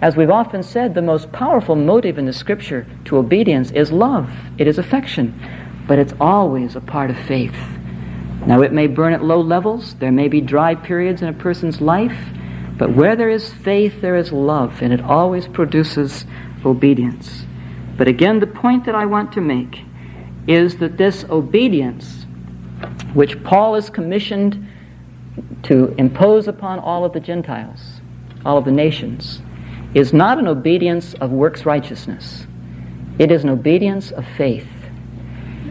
As 0.00 0.16
we've 0.16 0.30
often 0.30 0.62
said, 0.62 0.94
the 0.94 1.02
most 1.02 1.32
powerful 1.32 1.74
motive 1.74 2.18
in 2.18 2.26
the 2.26 2.32
Scripture 2.32 2.86
to 3.06 3.16
obedience 3.16 3.72
is 3.72 3.90
love, 3.90 4.30
it 4.56 4.68
is 4.68 4.78
affection, 4.78 5.34
but 5.88 5.98
it's 5.98 6.14
always 6.20 6.76
a 6.76 6.80
part 6.80 7.10
of 7.10 7.18
faith. 7.18 7.56
Now, 8.46 8.62
it 8.62 8.72
may 8.72 8.86
burn 8.86 9.12
at 9.12 9.24
low 9.24 9.40
levels, 9.40 9.94
there 9.94 10.12
may 10.12 10.28
be 10.28 10.40
dry 10.40 10.76
periods 10.76 11.20
in 11.20 11.28
a 11.28 11.32
person's 11.32 11.80
life, 11.80 12.16
but 12.76 12.94
where 12.94 13.16
there 13.16 13.28
is 13.28 13.52
faith, 13.52 14.00
there 14.00 14.14
is 14.14 14.30
love, 14.30 14.80
and 14.82 14.92
it 14.92 15.00
always 15.00 15.48
produces 15.48 16.24
obedience. 16.64 17.44
But 17.96 18.06
again, 18.06 18.38
the 18.38 18.46
point 18.46 18.86
that 18.86 18.94
I 18.94 19.06
want 19.06 19.32
to 19.32 19.40
make 19.40 19.80
is 20.46 20.76
that 20.76 20.96
this 20.96 21.24
obedience, 21.24 22.24
which 23.14 23.42
Paul 23.42 23.74
is 23.74 23.90
commissioned 23.90 24.64
to 25.64 25.92
impose 25.98 26.46
upon 26.46 26.78
all 26.78 27.04
of 27.04 27.12
the 27.12 27.20
Gentiles, 27.20 28.00
all 28.44 28.56
of 28.56 28.64
the 28.64 28.70
nations, 28.70 29.42
is 29.98 30.12
not 30.12 30.38
an 30.38 30.46
obedience 30.46 31.14
of 31.14 31.32
works 31.32 31.66
righteousness. 31.66 32.46
It 33.18 33.32
is 33.32 33.42
an 33.42 33.50
obedience 33.50 34.12
of 34.12 34.24
faith. 34.36 34.68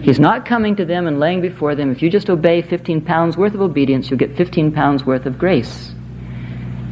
He's 0.01 0.19
not 0.19 0.45
coming 0.45 0.75
to 0.75 0.83
them 0.83 1.07
and 1.07 1.17
laying 1.17 1.39
before 1.39 1.75
them, 1.75 1.91
if 1.91 2.01
you 2.01 2.09
just 2.09 2.29
obey 2.29 2.61
15 2.61 3.01
pounds 3.01 3.37
worth 3.37 3.53
of 3.53 3.61
obedience, 3.61 4.09
you'll 4.09 4.19
get 4.19 4.35
15 4.35 4.73
pounds 4.73 5.05
worth 5.05 5.25
of 5.25 5.37
grace. 5.37 5.93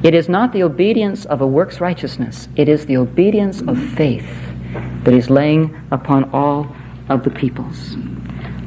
It 0.01 0.13
is 0.13 0.29
not 0.29 0.53
the 0.53 0.63
obedience 0.63 1.25
of 1.25 1.41
a 1.41 1.47
works 1.47 1.81
righteousness, 1.81 2.47
it 2.55 2.69
is 2.69 2.85
the 2.85 2.95
obedience 2.95 3.61
of 3.61 3.77
faith 3.95 4.29
that 5.03 5.13
he's 5.13 5.29
laying 5.29 5.77
upon 5.91 6.29
all 6.31 6.73
of 7.09 7.25
the 7.25 7.31
peoples. 7.31 7.97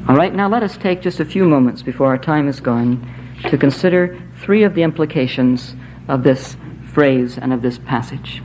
All 0.08 0.16
right, 0.16 0.34
now 0.34 0.48
let 0.48 0.62
us 0.62 0.76
take 0.76 1.00
just 1.00 1.20
a 1.20 1.24
few 1.24 1.46
moments 1.46 1.82
before 1.82 2.08
our 2.08 2.18
time 2.18 2.48
is 2.48 2.60
gone 2.60 3.00
to 3.48 3.56
consider 3.56 4.20
three 4.40 4.62
of 4.62 4.74
the 4.74 4.82
implications 4.82 5.74
of 6.06 6.22
this 6.22 6.58
phrase 6.92 7.38
and 7.38 7.54
of 7.54 7.62
this 7.62 7.78
passage. 7.78 8.42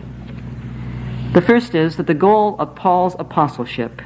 The 1.34 1.42
first 1.42 1.74
is 1.74 1.98
that 1.98 2.06
the 2.06 2.14
goal 2.14 2.56
of 2.60 2.76
Paul's 2.76 3.16
apostleship 3.18 4.04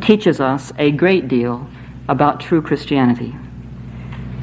teaches 0.00 0.40
us 0.40 0.72
a 0.76 0.90
great 0.90 1.28
deal 1.28 1.68
about 2.08 2.40
true 2.40 2.60
Christianity. 2.60 3.32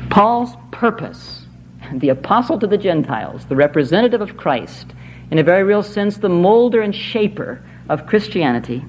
Paul's 0.10 0.56
purpose, 0.72 1.46
the 1.94 2.08
apostle 2.08 2.58
to 2.60 2.68
the 2.68 2.78
Gentiles, 2.78 3.48
the 3.48 3.58
representative 3.58 4.22
of 4.22 4.38
Christ, 4.38 4.94
in 5.30 5.40
a 5.40 5.44
very 5.44 5.64
real 5.64 5.84
sense, 5.84 6.16
the 6.16 6.30
molder 6.30 6.82
and 6.82 6.96
shaper 6.96 7.62
of 7.90 8.08
Christianity, 8.08 8.86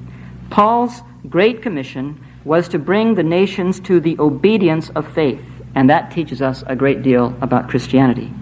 Paul's 0.50 1.02
great 1.28 1.62
commission 1.62 2.24
was 2.44 2.68
to 2.68 2.78
bring 2.78 3.16
the 3.16 3.24
nations 3.24 3.80
to 3.80 3.98
the 3.98 4.16
obedience 4.20 4.88
of 4.90 5.12
faith, 5.12 5.44
and 5.74 5.90
that 5.90 6.12
teaches 6.12 6.40
us 6.40 6.62
a 6.68 6.76
great 6.76 7.02
deal 7.02 7.36
about 7.40 7.68
Christianity. 7.68 8.32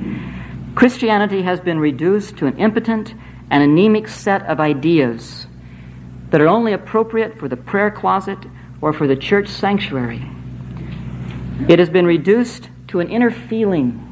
Christianity 0.75 1.41
has 1.41 1.59
been 1.59 1.79
reduced 1.79 2.37
to 2.37 2.47
an 2.47 2.59
impotent 2.59 3.15
and 3.51 3.63
anemic 3.63 4.09
set 4.09 4.43
of 4.43 4.61
ideas 4.61 5.47
that 6.31 6.41
are 6.41 6.49
only 6.49 6.73
appropriate 6.73 7.39
for 7.39 7.49
the 7.49 7.57
prayer 7.57 7.91
closet 7.91 8.39
or 8.81 8.93
for 8.93 9.07
the 9.07 9.17
church 9.17 9.49
sanctuary. 9.49 10.23
It 11.69 11.79
has 11.79 11.91
been 11.91 12.07
reduced 12.07 12.69
to 12.89 13.01
an 13.01 13.09
inner 13.09 13.31
feeling. 13.31 14.05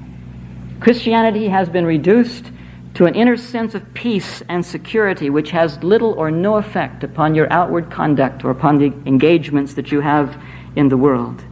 Christianity 0.80 1.49
has 1.49 1.68
been 1.68 1.87
reduced 1.87 2.51
to 2.95 3.05
an 3.05 3.14
inner 3.14 3.37
sense 3.37 3.74
of 3.74 3.95
peace 3.95 4.43
and 4.49 4.64
security 4.64 5.28
which 5.28 5.51
has 5.51 5.82
little 5.84 6.12
or 6.14 6.30
no 6.30 6.57
effect 6.57 7.05
upon 7.05 7.34
your 7.34 7.53
outward 7.53 7.91
conduct 7.91 8.45
or 8.45 8.51
upon 8.51 8.78
the 8.78 8.87
engagements 9.07 9.74
that 9.74 9.93
you 9.93 10.01
have 10.01 10.43
in 10.76 10.89
the 10.89 10.97
world. 10.97 11.45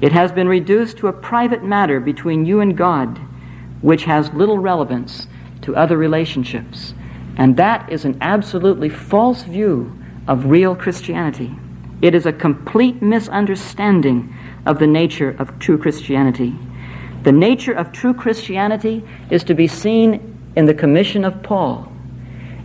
It 0.00 0.12
has 0.12 0.32
been 0.32 0.48
reduced 0.48 0.98
to 0.98 1.08
a 1.08 1.12
private 1.12 1.62
matter 1.62 2.00
between 2.00 2.46
you 2.46 2.60
and 2.60 2.76
God 2.76 3.18
which 3.80 4.04
has 4.04 4.32
little 4.32 4.58
relevance 4.58 5.26
to 5.62 5.76
other 5.76 5.98
relationships. 5.98 6.94
And 7.36 7.56
that 7.56 7.90
is 7.90 8.04
an 8.04 8.18
absolutely 8.20 8.88
false 8.88 9.42
view 9.42 9.96
of 10.28 10.46
real 10.46 10.76
Christianity. 10.76 11.54
It 12.00 12.14
is 12.14 12.26
a 12.26 12.32
complete 12.32 13.00
misunderstanding 13.00 14.34
of 14.66 14.78
the 14.78 14.86
nature 14.86 15.34
of 15.38 15.58
true 15.58 15.78
Christianity. 15.78 16.54
The 17.22 17.32
nature 17.32 17.72
of 17.72 17.92
true 17.92 18.14
Christianity 18.14 19.04
is 19.30 19.44
to 19.44 19.54
be 19.54 19.66
seen 19.66 20.52
in 20.56 20.66
the 20.66 20.74
commission 20.74 21.24
of 21.24 21.42
Paul, 21.42 21.92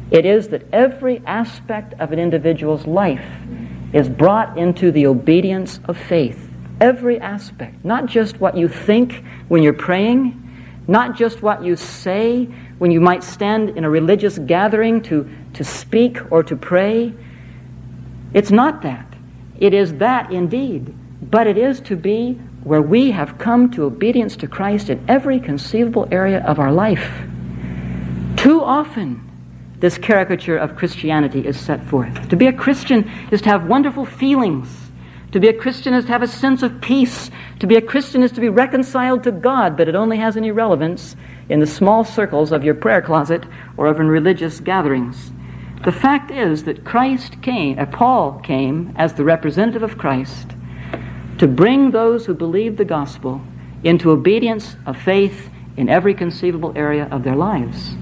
it 0.10 0.26
is 0.26 0.48
that 0.50 0.64
every 0.72 1.22
aspect 1.26 1.94
of 2.00 2.12
an 2.12 2.20
individual's 2.20 2.88
life 2.88 3.26
is 3.92 4.08
brought 4.08 4.58
into 4.58 4.92
the 4.92 5.08
obedience 5.08 5.80
of 5.86 5.98
faith. 5.98 6.50
Every 6.80 7.20
aspect, 7.20 7.84
not 7.84 8.06
just 8.06 8.40
what 8.40 8.56
you 8.56 8.68
think 8.68 9.24
when 9.48 9.64
you're 9.64 9.74
praying, 9.74 10.44
not 10.88 11.18
just 11.18 11.42
what 11.42 11.64
you 11.64 11.76
say 11.76 12.46
when 12.78 12.92
you 12.92 13.02
might 13.02 13.24
stand 13.24 13.72
in 13.72 13.84
a 13.84 13.90
religious 13.90 14.38
gathering 14.40 15.02
to, 15.04 15.30
to 15.54 15.64
speak 15.64 16.20
or 16.32 16.44
to 16.44 16.56
pray. 16.56 17.14
It's 18.34 18.52
not 18.52 18.82
that. 18.84 19.14
It 19.60 19.74
is 19.74 19.96
that 19.96 20.32
indeed. 20.32 20.94
But 21.22 21.48
it 21.48 21.58
is 21.58 21.80
to 21.82 21.96
be 21.96 22.34
where 22.64 22.82
we 22.82 23.12
have 23.12 23.38
come 23.38 23.72
to 23.72 23.84
obedience 23.84 24.36
to 24.38 24.48
Christ 24.48 24.90
in 24.90 25.04
every 25.08 25.40
conceivable 25.40 26.08
area 26.12 26.44
of 26.46 26.60
our 26.60 26.72
life. 26.72 27.24
Too 28.38 28.62
often, 28.64 29.24
this 29.80 29.98
caricature 29.98 30.58
of 30.58 30.76
Christianity 30.76 31.46
is 31.46 31.60
set 31.60 31.84
forth. 31.86 32.30
To 32.30 32.36
be 32.36 32.48
a 32.48 32.54
Christian 32.54 33.10
is 33.32 33.42
to 33.42 33.50
have 33.50 33.68
wonderful 33.68 34.06
feelings. 34.06 34.87
To 35.32 35.40
be 35.40 35.50
a 35.50 35.54
Christian 35.54 35.94
is 35.94 36.06
to 36.06 36.12
have 36.12 36.24
a 36.24 36.28
sense 36.28 36.64
of 36.64 36.80
peace. 36.80 37.30
To 37.60 37.68
be 37.68 37.76
a 37.76 37.82
Christian 37.82 38.24
is 38.24 38.32
to 38.34 38.42
be 38.42 38.50
reconciled 38.50 39.24
to 39.26 39.32
God, 39.32 39.76
but 39.76 39.90
it 39.90 39.96
only 39.96 40.18
has 40.18 40.38
any 40.38 40.52
relevance 40.52 41.16
in 41.50 41.60
the 41.60 41.68
small 41.68 42.04
circles 42.06 42.52
of 42.52 42.64
your 42.64 42.76
prayer 42.76 43.02
closet 43.02 43.44
or 43.76 43.88
of 43.88 44.00
in 44.00 44.08
religious 44.08 44.60
gatherings. 44.62 45.32
The 45.84 45.92
fact 45.92 46.32
is 46.32 46.64
that 46.64 46.86
Christ 46.86 47.42
came, 47.42 47.78
uh, 47.78 47.86
Paul 47.86 48.40
came 48.40 48.94
as 48.98 49.14
the 49.14 49.24
representative 49.24 49.84
of 49.84 49.98
Christ 49.98 50.52
to 51.38 51.48
bring 51.48 51.92
those 51.92 52.26
who 52.26 52.34
believe 52.34 52.78
the 52.78 52.86
gospel 52.86 53.42
into 53.84 54.12
obedience 54.12 54.76
of 54.86 54.98
faith 54.98 55.50
in 55.76 55.88
every 55.88 56.14
conceivable 56.14 56.74
area 56.76 57.08
of 57.12 57.24
their 57.24 57.36
lives. 57.36 57.96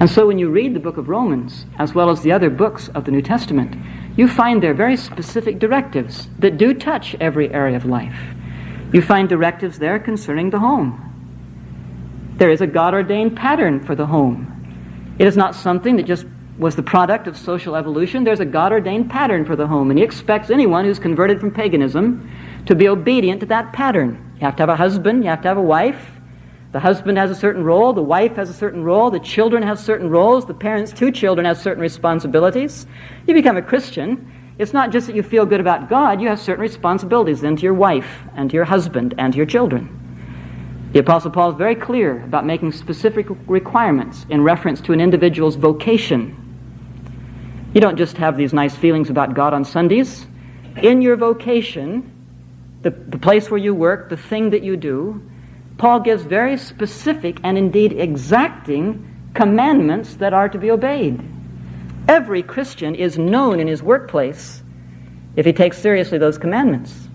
And 0.00 0.10
so 0.10 0.26
when 0.26 0.38
you 0.38 0.50
read 0.50 0.74
the 0.74 0.80
book 0.80 0.96
of 0.96 1.08
Romans, 1.08 1.66
as 1.78 1.94
well 1.94 2.10
as 2.10 2.22
the 2.22 2.32
other 2.32 2.50
books 2.50 2.88
of 2.88 3.04
the 3.04 3.10
New 3.10 3.22
Testament, 3.22 3.76
you 4.18 4.26
find 4.26 4.60
there 4.60 4.74
very 4.74 4.96
specific 4.96 5.60
directives 5.60 6.28
that 6.40 6.58
do 6.58 6.74
touch 6.74 7.14
every 7.20 7.54
area 7.54 7.76
of 7.76 7.84
life. 7.84 8.18
You 8.92 9.00
find 9.00 9.28
directives 9.28 9.78
there 9.78 10.00
concerning 10.00 10.50
the 10.50 10.58
home. 10.58 11.04
There 12.36 12.50
is 12.50 12.60
a 12.60 12.66
God 12.66 12.94
ordained 12.94 13.36
pattern 13.36 13.78
for 13.78 13.94
the 13.94 14.06
home. 14.06 15.14
It 15.20 15.28
is 15.28 15.36
not 15.36 15.54
something 15.54 15.94
that 15.96 16.02
just 16.02 16.26
was 16.58 16.74
the 16.74 16.82
product 16.82 17.28
of 17.28 17.36
social 17.36 17.76
evolution. 17.76 18.24
There's 18.24 18.40
a 18.40 18.44
God 18.44 18.72
ordained 18.72 19.08
pattern 19.08 19.44
for 19.44 19.54
the 19.54 19.68
home, 19.68 19.88
and 19.90 19.98
He 20.00 20.04
expects 20.04 20.50
anyone 20.50 20.84
who's 20.84 20.98
converted 20.98 21.38
from 21.38 21.52
paganism 21.52 22.28
to 22.66 22.74
be 22.74 22.88
obedient 22.88 23.38
to 23.40 23.46
that 23.46 23.72
pattern. 23.72 24.32
You 24.34 24.46
have 24.46 24.56
to 24.56 24.62
have 24.62 24.68
a 24.68 24.76
husband, 24.76 25.22
you 25.22 25.30
have 25.30 25.42
to 25.42 25.48
have 25.48 25.58
a 25.58 25.62
wife, 25.62 26.17
the 26.72 26.80
husband 26.80 27.16
has 27.16 27.30
a 27.30 27.34
certain 27.34 27.64
role, 27.64 27.92
the 27.92 28.02
wife 28.02 28.36
has 28.36 28.50
a 28.50 28.54
certain 28.54 28.84
role, 28.84 29.10
the 29.10 29.20
children 29.20 29.62
have 29.62 29.78
certain 29.78 30.10
roles, 30.10 30.44
the 30.44 30.54
parents, 30.54 30.92
to 30.92 31.10
children, 31.10 31.46
have 31.46 31.56
certain 31.56 31.80
responsibilities. 31.80 32.86
You 33.26 33.32
become 33.32 33.56
a 33.56 33.62
Christian. 33.62 34.30
It's 34.58 34.74
not 34.74 34.90
just 34.90 35.06
that 35.06 35.16
you 35.16 35.22
feel 35.22 35.46
good 35.46 35.60
about 35.60 35.88
God, 35.88 36.20
you 36.20 36.28
have 36.28 36.40
certain 36.40 36.60
responsibilities 36.60 37.40
then 37.40 37.56
to 37.56 37.62
your 37.62 37.74
wife 37.74 38.22
and 38.34 38.50
to 38.50 38.54
your 38.54 38.66
husband 38.66 39.14
and 39.16 39.32
to 39.32 39.36
your 39.36 39.46
children. 39.46 39.94
The 40.92 40.98
Apostle 40.98 41.30
Paul 41.30 41.50
is 41.50 41.56
very 41.56 41.74
clear 41.74 42.22
about 42.24 42.44
making 42.44 42.72
specific 42.72 43.26
requirements 43.46 44.26
in 44.28 44.42
reference 44.42 44.80
to 44.82 44.92
an 44.92 45.00
individual's 45.00 45.54
vocation. 45.54 46.34
You 47.74 47.80
don't 47.80 47.96
just 47.96 48.16
have 48.16 48.36
these 48.36 48.52
nice 48.52 48.74
feelings 48.74 49.08
about 49.08 49.34
God 49.34 49.54
on 49.54 49.64
Sundays. 49.64 50.26
In 50.82 51.02
your 51.02 51.16
vocation, 51.16 52.10
the, 52.82 52.90
the 52.90 53.18
place 53.18 53.50
where 53.50 53.58
you 53.58 53.74
work, 53.74 54.08
the 54.08 54.16
thing 54.16 54.50
that 54.50 54.62
you 54.62 54.76
do, 54.76 55.22
Paul 55.78 56.00
gives 56.00 56.24
very 56.24 56.56
specific 56.56 57.38
and 57.44 57.56
indeed 57.56 57.92
exacting 57.92 59.04
commandments 59.34 60.16
that 60.16 60.34
are 60.34 60.48
to 60.48 60.58
be 60.58 60.70
obeyed. 60.70 61.22
Every 62.08 62.42
Christian 62.42 62.94
is 62.94 63.16
known 63.16 63.60
in 63.60 63.68
his 63.68 63.82
workplace 63.82 64.62
if 65.36 65.46
he 65.46 65.52
takes 65.52 65.78
seriously 65.78 66.18
those 66.18 66.36
commandments. 66.36 67.08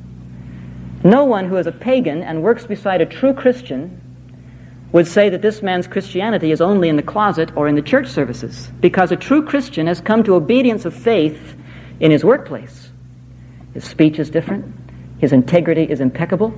No 1.03 1.25
one 1.25 1.49
who 1.49 1.57
is 1.57 1.67
a 1.67 1.71
pagan 1.73 2.23
and 2.23 2.41
works 2.41 2.65
beside 2.65 3.01
a 3.01 3.05
true 3.05 3.33
Christian 3.33 3.99
would 4.93 5.07
say 5.07 5.27
that 5.27 5.41
this 5.41 5.61
man's 5.61 5.87
Christianity 5.87 6.51
is 6.51 6.61
only 6.61 6.87
in 6.87 6.95
the 6.95 7.01
closet 7.01 7.51
or 7.57 7.67
in 7.67 7.75
the 7.75 7.81
church 7.81 8.07
services, 8.07 8.71
because 8.79 9.11
a 9.11 9.17
true 9.17 9.43
Christian 9.43 9.87
has 9.87 9.99
come 9.99 10.23
to 10.23 10.35
obedience 10.35 10.85
of 10.85 10.93
faith 10.93 11.55
in 11.99 12.11
his 12.11 12.23
workplace. 12.23 12.91
His 13.73 13.83
speech 13.83 14.19
is 14.19 14.29
different, 14.29 14.73
his 15.19 15.33
integrity 15.33 15.83
is 15.83 15.99
impeccable, 15.99 16.53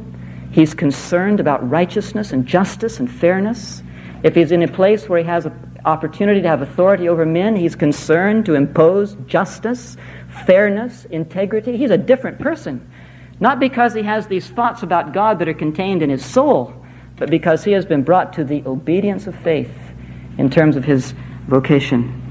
He's 0.52 0.74
concerned 0.74 1.40
about 1.40 1.70
righteousness 1.70 2.32
and 2.32 2.46
justice 2.46 3.00
and 3.00 3.12
fairness. 3.12 3.84
If 4.24 4.36
he's 4.36 4.52
in 4.52 4.64
a 4.64 4.68
place 4.68 5.10
where 5.10 5.20
he 5.20 5.26
has 5.26 5.46
an 5.46 5.80
opportunity 5.86 6.42
to 6.42 6.48
have 6.48 6.62
authority 6.62 7.10
over 7.10 7.26
men, 7.26 7.56
he's 7.56 7.76
concerned 7.76 8.46
to 8.46 8.56
impose 8.56 9.16
justice, 9.28 9.98
fairness, 10.46 11.06
integrity. 11.06 11.78
He's 11.78 11.92
a 11.92 11.98
different 11.98 12.40
person. 12.40 12.90
Not 13.40 13.60
because 13.60 13.94
he 13.94 14.04
has 14.04 14.28
these 14.28 14.50
thoughts 14.50 14.82
about 14.82 15.14
God 15.14 15.40
that 15.40 15.50
are 15.50 15.54
contained 15.54 16.02
in 16.02 16.10
his 16.10 16.26
soul, 16.26 16.86
but 17.18 17.30
because 17.30 17.64
he 17.64 17.74
has 17.74 17.86
been 17.86 18.04
brought 18.04 18.34
to 18.34 18.44
the 18.44 18.64
obedience 18.66 19.28
of 19.28 19.36
faith 19.36 19.72
in 20.38 20.50
terms 20.50 20.76
of 20.76 20.86
his 20.86 21.14
vocation. 21.48 22.22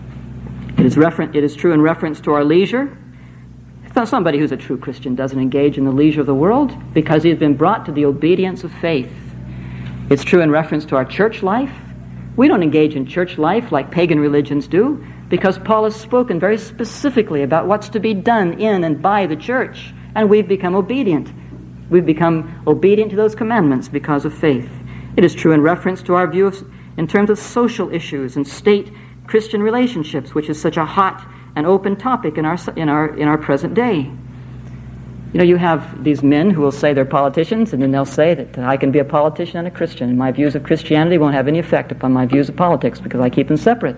It 0.79 0.87
is, 0.87 0.97
refer- 0.97 1.23
it 1.23 1.45
is 1.45 1.55
true 1.55 1.73
in 1.73 1.81
reference 1.81 2.21
to 2.23 2.33
our 2.33 2.45
leisure. 2.45 2.97
Now, 3.97 4.05
somebody 4.05 4.39
who's 4.39 4.51
a 4.51 4.57
true 4.57 4.77
Christian 4.77 5.15
doesn't 5.15 5.39
engage 5.39 5.79
in 5.79 5.85
the 5.85 5.93
leisure 5.93 6.21
of 6.21 6.27
the 6.27 6.35
world 6.35 6.77
because 6.95 7.23
he's 7.23 7.39
been 7.39 7.57
brought 7.57 7.87
to 7.87 7.93
the 7.93 8.07
obedience 8.07 8.65
of 8.65 8.73
faith. 8.73 9.13
It's 10.11 10.25
true 10.25 10.41
in 10.41 10.51
reference 10.51 10.85
to 10.87 10.97
our 10.97 11.05
church 11.05 11.45
life. 11.45 11.73
We 12.37 12.49
don't 12.49 12.65
engage 12.65 12.97
in 12.97 13.07
church 13.07 13.39
life 13.39 13.71
like 13.71 13.93
pagan 13.93 14.19
religions 14.19 14.67
do 14.67 15.05
because 15.29 15.59
Paul 15.59 15.85
has 15.85 15.95
spoken 15.95 16.41
very 16.41 16.59
specifically 16.59 17.45
about 17.45 17.69
what's 17.69 17.89
to 17.91 18.01
be 18.01 18.15
done 18.15 18.61
in 18.61 18.83
and 18.83 19.01
by 19.01 19.27
the 19.27 19.37
church, 19.37 19.95
and 20.17 20.29
we've 20.29 20.49
become 20.49 20.75
obedient. 20.75 21.33
We've 21.89 22.05
become 22.05 22.63
obedient 22.67 23.13
to 23.13 23.17
those 23.17 23.37
commandments 23.37 23.89
because 23.89 24.25
of 24.25 24.35
faith. 24.35 24.69
It 25.17 25.25
is 25.25 25.37
true 25.37 25.53
in 25.53 25.61
reference 25.61 26.03
to 26.03 26.15
our 26.15 26.27
view 26.27 26.49
of, 26.49 26.69
in 26.97 27.07
terms 27.07 27.31
of 27.31 27.39
social 27.39 27.95
issues 27.95 28.35
and 28.35 28.47
state 28.47 28.93
Christian 29.29 29.63
relationships, 29.63 30.35
which 30.35 30.51
is 30.51 30.61
such 30.61 30.77
a 30.77 30.85
hot 30.85 31.25
and 31.57 31.67
open 31.67 31.97
topic 31.97 32.39
in 32.39 32.45
our, 32.45 32.59
in 32.77 32.89
our, 32.89 33.17
in 33.17 33.29
our 33.29 33.39
present 33.39 33.75
day. 33.75 34.11
You 35.35 35.39
know, 35.39 35.45
you 35.45 35.57
have 35.57 36.05
these 36.05 36.23
men 36.23 36.51
who 36.51 36.63
will 36.63 36.71
say 36.71 36.93
they're 36.93 37.05
politicians, 37.05 37.73
and 37.73 37.83
then 37.83 37.91
they'll 37.91 38.05
say 38.05 38.35
that 38.35 38.59
I 38.59 38.77
can 38.77 38.93
be 38.93 39.01
a 39.01 39.05
politician 39.05 39.59
and 39.59 39.67
a 39.67 39.71
Christian, 39.71 40.09
and 40.09 40.17
my 40.17 40.31
views 40.31 40.55
of 40.55 40.63
Christianity 40.63 41.19
won't 41.19 41.35
have 41.35 41.49
any 41.49 41.59
effect 41.59 41.91
upon 41.91 42.13
my 42.13 42.25
views 42.25 42.49
of 42.49 42.55
politics 42.55 43.01
because 43.01 43.21
I 43.21 43.31
keep 43.31 43.49
them 43.49 43.57
separate. 43.57 43.97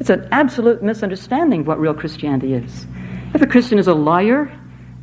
It's 0.00 0.10
an 0.10 0.26
absolute 0.32 0.82
misunderstanding 0.82 1.60
of 1.60 1.66
what 1.66 1.78
real 1.78 1.94
Christianity 1.94 2.54
is. 2.54 2.86
If 3.34 3.42
a 3.42 3.46
Christian 3.46 3.78
is 3.78 3.88
a 3.88 3.94
lawyer, 3.94 4.50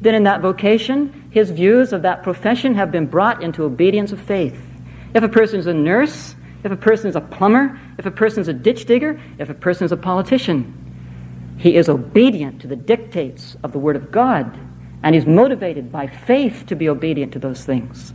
then 0.01 0.15
in 0.15 0.23
that 0.23 0.41
vocation, 0.41 1.29
his 1.29 1.51
views 1.51 1.93
of 1.93 2.01
that 2.01 2.23
profession 2.23 2.73
have 2.73 2.91
been 2.91 3.05
brought 3.05 3.43
into 3.43 3.63
obedience 3.63 4.11
of 4.11 4.19
faith. 4.19 4.59
If 5.13 5.23
a 5.23 5.29
person 5.29 5.59
is 5.59 5.67
a 5.67 5.73
nurse, 5.73 6.36
if 6.63 6.71
a 6.71 6.75
person 6.75 7.09
is 7.09 7.15
a 7.15 7.21
plumber, 7.21 7.79
if 7.99 8.05
a 8.07 8.11
person 8.11 8.41
is 8.41 8.47
a 8.47 8.53
ditch 8.53 8.86
digger, 8.86 9.21
if 9.38 9.49
a 9.49 9.53
person 9.53 9.86
is 9.86 9.91
a 9.91 9.97
politician, 9.97 10.73
he 11.58 11.76
is 11.76 11.89
obedient 11.89 12.62
to 12.62 12.68
the 12.68 12.76
dictates 12.76 13.56
of 13.64 13.72
the 13.72 13.80
Word 13.80 13.95
of 13.95 14.12
God, 14.12 14.58
and 15.04 15.16
he's 15.16 15.26
motivated 15.26 15.91
by 15.91 16.08
faith 16.08 16.66
to 16.68 16.76
be 16.76 16.89
obedient 16.89 17.34
to 17.34 17.39
those 17.39 17.64
things. 17.66 18.14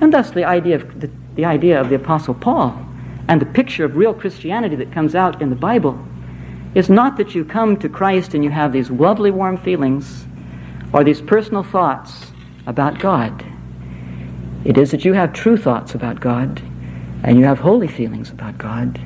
And 0.00 0.12
thus, 0.12 0.30
the 0.30 0.44
idea 0.44 0.76
of 0.76 1.00
the, 1.00 1.10
the 1.34 1.44
idea 1.44 1.80
of 1.80 1.88
the 1.88 1.96
Apostle 1.96 2.34
Paul 2.34 2.86
and 3.28 3.40
the 3.40 3.46
picture 3.46 3.84
of 3.84 3.96
real 3.96 4.14
Christianity 4.14 4.76
that 4.76 4.92
comes 4.92 5.14
out 5.14 5.42
in 5.42 5.50
the 5.50 5.56
Bible 5.56 5.98
is 6.74 6.88
not 6.88 7.16
that 7.16 7.34
you 7.34 7.44
come 7.44 7.76
to 7.78 7.88
Christ 7.88 8.34
and 8.34 8.44
you 8.44 8.50
have 8.50 8.72
these 8.72 8.90
lovely, 8.90 9.30
warm 9.30 9.56
feelings 9.56 10.26
or 10.92 11.04
these 11.04 11.20
personal 11.20 11.62
thoughts 11.62 12.32
about 12.66 12.98
God. 12.98 13.44
It 14.64 14.78
is 14.78 14.90
that 14.90 15.04
you 15.04 15.12
have 15.14 15.32
true 15.32 15.56
thoughts 15.56 15.94
about 15.94 16.20
God 16.20 16.62
and 17.22 17.38
you 17.38 17.44
have 17.44 17.58
holy 17.58 17.88
feelings 17.88 18.30
about 18.30 18.58
God, 18.58 19.00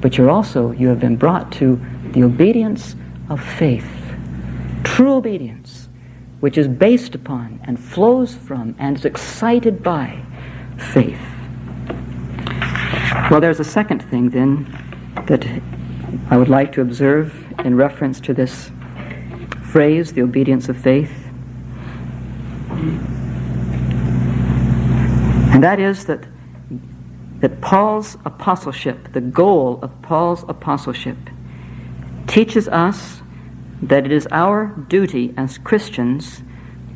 but 0.00 0.18
you're 0.18 0.30
also, 0.30 0.72
you 0.72 0.88
have 0.88 1.00
been 1.00 1.16
brought 1.16 1.52
to 1.52 1.80
the 2.12 2.22
obedience 2.24 2.96
of 3.32 3.42
faith, 3.42 3.88
true 4.84 5.14
obedience, 5.14 5.88
which 6.40 6.58
is 6.58 6.68
based 6.68 7.14
upon 7.14 7.58
and 7.64 7.80
flows 7.80 8.34
from 8.34 8.74
and 8.78 8.98
is 8.98 9.06
excited 9.06 9.82
by 9.82 10.22
faith. 10.76 11.18
Well, 13.30 13.40
there's 13.40 13.58
a 13.58 13.64
second 13.64 14.02
thing 14.02 14.28
then 14.30 14.64
that 15.26 15.46
I 16.30 16.36
would 16.36 16.50
like 16.50 16.72
to 16.72 16.82
observe 16.82 17.34
in 17.60 17.74
reference 17.74 18.20
to 18.20 18.34
this 18.34 18.70
phrase, 19.64 20.12
the 20.12 20.20
obedience 20.20 20.68
of 20.68 20.76
faith. 20.76 21.12
And 25.52 25.62
that 25.62 25.80
is 25.80 26.04
that 26.04 26.26
that 27.40 27.60
Paul's 27.60 28.16
apostleship, 28.24 29.12
the 29.14 29.20
goal 29.20 29.80
of 29.82 29.90
Paul's 30.02 30.44
apostleship, 30.48 31.16
teaches 32.28 32.68
us 32.68 33.21
that 33.82 34.06
it 34.06 34.12
is 34.12 34.28
our 34.30 34.66
duty 34.88 35.34
as 35.36 35.58
Christians 35.58 36.42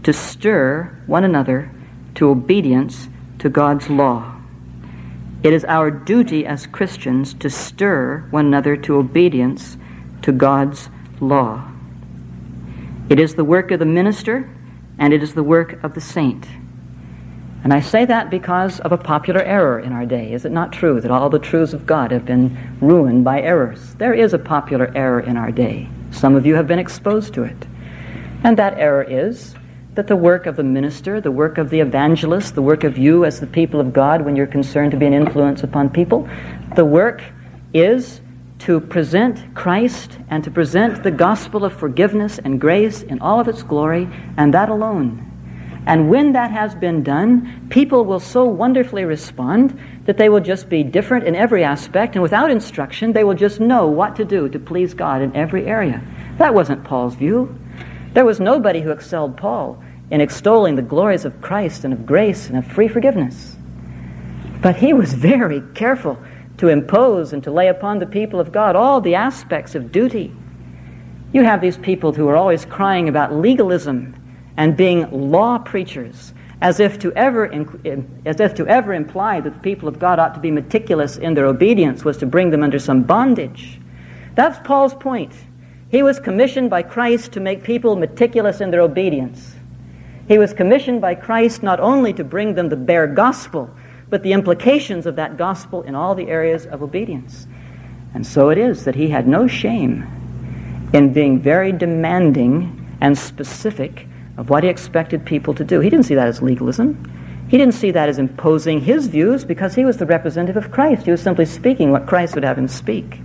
to 0.05 0.13
stir 0.13 0.97
one 1.07 1.25
another 1.25 1.71
to 2.15 2.31
obedience 2.31 3.09
to 3.41 3.49
God's 3.49 3.91
law. 3.91 4.37
It 5.43 5.53
is 5.53 5.65
our 5.65 5.91
duty 5.91 6.47
as 6.47 6.67
Christians 6.67 7.35
to 7.35 7.51
stir 7.51 8.27
one 8.31 8.47
another 8.47 8.77
to 8.79 8.97
obedience 8.97 9.77
to 10.23 10.33
God's 10.33 10.89
law. 11.21 11.69
It 13.09 13.19
is 13.19 13.35
the 13.35 13.45
work 13.45 13.71
of 13.71 13.79
the 13.79 13.85
minister 13.85 14.49
and 14.99 15.13
it 15.13 15.23
is 15.23 15.35
the 15.35 15.43
work 15.43 15.83
of 15.85 15.95
the 15.95 16.01
saint. 16.01 16.47
And 17.65 17.73
I 17.73 17.81
say 17.81 18.05
that 18.05 18.31
because 18.31 18.79
of 18.81 18.93
a 18.93 18.99
popular 18.99 19.43
error 19.43 19.81
in 19.81 19.93
our 19.93 20.07
day. 20.07 20.33
Is 20.33 20.45
it 20.45 20.53
not 20.53 20.73
true 20.73 21.01
that 21.01 21.11
all 21.11 21.29
the 21.29 21.39
truths 21.39 21.73
of 21.73 21.85
God 21.85 22.13
have 22.13 22.25
been 22.25 22.77
ruined 22.81 23.25
by 23.25 23.43
errors? 23.43 23.95
There 23.97 24.15
is 24.15 24.33
a 24.33 24.39
popular 24.39 24.93
error 24.95 25.21
in 25.21 25.37
our 25.37 25.51
day. 25.51 25.89
Some 26.11 26.35
of 26.35 26.47
you 26.47 26.55
have 26.55 26.67
been 26.67 26.79
exposed 26.79 27.35
to 27.35 27.43
it. 27.43 27.67
And 28.45 28.57
that 28.59 28.79
error 28.79 29.03
is 29.03 29.55
that 29.95 30.07
the 30.07 30.17
work 30.17 30.47
of 30.47 30.57
the 30.57 30.63
minister, 30.63 31.21
the 31.21 31.31
work 31.31 31.59
of 31.59 31.71
the 31.71 31.81
evangelist, 31.81 32.55
the 32.55 32.63
work 32.63 32.85
of 32.85 32.99
you 32.99 33.25
as 33.25 33.41
the 33.41 33.47
people 33.47 33.81
of 33.81 33.93
God 33.93 34.23
when 34.23 34.37
you're 34.37 34.47
concerned 34.47 34.91
to 34.91 34.97
be 34.97 35.07
an 35.07 35.15
influence 35.15 35.63
upon 35.63 35.89
people, 35.91 36.29
the 36.75 36.85
work 36.85 37.23
is 37.73 38.21
to 38.59 38.81
present 38.81 39.55
Christ 39.55 40.19
and 40.29 40.45
to 40.45 40.51
present 40.51 41.03
the 41.03 41.11
gospel 41.11 41.65
of 41.65 41.73
forgiveness 41.73 42.39
and 42.39 42.61
grace 42.61 43.03
in 43.03 43.21
all 43.21 43.41
of 43.41 43.49
its 43.49 43.63
glory, 43.63 44.09
and 44.37 44.53
that 44.55 44.69
alone. 44.69 45.31
And 45.87 46.11
when 46.11 46.33
that 46.33 46.51
has 46.51 46.75
been 46.75 47.05
done, 47.05 47.69
people 47.71 48.05
will 48.05 48.19
so 48.19 48.45
wonderfully 48.45 49.05
respond 49.05 49.79
that 50.07 50.17
they 50.17 50.29
will 50.29 50.41
just 50.41 50.69
be 50.69 50.83
different 50.83 51.27
in 51.27 51.37
every 51.37 51.63
aspect, 51.63 52.17
and 52.17 52.23
without 52.23 52.51
instruction, 52.51 53.13
they 53.13 53.23
will 53.23 53.35
just 53.35 53.61
know 53.61 53.87
what 53.87 54.17
to 54.17 54.25
do 54.25 54.49
to 54.49 54.59
please 54.59 54.95
God 54.95 55.23
in 55.23 55.35
every 55.37 55.67
area. 55.67 56.03
That 56.39 56.55
wasn't 56.55 56.83
Paul's 56.83 57.15
view. 57.15 57.57
There 58.15 58.25
was 58.25 58.41
nobody 58.41 58.81
who 58.81 58.91
excelled 58.91 59.37
Paul 59.37 59.81
in 60.11 60.21
extolling 60.21 60.75
the 60.75 60.83
glories 60.83 61.25
of 61.25 61.41
Christ 61.41 61.85
and 61.85 61.93
of 61.93 62.05
grace 62.05 62.49
and 62.49 62.59
of 62.59 62.67
free 62.67 62.89
forgiveness. 62.89 63.57
But 64.61 64.77
he 64.77 64.93
was 64.93 65.15
very 65.15 65.63
careful 65.75 66.19
to 66.59 66.69
impose 66.69 67.33
and 67.33 67.45
to 67.45 67.53
lay 67.53 67.69
upon 67.69 68.01
the 68.01 68.07
people 68.07 68.41
of 68.41 68.51
God 68.51 68.75
all 68.75 69.01
the 69.01 69.15
aspects 69.15 69.77
of 69.77 69.93
duty. 69.93 70.35
You 71.33 71.45
have 71.45 71.61
these 71.61 71.77
people 71.77 72.13
who 72.13 72.29
are 72.29 72.37
always 72.37 72.65
crying 72.65 73.09
about 73.09 73.35
legalism 73.35 74.15
and 74.57 74.77
being 74.77 75.31
law 75.31 75.59
preachers, 75.59 76.33
as 76.61 76.81
if 76.81 76.99
to 77.01 77.13
ever, 77.13 77.53
as 78.25 78.41
if 78.41 78.55
to 78.55 78.67
ever 78.67 78.95
imply 78.95 79.41
that 79.41 79.55
the 79.55 79.61
people 79.61 79.89
of 79.89 79.99
God 79.99 80.19
ought 80.19 80.35
to 80.35 80.41
be 80.41 80.51
meticulous 80.51 81.17
in 81.17 81.35
their 81.35 81.47
obedience 81.47 82.05
was 82.05 82.17
to 82.19 82.27
bring 82.27 82.51
them 82.51 82.63
under 82.63 82.79
some 82.79 83.03
bondage. 83.03 83.79
That's 84.35 84.59
Paul's 84.67 84.95
point. 84.95 85.33
He 85.91 86.03
was 86.03 86.19
commissioned 86.19 86.71
by 86.71 86.83
Christ 86.83 87.33
to 87.33 87.41
make 87.41 87.63
people 87.63 87.97
meticulous 87.97 88.61
in 88.61 88.71
their 88.71 88.81
obedience. 88.81 89.55
He 90.29 90.39
was 90.39 90.53
commissioned 90.53 91.01
by 91.01 91.15
Christ 91.15 91.63
not 91.63 91.79
only 91.79 92.13
to 92.15 92.25
bring 92.25 92.55
them 92.55 92.69
the 92.69 92.77
bare 92.77 93.07
gospel, 93.07 93.71
but 94.09 94.23
the 94.23 94.33
implications 94.33 95.07
of 95.07 95.17
that 95.17 95.37
gospel 95.37 95.83
in 95.83 95.95
all 95.95 96.15
the 96.15 96.29
areas 96.29 96.67
of 96.67 96.83
obedience. 96.83 97.47
And 98.15 98.27
so 98.27 98.51
it 98.51 98.59
is 98.59 98.85
that 98.85 98.95
he 98.95 99.09
had 99.09 99.29
no 99.29 99.47
shame 99.47 100.07
in 100.93 101.13
being 101.13 101.39
very 101.41 101.73
demanding 101.73 102.97
and 103.01 103.17
specific 103.17 104.07
of 104.37 104.51
what 104.51 104.65
he 104.65 104.69
expected 104.69 105.25
people 105.25 105.55
to 105.55 105.65
do. 105.65 105.81
He 105.81 105.91
didn't 105.91 106.07
see 106.07 106.15
that 106.15 106.29
as 106.29 106.43
legalism. 106.43 107.13
He 107.49 107.57
didn't 107.59 107.75
see 107.75 107.93
that 107.93 108.09
as 108.09 108.19
imposing 108.19 108.81
his 108.81 109.07
views 109.07 109.45
because 109.45 109.75
he 109.75 109.85
was 109.85 109.97
the 109.97 110.07
representative 110.07 110.63
of 110.63 110.73
Christ. 110.73 111.05
He 111.05 111.11
was 111.11 111.23
simply 111.23 111.47
speaking 111.47 111.93
what 111.93 112.07
Christ 112.07 112.35
would 112.35 112.45
have 112.45 112.59
him 112.59 112.69
speak. 112.69 113.21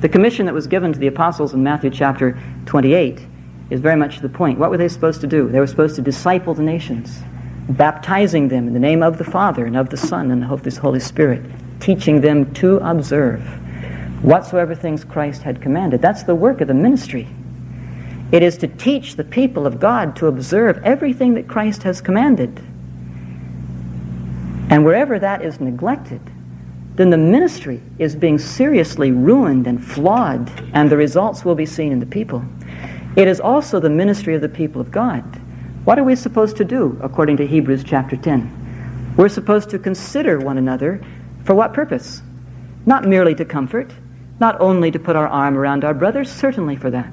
The 0.00 0.08
commission 0.08 0.46
that 0.46 0.54
was 0.54 0.66
given 0.66 0.92
to 0.92 0.98
the 0.98 1.06
apostles 1.06 1.54
in 1.54 1.62
Matthew 1.62 1.90
chapter 1.90 2.38
28 2.66 3.26
is 3.70 3.80
very 3.80 3.96
much 3.96 4.20
the 4.20 4.28
point. 4.28 4.58
What 4.58 4.70
were 4.70 4.76
they 4.76 4.88
supposed 4.88 5.20
to 5.20 5.26
do? 5.26 5.48
They 5.48 5.60
were 5.60 5.66
supposed 5.66 5.96
to 5.96 6.02
disciple 6.02 6.54
the 6.54 6.62
nations, 6.62 7.22
baptizing 7.68 8.48
them 8.48 8.68
in 8.68 8.74
the 8.74 8.80
name 8.80 9.02
of 9.02 9.18
the 9.18 9.24
Father 9.24 9.66
and 9.66 9.76
of 9.76 9.90
the 9.90 9.96
Son 9.96 10.30
and 10.30 10.44
of 10.44 10.62
the 10.62 10.70
Holy 10.80 11.00
Spirit, 11.00 11.42
teaching 11.80 12.20
them 12.20 12.52
to 12.54 12.76
observe 12.78 13.42
whatsoever 14.22 14.74
things 14.74 15.04
Christ 15.04 15.42
had 15.42 15.60
commanded. 15.60 16.00
That's 16.00 16.22
the 16.22 16.34
work 16.34 16.60
of 16.60 16.68
the 16.68 16.74
ministry. 16.74 17.28
It 18.32 18.42
is 18.42 18.56
to 18.58 18.66
teach 18.66 19.16
the 19.16 19.24
people 19.24 19.66
of 19.66 19.78
God 19.78 20.16
to 20.16 20.26
observe 20.26 20.82
everything 20.82 21.34
that 21.34 21.48
Christ 21.48 21.84
has 21.84 22.00
commanded. 22.00 22.58
And 24.68 24.84
wherever 24.84 25.18
that 25.18 25.42
is 25.42 25.60
neglected, 25.60 26.20
then 26.96 27.10
the 27.10 27.18
ministry 27.18 27.80
is 27.98 28.16
being 28.16 28.38
seriously 28.38 29.12
ruined 29.12 29.66
and 29.66 29.84
flawed, 29.84 30.50
and 30.72 30.90
the 30.90 30.96
results 30.96 31.44
will 31.44 31.54
be 31.54 31.66
seen 31.66 31.92
in 31.92 32.00
the 32.00 32.06
people. 32.06 32.44
It 33.14 33.28
is 33.28 33.40
also 33.40 33.78
the 33.78 33.90
ministry 33.90 34.34
of 34.34 34.40
the 34.40 34.48
people 34.48 34.80
of 34.80 34.90
God. 34.90 35.22
What 35.84 35.98
are 35.98 36.04
we 36.04 36.16
supposed 36.16 36.56
to 36.56 36.64
do 36.64 36.98
according 37.02 37.36
to 37.36 37.46
Hebrews 37.46 37.84
chapter 37.84 38.16
10? 38.16 39.14
We're 39.16 39.28
supposed 39.28 39.70
to 39.70 39.78
consider 39.78 40.40
one 40.40 40.58
another 40.58 41.00
for 41.44 41.54
what 41.54 41.72
purpose? 41.72 42.22
Not 42.86 43.04
merely 43.04 43.36
to 43.36 43.44
comfort, 43.44 43.92
not 44.40 44.60
only 44.60 44.90
to 44.90 44.98
put 44.98 45.16
our 45.16 45.28
arm 45.28 45.56
around 45.56 45.84
our 45.84 45.94
brothers, 45.94 46.30
certainly 46.30 46.76
for 46.76 46.90
that 46.90 47.12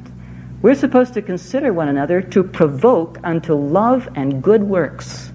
we're 0.63 0.73
supposed 0.73 1.13
to 1.13 1.21
consider 1.21 1.71
one 1.71 1.89
another 1.89 2.21
to 2.21 2.43
provoke 2.43 3.19
unto 3.23 3.53
love 3.53 4.09
and 4.15 4.41
good 4.41 4.63
works. 4.63 5.31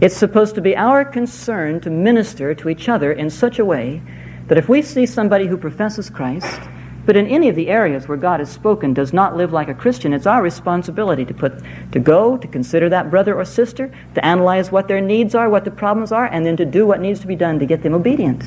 It's 0.00 0.16
supposed 0.16 0.56
to 0.56 0.60
be 0.60 0.76
our 0.76 1.04
concern 1.04 1.80
to 1.82 1.90
minister 1.90 2.52
to 2.56 2.68
each 2.68 2.88
other 2.88 3.12
in 3.12 3.30
such 3.30 3.60
a 3.60 3.64
way 3.64 4.02
that 4.48 4.58
if 4.58 4.68
we 4.68 4.82
see 4.82 5.06
somebody 5.06 5.46
who 5.46 5.56
professes 5.56 6.10
Christ 6.10 6.60
But 7.08 7.16
in 7.16 7.26
any 7.28 7.48
of 7.48 7.56
the 7.56 7.70
areas 7.70 8.06
where 8.06 8.18
God 8.18 8.38
has 8.40 8.50
spoken, 8.50 8.92
does 8.92 9.14
not 9.14 9.34
live 9.34 9.50
like 9.50 9.70
a 9.70 9.74
Christian, 9.74 10.12
it's 10.12 10.26
our 10.26 10.42
responsibility 10.42 11.24
to 11.24 11.32
put 11.32 11.54
to 11.92 11.98
go, 11.98 12.36
to 12.36 12.46
consider 12.46 12.90
that 12.90 13.10
brother 13.10 13.34
or 13.34 13.46
sister, 13.46 13.90
to 14.14 14.22
analyze 14.22 14.70
what 14.70 14.88
their 14.88 15.00
needs 15.00 15.34
are, 15.34 15.48
what 15.48 15.64
the 15.64 15.70
problems 15.70 16.12
are, 16.12 16.26
and 16.26 16.44
then 16.44 16.58
to 16.58 16.66
do 16.66 16.86
what 16.86 17.00
needs 17.00 17.20
to 17.20 17.26
be 17.26 17.34
done 17.34 17.58
to 17.60 17.64
get 17.64 17.82
them 17.82 17.94
obedient. 17.94 18.44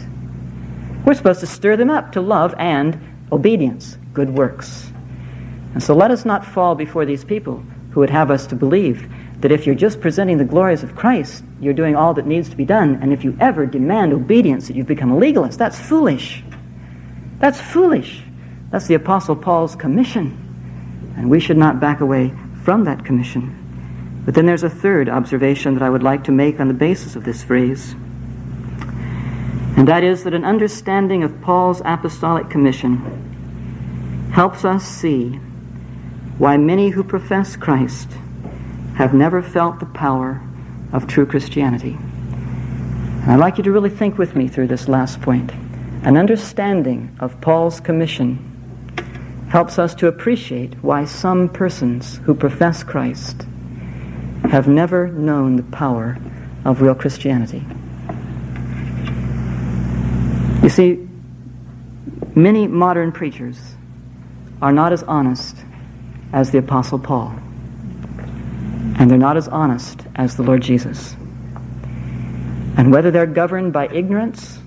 We're 1.03 1.15
supposed 1.15 1.39
to 1.39 1.47
stir 1.47 1.75
them 1.75 1.89
up 1.89 2.11
to 2.11 2.21
love 2.21 2.53
and 2.59 3.01
obedience, 3.31 3.97
good 4.13 4.29
works. 4.29 4.90
And 5.73 5.81
so 5.81 5.93
let 5.93 6.11
us 6.11 6.25
not 6.25 6.45
fall 6.45 6.75
before 6.75 7.05
these 7.05 7.23
people 7.23 7.63
who 7.91 7.99
would 7.99 8.09
have 8.09 8.31
us 8.31 8.47
to 8.47 8.55
believe 8.55 9.11
that 9.41 9.51
if 9.51 9.65
you're 9.65 9.75
just 9.75 9.99
presenting 10.01 10.37
the 10.37 10.45
glories 10.45 10.83
of 10.83 10.95
Christ, 10.95 11.43
you're 11.59 11.73
doing 11.73 11.95
all 11.95 12.13
that 12.13 12.25
needs 12.25 12.49
to 12.49 12.55
be 12.55 12.65
done, 12.65 12.99
and 13.01 13.11
if 13.11 13.23
you 13.23 13.35
ever 13.39 13.65
demand 13.65 14.13
obedience, 14.13 14.67
that 14.67 14.75
you've 14.75 14.87
become 14.87 15.11
a 15.11 15.17
legalist. 15.17 15.57
That's 15.57 15.79
foolish. 15.79 16.43
That's 17.39 17.59
foolish. 17.59 18.23
That's 18.69 18.87
the 18.87 18.93
Apostle 18.93 19.35
Paul's 19.35 19.75
commission. 19.75 21.13
And 21.17 21.29
we 21.29 21.39
should 21.39 21.57
not 21.57 21.79
back 21.79 22.01
away 22.01 22.33
from 22.63 22.83
that 22.85 23.03
commission. 23.03 23.57
But 24.25 24.35
then 24.35 24.45
there's 24.45 24.63
a 24.63 24.69
third 24.69 25.09
observation 25.09 25.73
that 25.73 25.83
I 25.83 25.89
would 25.89 26.03
like 26.03 26.23
to 26.25 26.31
make 26.31 26.59
on 26.59 26.67
the 26.67 26.73
basis 26.73 27.15
of 27.15 27.23
this 27.23 27.43
phrase. 27.43 27.93
And 29.75 29.87
that 29.87 30.03
is 30.03 30.23
that 30.23 30.33
an 30.35 30.45
understanding 30.45 31.23
of 31.23 31.41
Paul's 31.41 31.81
apostolic 31.83 32.49
commission 32.49 34.29
helps 34.33 34.63
us 34.63 34.85
see 34.85 35.39
why 36.41 36.57
many 36.57 36.89
who 36.89 37.03
profess 37.03 37.55
Christ 37.55 38.09
have 38.95 39.13
never 39.13 39.43
felt 39.43 39.79
the 39.79 39.85
power 39.85 40.41
of 40.91 41.05
true 41.05 41.23
Christianity. 41.23 41.91
And 41.91 43.31
I'd 43.31 43.39
like 43.39 43.59
you 43.59 43.63
to 43.65 43.71
really 43.71 43.91
think 43.91 44.17
with 44.17 44.35
me 44.35 44.47
through 44.47 44.65
this 44.65 44.87
last 44.87 45.21
point. 45.21 45.51
An 46.01 46.17
understanding 46.17 47.15
of 47.19 47.39
Paul's 47.41 47.79
commission 47.79 48.39
helps 49.51 49.77
us 49.77 49.93
to 49.93 50.07
appreciate 50.07 50.73
why 50.83 51.05
some 51.05 51.47
persons 51.47 52.17
who 52.23 52.33
profess 52.33 52.83
Christ 52.83 53.45
have 54.49 54.67
never 54.67 55.09
known 55.09 55.57
the 55.57 55.77
power 55.77 56.17
of 56.65 56.81
real 56.81 56.95
Christianity. 56.95 57.63
You 60.63 60.69
see, 60.69 61.07
many 62.33 62.65
modern 62.65 63.11
preachers 63.11 63.75
are 64.59 64.71
not 64.71 64.91
as 64.91 65.03
honest 65.03 65.55
as 66.33 66.51
the 66.51 66.57
Apostle 66.57 66.99
Paul, 66.99 67.33
and 68.97 69.09
they're 69.09 69.17
not 69.17 69.37
as 69.37 69.47
honest 69.47 70.01
as 70.15 70.35
the 70.35 70.43
Lord 70.43 70.61
Jesus. 70.61 71.15
And 72.77 72.91
whether 72.91 73.11
they're 73.11 73.25
governed 73.25 73.73
by 73.73 73.87
ignorance 73.89 74.59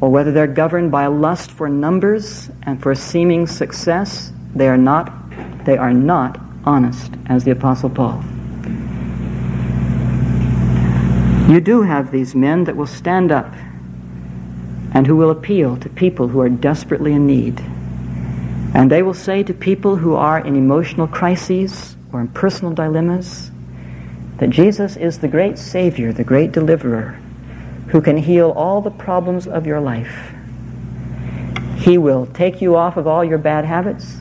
or 0.00 0.10
whether 0.10 0.32
they're 0.32 0.46
governed 0.46 0.90
by 0.90 1.04
a 1.04 1.10
lust 1.10 1.50
for 1.50 1.68
numbers 1.68 2.50
and 2.62 2.82
for 2.82 2.94
seeming 2.94 3.46
success, 3.46 4.32
they 4.54 4.68
are 4.68 4.78
not, 4.78 5.12
they 5.64 5.76
are 5.76 5.92
not 5.92 6.40
honest, 6.64 7.12
as 7.26 7.44
the 7.44 7.50
Apostle 7.50 7.90
Paul. 7.90 8.22
You 11.48 11.60
do 11.60 11.82
have 11.82 12.10
these 12.10 12.34
men 12.34 12.64
that 12.64 12.76
will 12.76 12.86
stand 12.86 13.32
up 13.32 13.52
and 14.92 15.06
who 15.06 15.16
will 15.16 15.30
appeal 15.30 15.76
to 15.78 15.88
people 15.88 16.28
who 16.28 16.40
are 16.40 16.48
desperately 16.48 17.12
in 17.12 17.26
need. 17.26 17.62
And 18.74 18.90
they 18.90 19.02
will 19.02 19.14
say 19.14 19.42
to 19.42 19.54
people 19.54 19.96
who 19.96 20.14
are 20.14 20.38
in 20.38 20.56
emotional 20.56 21.06
crises 21.06 21.96
or 22.12 22.20
in 22.20 22.28
personal 22.28 22.72
dilemmas 22.72 23.50
that 24.38 24.50
Jesus 24.50 24.96
is 24.96 25.18
the 25.18 25.28
great 25.28 25.58
Savior, 25.58 26.12
the 26.12 26.24
great 26.24 26.52
deliverer, 26.52 27.18
who 27.88 28.00
can 28.00 28.16
heal 28.16 28.50
all 28.50 28.80
the 28.80 28.90
problems 28.90 29.46
of 29.46 29.66
your 29.66 29.80
life. 29.80 30.32
He 31.76 31.98
will 31.98 32.26
take 32.26 32.60
you 32.60 32.76
off 32.76 32.96
of 32.96 33.06
all 33.06 33.24
your 33.24 33.38
bad 33.38 33.64
habits. 33.64 34.18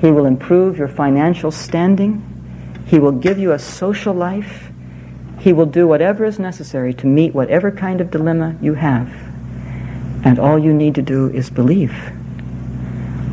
He 0.00 0.10
will 0.10 0.26
improve 0.26 0.78
your 0.78 0.88
financial 0.88 1.50
standing. 1.50 2.26
He 2.86 2.98
will 2.98 3.12
give 3.12 3.38
you 3.38 3.52
a 3.52 3.58
social 3.58 4.14
life. 4.14 4.70
He 5.38 5.52
will 5.52 5.66
do 5.66 5.88
whatever 5.88 6.24
is 6.24 6.38
necessary 6.38 6.92
to 6.94 7.06
meet 7.06 7.34
whatever 7.34 7.70
kind 7.70 8.00
of 8.00 8.10
dilemma 8.10 8.56
you 8.60 8.74
have. 8.74 9.08
And 10.24 10.38
all 10.38 10.58
you 10.58 10.74
need 10.74 10.94
to 10.96 11.02
do 11.02 11.30
is 11.30 11.48
believe. 11.48 11.94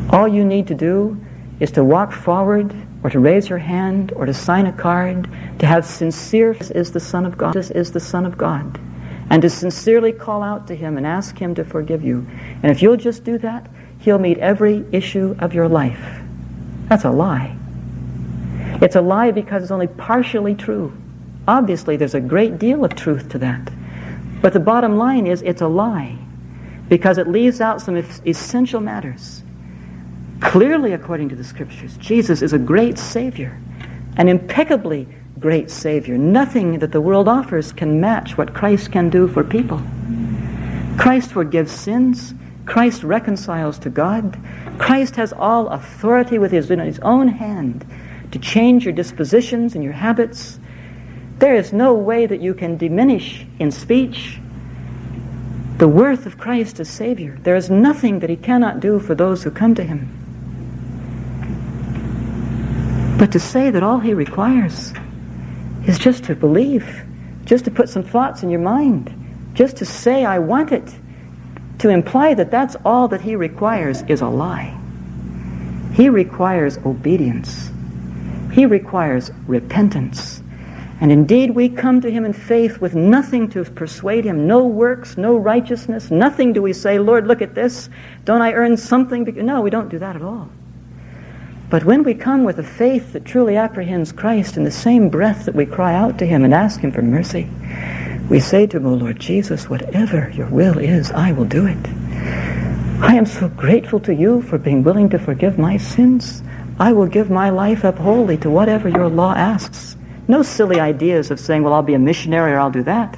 All 0.10 0.28
you 0.28 0.46
need 0.46 0.68
to 0.68 0.76
do 0.76 1.20
is 1.60 1.72
to 1.72 1.84
walk 1.84 2.12
forward 2.12 2.74
or 3.04 3.10
to 3.10 3.20
raise 3.20 3.50
your 3.50 3.60
hand 3.60 4.14
or 4.16 4.26
to 4.26 4.34
sign 4.34 4.66
a 4.66 4.74
card, 4.74 5.30
to 5.60 5.66
have 5.66 5.86
sincere 5.86 6.54
this 6.54 6.72
is 6.72 6.92
the 6.92 7.00
Son 7.00 7.26
of 7.26 7.38
God. 7.38 7.54
This 7.54 7.72
is 7.72 7.92
the 7.92 8.00
Son 8.00 8.26
of 8.26 8.38
God 8.38 8.80
and 9.30 9.42
to 9.42 9.50
sincerely 9.50 10.12
call 10.12 10.42
out 10.42 10.68
to 10.68 10.76
Him 10.76 10.98
and 10.98 11.06
ask 11.06 11.38
Him 11.38 11.56
to 11.56 11.64
forgive 11.64 12.04
you. 12.04 12.26
And 12.64 12.72
if 12.72 12.82
you'll 12.82 12.98
just 12.98 13.24
do 13.24 13.38
that, 13.40 13.70
He'll 14.00 14.20
meet 14.20 14.38
every 14.38 14.86
issue 14.92 15.36
of 15.40 15.54
your 15.54 15.68
life. 15.68 16.22
That's 16.88 17.04
a 17.04 17.12
lie. 17.12 17.58
It's 18.82 18.96
a 18.96 19.02
lie 19.02 19.32
because 19.32 19.64
it's 19.64 19.72
only 19.72 19.88
partially 19.88 20.56
true. 20.56 20.96
Obviously, 21.48 21.98
there's 21.98 22.14
a 22.14 22.22
great 22.22 22.60
deal 22.60 22.86
of 22.86 22.96
truth 22.96 23.30
to 23.30 23.38
that. 23.40 23.70
But 24.42 24.54
the 24.54 24.60
bottom 24.60 24.98
line 24.98 25.28
is 25.28 25.42
it's 25.42 25.62
a 25.62 25.68
lie 25.68 26.18
because 26.88 27.18
it 27.18 27.28
leaves 27.28 27.60
out 27.60 27.82
some 27.82 27.98
essential 27.98 28.80
matters. 28.80 29.44
Clearly, 30.48 30.94
according 30.94 31.28
to 31.28 31.36
the 31.36 31.44
Scriptures, 31.44 31.98
Jesus 31.98 32.42
is 32.42 32.54
a 32.54 32.58
great 32.58 32.98
Savior, 32.98 33.60
an 34.16 34.30
impeccably 34.30 35.06
great 35.42 35.70
Savior. 35.70 36.18
Nothing 36.18 36.80
that 36.80 36.94
the 36.94 37.02
world 37.02 37.28
offers 37.28 37.74
can 37.74 38.00
match 38.00 38.38
what 38.38 38.54
Christ 38.54 38.90
can 38.90 39.10
do 39.10 39.28
for 39.28 39.44
people. 39.44 39.82
Christ 40.98 41.34
forgives 41.34 41.74
sins. 41.74 42.34
Christ 42.66 43.04
reconciles 43.04 43.78
to 43.80 43.90
God. 43.90 44.40
Christ 44.78 45.18
has 45.18 45.34
all 45.34 45.68
authority 45.68 46.38
with 46.38 46.54
his, 46.54 46.72
in 46.72 46.80
his 46.80 47.00
own 47.00 47.28
hand 47.28 47.86
to 48.32 48.40
change 48.40 48.86
your 48.86 48.94
dispositions 48.94 49.76
and 49.76 49.84
your 49.84 49.94
habits. 49.94 50.60
There 51.40 51.56
is 51.56 51.74
no 51.74 51.94
way 51.94 52.26
that 52.26 52.40
you 52.40 52.54
can 52.54 52.78
diminish 52.78 53.46
in 53.60 53.70
speech 53.70 54.40
the 55.78 55.90
worth 55.90 56.26
of 56.26 56.38
Christ 56.38 56.80
as 56.80 56.90
Savior. 56.90 57.38
There 57.44 57.58
is 57.58 57.70
nothing 57.70 58.20
that 58.20 58.30
he 58.30 58.38
cannot 58.38 58.80
do 58.80 58.98
for 58.98 59.14
those 59.14 59.44
who 59.44 59.52
come 59.52 59.76
to 59.76 59.84
him. 59.84 60.24
But 63.18 63.32
to 63.32 63.40
say 63.40 63.72
that 63.72 63.84
all 63.84 64.00
he 64.00 64.14
requires 64.14 64.94
is 65.88 65.98
just 65.98 66.26
to 66.26 66.36
believe, 66.36 67.04
just 67.46 67.66
to 67.66 67.72
put 67.72 67.90
some 67.90 68.04
thoughts 68.04 68.44
in 68.44 68.50
your 68.50 68.60
mind, 68.60 69.14
just 69.54 69.78
to 69.78 69.86
say, 69.86 70.24
I 70.24 70.38
want 70.40 70.72
it. 70.72 70.96
To 71.80 71.90
imply 71.90 72.34
that 72.34 72.52
that's 72.52 72.76
all 72.84 73.08
that 73.10 73.22
He 73.22 73.36
requires 73.36 74.02
is 74.04 74.22
a 74.22 74.28
lie. 74.28 74.78
He 75.94 76.10
requires 76.10 76.78
obedience, 76.80 77.72
He 78.52 78.66
requires 78.66 79.32
repentance. 79.48 80.44
And 81.00 81.12
indeed, 81.12 81.52
we 81.52 81.70
come 81.70 82.02
to 82.02 82.10
Him 82.10 82.26
in 82.26 82.34
faith 82.34 82.80
with 82.80 82.96
nothing 82.96 83.50
to 83.50 83.64
persuade 83.66 84.26
Him 84.26 84.48
no 84.48 84.66
works, 84.66 85.16
no 85.16 85.38
righteousness, 85.38 86.10
nothing 86.10 86.54
do 86.54 86.62
we 86.62 86.74
say, 86.74 86.98
Lord, 86.98 87.28
look 87.28 87.42
at 87.42 87.54
this. 87.54 87.90
Don't 88.26 88.42
I 88.42 88.54
earn 88.54 88.78
something? 88.78 89.24
No, 89.46 89.62
we 89.62 89.70
don't 89.70 89.90
do 89.90 90.00
that 90.00 90.16
at 90.16 90.24
all. 90.24 90.50
But 91.70 91.84
when 91.84 92.04
we 92.04 92.14
come 92.14 92.46
with 92.46 92.60
a 92.60 92.64
faith 92.64 93.12
that 93.12 93.26
truly 93.26 93.58
apprehends 93.58 94.14
Christ 94.14 94.56
in 94.56 94.64
the 94.64 94.72
same 94.72 95.10
breath 95.10 95.46
that 95.46 95.56
we 95.56 95.66
cry 95.66 95.94
out 95.94 96.18
to 96.20 96.26
Him 96.26 96.46
and 96.46 96.54
ask 96.54 96.80
Him 96.80 96.94
for 96.94 97.02
mercy, 97.02 97.50
we 98.30 98.40
say 98.40 98.68
to 98.68 98.78
Him, 98.78 98.86
O 98.86 98.94
Lord 98.94 99.20
Jesus, 99.20 99.70
whatever 99.70 100.32
your 100.34 100.48
will 100.48 100.78
is, 100.78 101.12
I 101.12 101.34
will 101.34 101.46
do 101.46 101.66
it. 101.66 101.78
I 103.00 103.16
am 103.16 103.26
so 103.26 103.50
grateful 103.50 104.00
to 104.02 104.16
you 104.16 104.42
for 104.44 104.58
being 104.58 104.84
willing 104.84 105.10
to 105.10 105.20
forgive 105.20 105.60
my 105.60 105.76
sins. 105.76 106.42
I 106.80 106.94
will 106.94 107.06
give 107.06 107.30
my 107.30 107.50
life 107.50 107.84
up 107.84 107.98
wholly 107.98 108.38
to 108.38 108.50
whatever 108.50 108.88
your 108.88 109.10
law 109.10 109.34
asks. 109.34 109.98
No 110.30 110.44
silly 110.44 110.80
ideas 110.80 111.32
of 111.32 111.40
saying, 111.40 111.64
well, 111.64 111.74
I'll 111.74 111.84
be 111.84 111.96
a 111.96 112.00
missionary 112.00 112.54
or 112.54 112.60
I'll 112.60 112.72
do 112.72 112.84
that. 112.84 113.18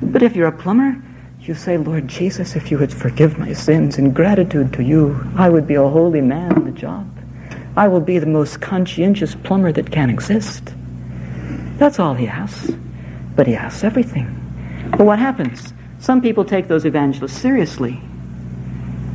But 0.00 0.22
if 0.22 0.36
you're 0.36 0.48
a 0.48 0.52
plumber, 0.52 1.02
you 1.40 1.54
say, 1.54 1.78
Lord 1.78 2.06
Jesus, 2.06 2.54
if 2.54 2.70
you 2.70 2.78
would 2.78 2.92
forgive 2.92 3.38
my 3.38 3.52
sins 3.52 3.98
in 3.98 4.12
gratitude 4.12 4.72
to 4.74 4.82
you, 4.82 5.24
I 5.36 5.48
would 5.48 5.66
be 5.66 5.74
a 5.74 5.88
holy 5.88 6.20
man 6.20 6.52
on 6.52 6.64
the 6.64 6.72
job. 6.72 7.15
I 7.76 7.88
will 7.88 8.00
be 8.00 8.18
the 8.18 8.26
most 8.26 8.60
conscientious 8.60 9.34
plumber 9.34 9.70
that 9.72 9.90
can 9.90 10.08
exist. 10.08 10.72
That's 11.76 11.98
all 11.98 12.14
he 12.14 12.26
asks. 12.26 12.72
But 13.34 13.46
he 13.46 13.54
asks 13.54 13.84
everything. 13.84 14.32
But 14.96 15.04
what 15.04 15.18
happens? 15.18 15.74
Some 15.98 16.22
people 16.22 16.44
take 16.44 16.68
those 16.68 16.86
evangelists 16.86 17.36
seriously. 17.36 18.00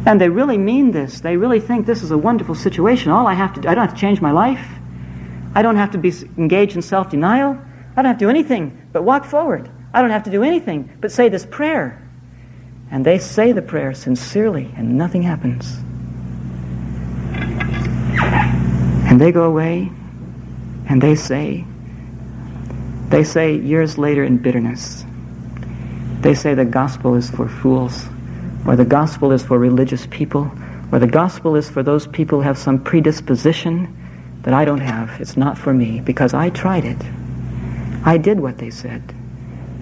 And 0.05 0.21
they 0.21 0.29
really 0.29 0.57
mean 0.57 0.91
this. 0.91 1.21
They 1.21 1.37
really 1.37 1.59
think 1.59 1.85
this 1.85 2.03
is 2.03 2.11
a 2.11 2.17
wonderful 2.17 2.55
situation. 2.55 3.11
All 3.11 3.27
I 3.27 3.33
have 3.33 3.53
to 3.55 3.61
do, 3.61 3.67
I 3.67 3.73
don't 3.73 3.87
have 3.87 3.95
to 3.95 3.99
change 3.99 4.21
my 4.21 4.31
life. 4.31 4.65
I 5.55 5.61
don't 5.61 5.75
have 5.75 5.91
to 5.91 5.97
be 5.97 6.13
engaged 6.37 6.75
in 6.75 6.81
self 6.81 7.09
denial. 7.09 7.57
I 7.91 7.95
don't 7.95 8.05
have 8.05 8.17
to 8.19 8.25
do 8.25 8.29
anything 8.29 8.89
but 8.93 9.03
walk 9.03 9.25
forward. 9.25 9.69
I 9.93 10.01
don't 10.01 10.11
have 10.11 10.23
to 10.23 10.31
do 10.31 10.43
anything 10.43 10.97
but 11.01 11.11
say 11.11 11.29
this 11.29 11.45
prayer. 11.45 11.97
And 12.89 13.05
they 13.05 13.19
say 13.19 13.51
the 13.53 13.61
prayer 13.61 13.93
sincerely, 13.93 14.73
and 14.75 14.97
nothing 14.97 15.23
happens. 15.23 15.79
And 19.11 19.19
they 19.19 19.33
go 19.33 19.43
away 19.43 19.91
and 20.87 21.01
they 21.01 21.15
say, 21.15 21.65
they 23.09 23.25
say 23.25 23.57
years 23.57 23.97
later 23.97 24.23
in 24.23 24.37
bitterness, 24.37 25.03
they 26.21 26.33
say 26.33 26.53
the 26.53 26.63
gospel 26.63 27.15
is 27.15 27.29
for 27.29 27.49
fools, 27.49 28.07
or 28.65 28.77
the 28.77 28.85
gospel 28.85 29.33
is 29.33 29.43
for 29.43 29.59
religious 29.59 30.07
people, 30.07 30.49
Or 30.91 30.99
the 30.99 31.07
gospel 31.07 31.55
is 31.55 31.69
for 31.69 31.83
those 31.83 32.05
people 32.07 32.39
who 32.39 32.43
have 32.43 32.57
some 32.57 32.77
predisposition 32.83 33.95
that 34.43 34.53
I 34.53 34.65
don't 34.65 34.81
have. 34.81 35.21
It's 35.21 35.37
not 35.37 35.57
for 35.57 35.73
me 35.73 36.01
because 36.01 36.33
I 36.33 36.49
tried 36.49 36.83
it. 36.83 37.01
I 38.03 38.17
did 38.17 38.39
what 38.39 38.57
they 38.57 38.69
said, 38.69 39.01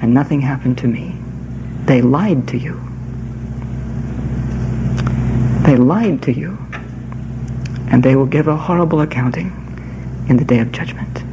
and 0.01 0.13
nothing 0.13 0.41
happened 0.41 0.77
to 0.79 0.87
me. 0.87 1.17
They 1.85 2.01
lied 2.01 2.47
to 2.49 2.57
you. 2.57 2.79
They 5.65 5.77
lied 5.77 6.21
to 6.23 6.31
you, 6.31 6.57
and 7.91 8.03
they 8.03 8.15
will 8.15 8.25
give 8.25 8.47
a 8.47 8.55
horrible 8.55 9.01
accounting 9.01 9.51
in 10.29 10.37
the 10.37 10.45
day 10.45 10.59
of 10.59 10.71
judgment. 10.71 11.23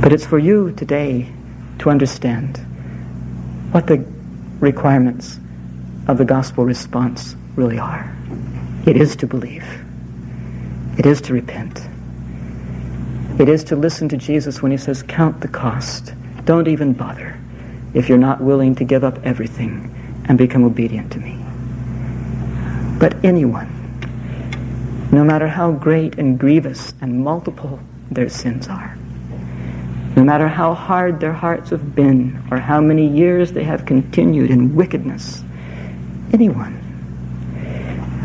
But 0.00 0.12
it's 0.12 0.26
for 0.26 0.38
you 0.38 0.72
today 0.72 1.32
to 1.78 1.90
understand 1.90 2.58
what 3.72 3.86
the 3.86 4.04
requirements 4.60 5.40
of 6.06 6.18
the 6.18 6.24
gospel 6.24 6.64
response 6.64 7.34
really 7.56 7.78
are. 7.78 8.14
It 8.86 8.96
is 8.96 9.16
to 9.16 9.26
believe. 9.26 9.64
It 10.98 11.06
is 11.06 11.20
to 11.22 11.32
repent. 11.32 11.80
It 13.38 13.48
is 13.48 13.64
to 13.64 13.76
listen 13.76 14.08
to 14.10 14.16
Jesus 14.16 14.62
when 14.62 14.70
he 14.70 14.78
says, 14.78 15.02
Count 15.02 15.40
the 15.40 15.48
cost. 15.48 16.14
Don't 16.44 16.68
even 16.68 16.92
bother 16.92 17.36
if 17.94 18.08
you're 18.08 18.18
not 18.18 18.40
willing 18.40 18.74
to 18.76 18.84
give 18.84 19.02
up 19.02 19.18
everything 19.24 19.90
and 20.28 20.38
become 20.38 20.64
obedient 20.64 21.12
to 21.12 21.18
me. 21.18 21.38
But 22.98 23.24
anyone, 23.24 23.73
no 25.14 25.22
matter 25.22 25.46
how 25.46 25.70
great 25.70 26.18
and 26.18 26.38
grievous 26.38 26.92
and 27.00 27.22
multiple 27.22 27.78
their 28.10 28.28
sins 28.28 28.66
are, 28.66 28.96
no 30.16 30.24
matter 30.24 30.48
how 30.48 30.74
hard 30.74 31.20
their 31.20 31.32
hearts 31.32 31.70
have 31.70 31.94
been 31.94 32.42
or 32.50 32.58
how 32.58 32.80
many 32.80 33.06
years 33.06 33.52
they 33.52 33.62
have 33.62 33.86
continued 33.86 34.50
in 34.50 34.74
wickedness, 34.74 35.44
anyone 36.32 36.74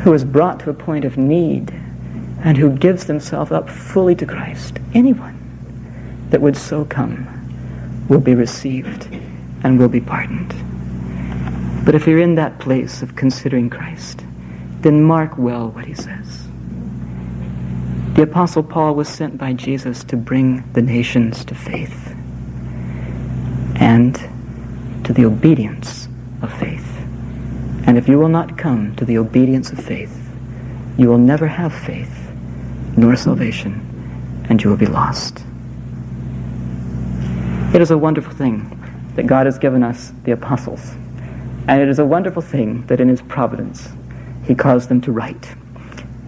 who 0.03 0.11
is 0.13 0.23
brought 0.23 0.59
to 0.59 0.69
a 0.69 0.73
point 0.73 1.05
of 1.05 1.15
need 1.15 1.71
and 2.43 2.57
who 2.57 2.75
gives 2.75 3.05
themselves 3.05 3.51
up 3.51 3.69
fully 3.69 4.15
to 4.15 4.25
Christ, 4.25 4.79
anyone 4.93 5.37
that 6.31 6.41
would 6.41 6.57
so 6.57 6.85
come 6.85 7.27
will 8.07 8.19
be 8.19 8.33
received 8.33 9.07
and 9.63 9.77
will 9.77 9.89
be 9.89 10.01
pardoned. 10.01 10.55
But 11.85 11.93
if 11.95 12.07
you're 12.07 12.19
in 12.19 12.35
that 12.35 12.59
place 12.59 13.01
of 13.01 13.15
considering 13.15 13.69
Christ, 13.69 14.23
then 14.81 15.03
mark 15.03 15.37
well 15.37 15.69
what 15.69 15.85
he 15.85 15.93
says. 15.93 16.48
The 18.19 18.23
Apostle 18.23 18.63
Paul 18.63 18.95
was 18.95 19.07
sent 19.07 19.37
by 19.37 19.53
Jesus 19.53 20.03
to 20.03 20.17
bring 20.17 20.69
the 20.73 20.81
nations 20.81 21.45
to 21.45 21.55
faith 21.55 22.13
and 23.77 24.13
to 25.05 25.13
the 25.13 25.23
obedience 25.23 26.09
of 26.41 26.51
faith. 26.59 26.85
And 27.87 27.97
if 27.97 28.09
you 28.09 28.19
will 28.19 28.27
not 28.27 28.57
come 28.57 28.93
to 28.97 29.05
the 29.05 29.17
obedience 29.17 29.71
of 29.71 29.79
faith, 29.79 30.13
you 30.97 31.07
will 31.07 31.17
never 31.17 31.47
have 31.47 31.73
faith 31.73 32.29
nor 32.97 33.15
salvation, 33.15 34.43
and 34.49 34.61
you 34.61 34.69
will 34.69 34.75
be 34.75 34.85
lost. 34.85 35.41
It 37.73 37.79
is 37.79 37.89
a 37.89 37.97
wonderful 37.97 38.33
thing 38.33 38.83
that 39.15 39.27
God 39.27 39.45
has 39.45 39.57
given 39.57 39.81
us 39.81 40.11
the 40.25 40.33
apostles. 40.33 40.91
And 41.69 41.81
it 41.81 41.87
is 41.87 41.99
a 41.99 42.05
wonderful 42.05 42.41
thing 42.41 42.85
that 42.87 42.99
in 42.99 43.07
His 43.07 43.21
providence 43.21 43.87
He 44.43 44.55
caused 44.55 44.89
them 44.89 44.99
to 45.03 45.13
write. 45.13 45.55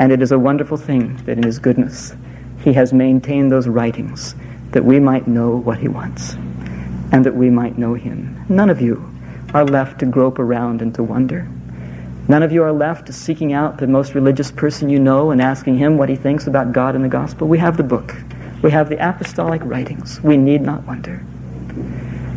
And 0.02 0.12
it 0.12 0.24
is 0.24 0.32
a 0.32 0.40
wonderful 0.40 0.78
thing 0.78 1.18
that 1.26 1.38
in 1.38 1.44
His 1.44 1.60
goodness 1.60 2.16
He 2.64 2.74
has 2.74 2.92
maintained 2.92 3.52
those 3.52 3.68
writings 3.68 4.34
that 4.72 4.84
we 4.84 5.00
might 5.00 5.28
know 5.28 5.56
what 5.56 5.78
He 5.78 5.88
wants 5.88 6.34
and 7.12 7.24
that 7.24 7.36
we 7.36 7.52
might 7.52 7.78
know 7.78 7.94
Him. 7.94 8.44
None 8.50 8.72
of 8.72 8.82
you 8.82 9.14
are 9.54 9.64
left 9.64 10.00
to 10.00 10.08
grope 10.08 10.40
around 10.40 10.82
and 10.82 10.96
to 10.96 11.04
wonder. 11.04 11.48
None 12.28 12.42
of 12.42 12.52
you 12.52 12.64
are 12.64 12.72
left 12.72 13.06
to 13.06 13.14
seeking 13.14 13.54
out 13.54 13.78
the 13.78 13.86
most 13.86 14.16
religious 14.16 14.50
person 14.50 14.90
you 14.90 14.98
know 14.98 15.30
and 15.30 15.40
asking 15.40 15.78
him 15.78 15.98
what 15.98 16.10
he 16.10 16.16
thinks 16.16 16.48
about 16.48 16.72
God 16.72 16.96
and 16.96 17.04
the 17.04 17.10
gospel. 17.10 17.48
We 17.48 17.60
have 17.60 17.78
the 17.78 17.84
book. 17.84 18.16
We 18.64 18.72
have 18.72 18.90
the 18.90 19.08
apostolic 19.08 19.62
writings. 19.64 20.20
We 20.24 20.36
need 20.36 20.62
not 20.62 20.82
wonder. 20.88 21.24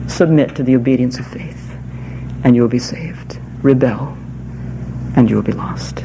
Submit 0.07 0.55
to 0.57 0.63
the 0.63 0.77
obedience 0.77 1.19
of 1.19 1.27
faith, 1.27 1.79
and 2.45 2.55
you 2.55 2.61
will 2.61 2.69
be 2.69 2.79
saved. 2.79 3.39
Rebel, 3.63 4.19
and 5.17 5.31
you 5.31 5.37
will 5.37 5.43
be 5.43 5.53
lost. 5.53 6.05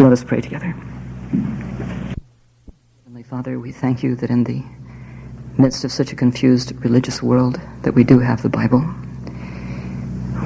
Let 0.00 0.12
us 0.12 0.24
pray 0.24 0.40
together. 0.40 0.74
Heavenly 3.04 3.22
Father, 3.22 3.60
we 3.60 3.70
thank 3.70 4.02
you 4.02 4.16
that 4.16 4.30
in 4.30 4.44
the 4.44 4.62
midst 5.58 5.84
of 5.84 5.92
such 5.92 6.10
a 6.10 6.16
confused 6.16 6.72
religious 6.82 7.22
world 7.22 7.60
that 7.82 7.92
we 7.92 8.02
do 8.02 8.18
have 8.18 8.40
the 8.40 8.48
Bible. 8.48 8.82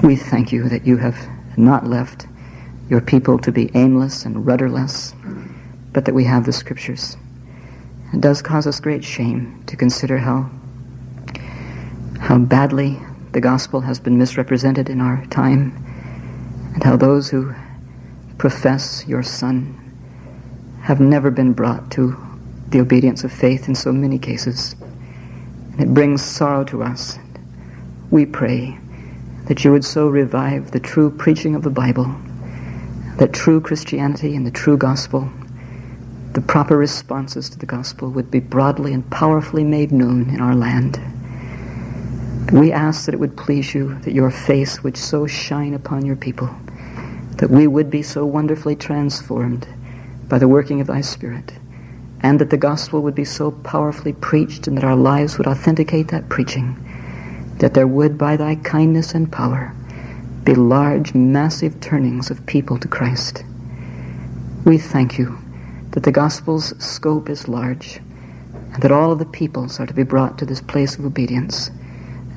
We 0.03 0.17
thank 0.17 0.51
you 0.51 0.69
that 0.71 0.85
you 0.85 0.97
have 0.97 1.17
not 1.57 1.87
left 1.87 2.27
your 2.91 3.01
people 3.01 3.39
to 3.39 3.53
be 3.53 3.71
aimless 3.75 4.25
and 4.25 4.45
rudderless, 4.45 5.15
but 5.93 6.05
that 6.07 6.15
we 6.15 6.25
have 6.25 6.47
the 6.47 6.53
scriptures. 6.53 7.17
It 8.13 8.21
does 8.21 8.43
cause 8.43 8.67
us 8.67 8.81
great 8.81 9.05
shame 9.05 9.63
to 9.69 9.77
consider 9.77 10.19
how, 10.19 10.51
how 12.19 12.39
badly 12.39 12.99
the 13.31 13.41
gospel 13.41 13.83
has 13.83 14.01
been 14.01 14.19
misrepresented 14.19 14.91
in 14.91 15.01
our 15.01 15.25
time, 15.27 15.73
and 16.75 16.83
how 16.83 16.97
those 16.97 17.31
who 17.31 17.55
profess 18.39 19.07
your 19.07 19.23
Son 19.23 19.81
have 20.83 21.01
never 21.01 21.31
been 21.31 21.53
brought 21.53 21.91
to 21.93 22.17
the 22.69 22.81
obedience 22.81 23.25
of 23.25 23.33
faith 23.33 23.69
in 23.69 23.75
so 23.75 23.93
many 23.93 24.19
cases. 24.19 24.75
And 25.73 25.81
it 25.81 25.95
brings 25.95 26.23
sorrow 26.23 26.65
to 26.65 26.83
us. 26.83 27.19
We 28.11 28.27
pray 28.27 28.79
that 29.47 29.65
you 29.65 29.73
would 29.73 29.85
so 29.85 30.09
revive 30.09 30.71
the 30.71 30.81
true 30.81 31.11
preaching 31.11 31.55
of 31.55 31.63
the 31.63 31.71
Bible, 31.71 32.15
that 33.19 33.33
true 33.33 33.61
Christianity 33.61 34.35
and 34.37 34.47
the 34.47 34.51
true 34.51 34.77
gospel, 34.77 35.29
the 36.33 36.41
proper 36.41 36.77
responses 36.77 37.49
to 37.51 37.59
the 37.59 37.67
gospel 37.67 38.11
would 38.11 38.31
be 38.31 38.41
broadly 38.41 38.93
and 38.93 39.09
powerfully 39.11 39.65
made 39.65 39.93
known 39.93 40.29
in 40.31 40.41
our 40.41 40.55
land. 40.55 41.01
We 42.53 42.73
ask 42.73 43.07
that 43.07 43.15
it 43.15 43.21
would 43.21 43.37
please 43.37 43.75
you 43.75 43.95
that 44.01 44.13
your 44.13 44.31
face 44.31 44.83
would 44.83 44.97
so 44.97 45.27
shine 45.27 45.75
upon 45.75 46.05
your 46.05 46.17
people, 46.17 46.51
that 47.37 47.51
we 47.51 47.67
would 47.67 47.91
be 47.91 48.03
so 48.03 48.25
wonderfully 48.25 48.77
transformed 48.77 49.67
by 50.29 50.39
the 50.39 50.49
working 50.49 50.81
of 50.81 50.87
thy 50.87 51.01
Spirit, 51.01 51.53
and 52.21 52.41
that 52.41 52.51
the 52.51 52.57
gospel 52.57 53.03
would 53.03 53.15
be 53.15 53.25
so 53.25 53.51
powerfully 53.51 54.13
preached 54.13 54.67
and 54.67 54.77
that 54.77 54.85
our 54.85 54.97
lives 54.97 55.37
would 55.37 55.47
authenticate 55.47 56.09
that 56.09 56.29
preaching 56.29 56.77
that 57.59 57.75
there 57.75 57.87
would, 57.87 58.19
by 58.19 58.37
thy 58.37 58.57
kindness 58.57 59.15
and 59.15 59.31
power, 59.31 59.73
be 60.43 60.55
large, 60.55 61.15
massive 61.15 61.81
turnings 61.81 62.31
of 62.31 62.45
people 62.47 62.79
to 62.79 62.89
Christ. 62.89 63.45
We 64.65 64.79
thank 64.79 65.19
you 65.19 65.39
that 65.93 66.03
the 66.03 66.13
gospel's 66.13 66.75
scope 66.85 67.29
is 67.31 67.49
large 67.49 68.01
and 68.73 68.83
that 68.83 68.93
all 68.93 69.13
of 69.13 69.19
the 69.19 69.25
peoples 69.25 69.79
are 69.79 69.87
to 69.87 69.95
be 69.95 70.03
brought 70.03 70.39
to 70.39 70.47
this 70.47 70.61
place 70.61 70.99
of 70.99 71.05
obedience. 71.05 71.71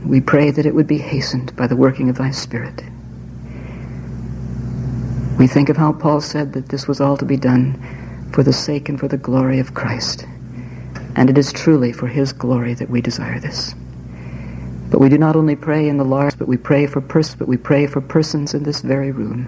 We 0.06 0.22
pray 0.22 0.52
that 0.52 0.66
it 0.66 0.76
would 0.76 0.88
be 0.88 1.00
hastened 1.00 1.56
by 1.56 1.68
the 1.68 1.76
working 1.76 2.10
of 2.10 2.18
thy 2.18 2.32
Spirit. 2.32 2.84
We 5.38 5.45
think 5.45 5.69
of 5.69 5.77
how 5.77 5.93
Paul 5.93 6.21
said 6.21 6.53
that 6.53 6.69
this 6.69 6.88
was 6.88 6.99
all 6.99 7.15
to 7.17 7.25
be 7.25 7.38
done 7.38 7.79
for 8.33 8.41
the 8.41 8.53
sake 8.53 8.89
and 8.89 8.99
for 8.99 9.07
the 9.07 9.17
glory 9.17 9.59
of 9.59 9.75
Christ. 9.75 10.25
And 11.15 11.29
it 11.29 11.38
is 11.38 11.53
truly 11.53 11.91
for 11.91 12.07
his 12.07 12.33
glory 12.33 12.73
that 12.73 12.89
we 12.89 13.01
desire 13.01 13.39
this. 13.39 13.75
But 14.89 14.99
we 14.99 15.09
do 15.09 15.17
not 15.17 15.35
only 15.35 15.55
pray 15.55 15.88
in 15.88 15.97
the 15.97 16.05
large, 16.05 16.35
but 16.39 16.47
we 16.47 16.57
pray 16.57 16.88
for 16.88 17.01
pers- 17.01 17.35
but 17.35 17.47
we 17.47 17.57
pray 17.57 17.85
for 17.85 18.01
persons 18.01 18.55
in 18.55 18.63
this 18.63 18.81
very 18.81 19.11
room. 19.11 19.47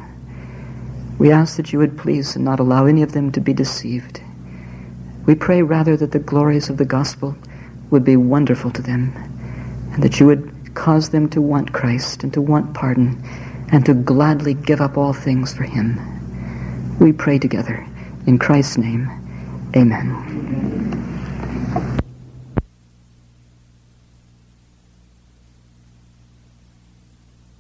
We 1.18 1.32
ask 1.32 1.58
that 1.58 1.74
you 1.74 1.80
would 1.80 1.98
please 1.98 2.36
and 2.36 2.46
not 2.46 2.60
allow 2.60 2.86
any 2.86 3.02
of 3.02 3.14
them 3.14 3.32
to 3.32 3.42
be 3.42 3.54
deceived. 3.54 4.22
We 5.26 5.34
pray 5.34 5.64
rather 5.64 5.98
that 5.98 6.12
the 6.12 6.20
glories 6.20 6.70
of 6.70 6.78
the 6.78 6.86
gospel 6.86 7.36
would 7.90 8.04
be 8.04 8.16
wonderful 8.16 8.70
to 8.72 8.82
them, 8.82 9.14
and 9.94 10.04
that 10.04 10.20
you 10.20 10.28
would 10.28 10.76
cause 10.76 11.10
them 11.10 11.28
to 11.30 11.42
want 11.42 11.74
Christ 11.74 12.24
and 12.24 12.32
to 12.34 12.42
want 12.42 12.74
pardon 12.76 13.22
and 13.72 13.86
to 13.86 13.94
gladly 13.94 14.54
give 14.54 14.82
up 14.82 14.98
all 14.98 15.14
things 15.14 15.54
for 15.54 15.64
him. 15.64 16.00
We 17.00 17.14
pray 17.14 17.40
together 17.40 17.86
in 18.26 18.40
Christ's 18.40 18.78
name. 18.78 19.10
Amen. 19.76 20.79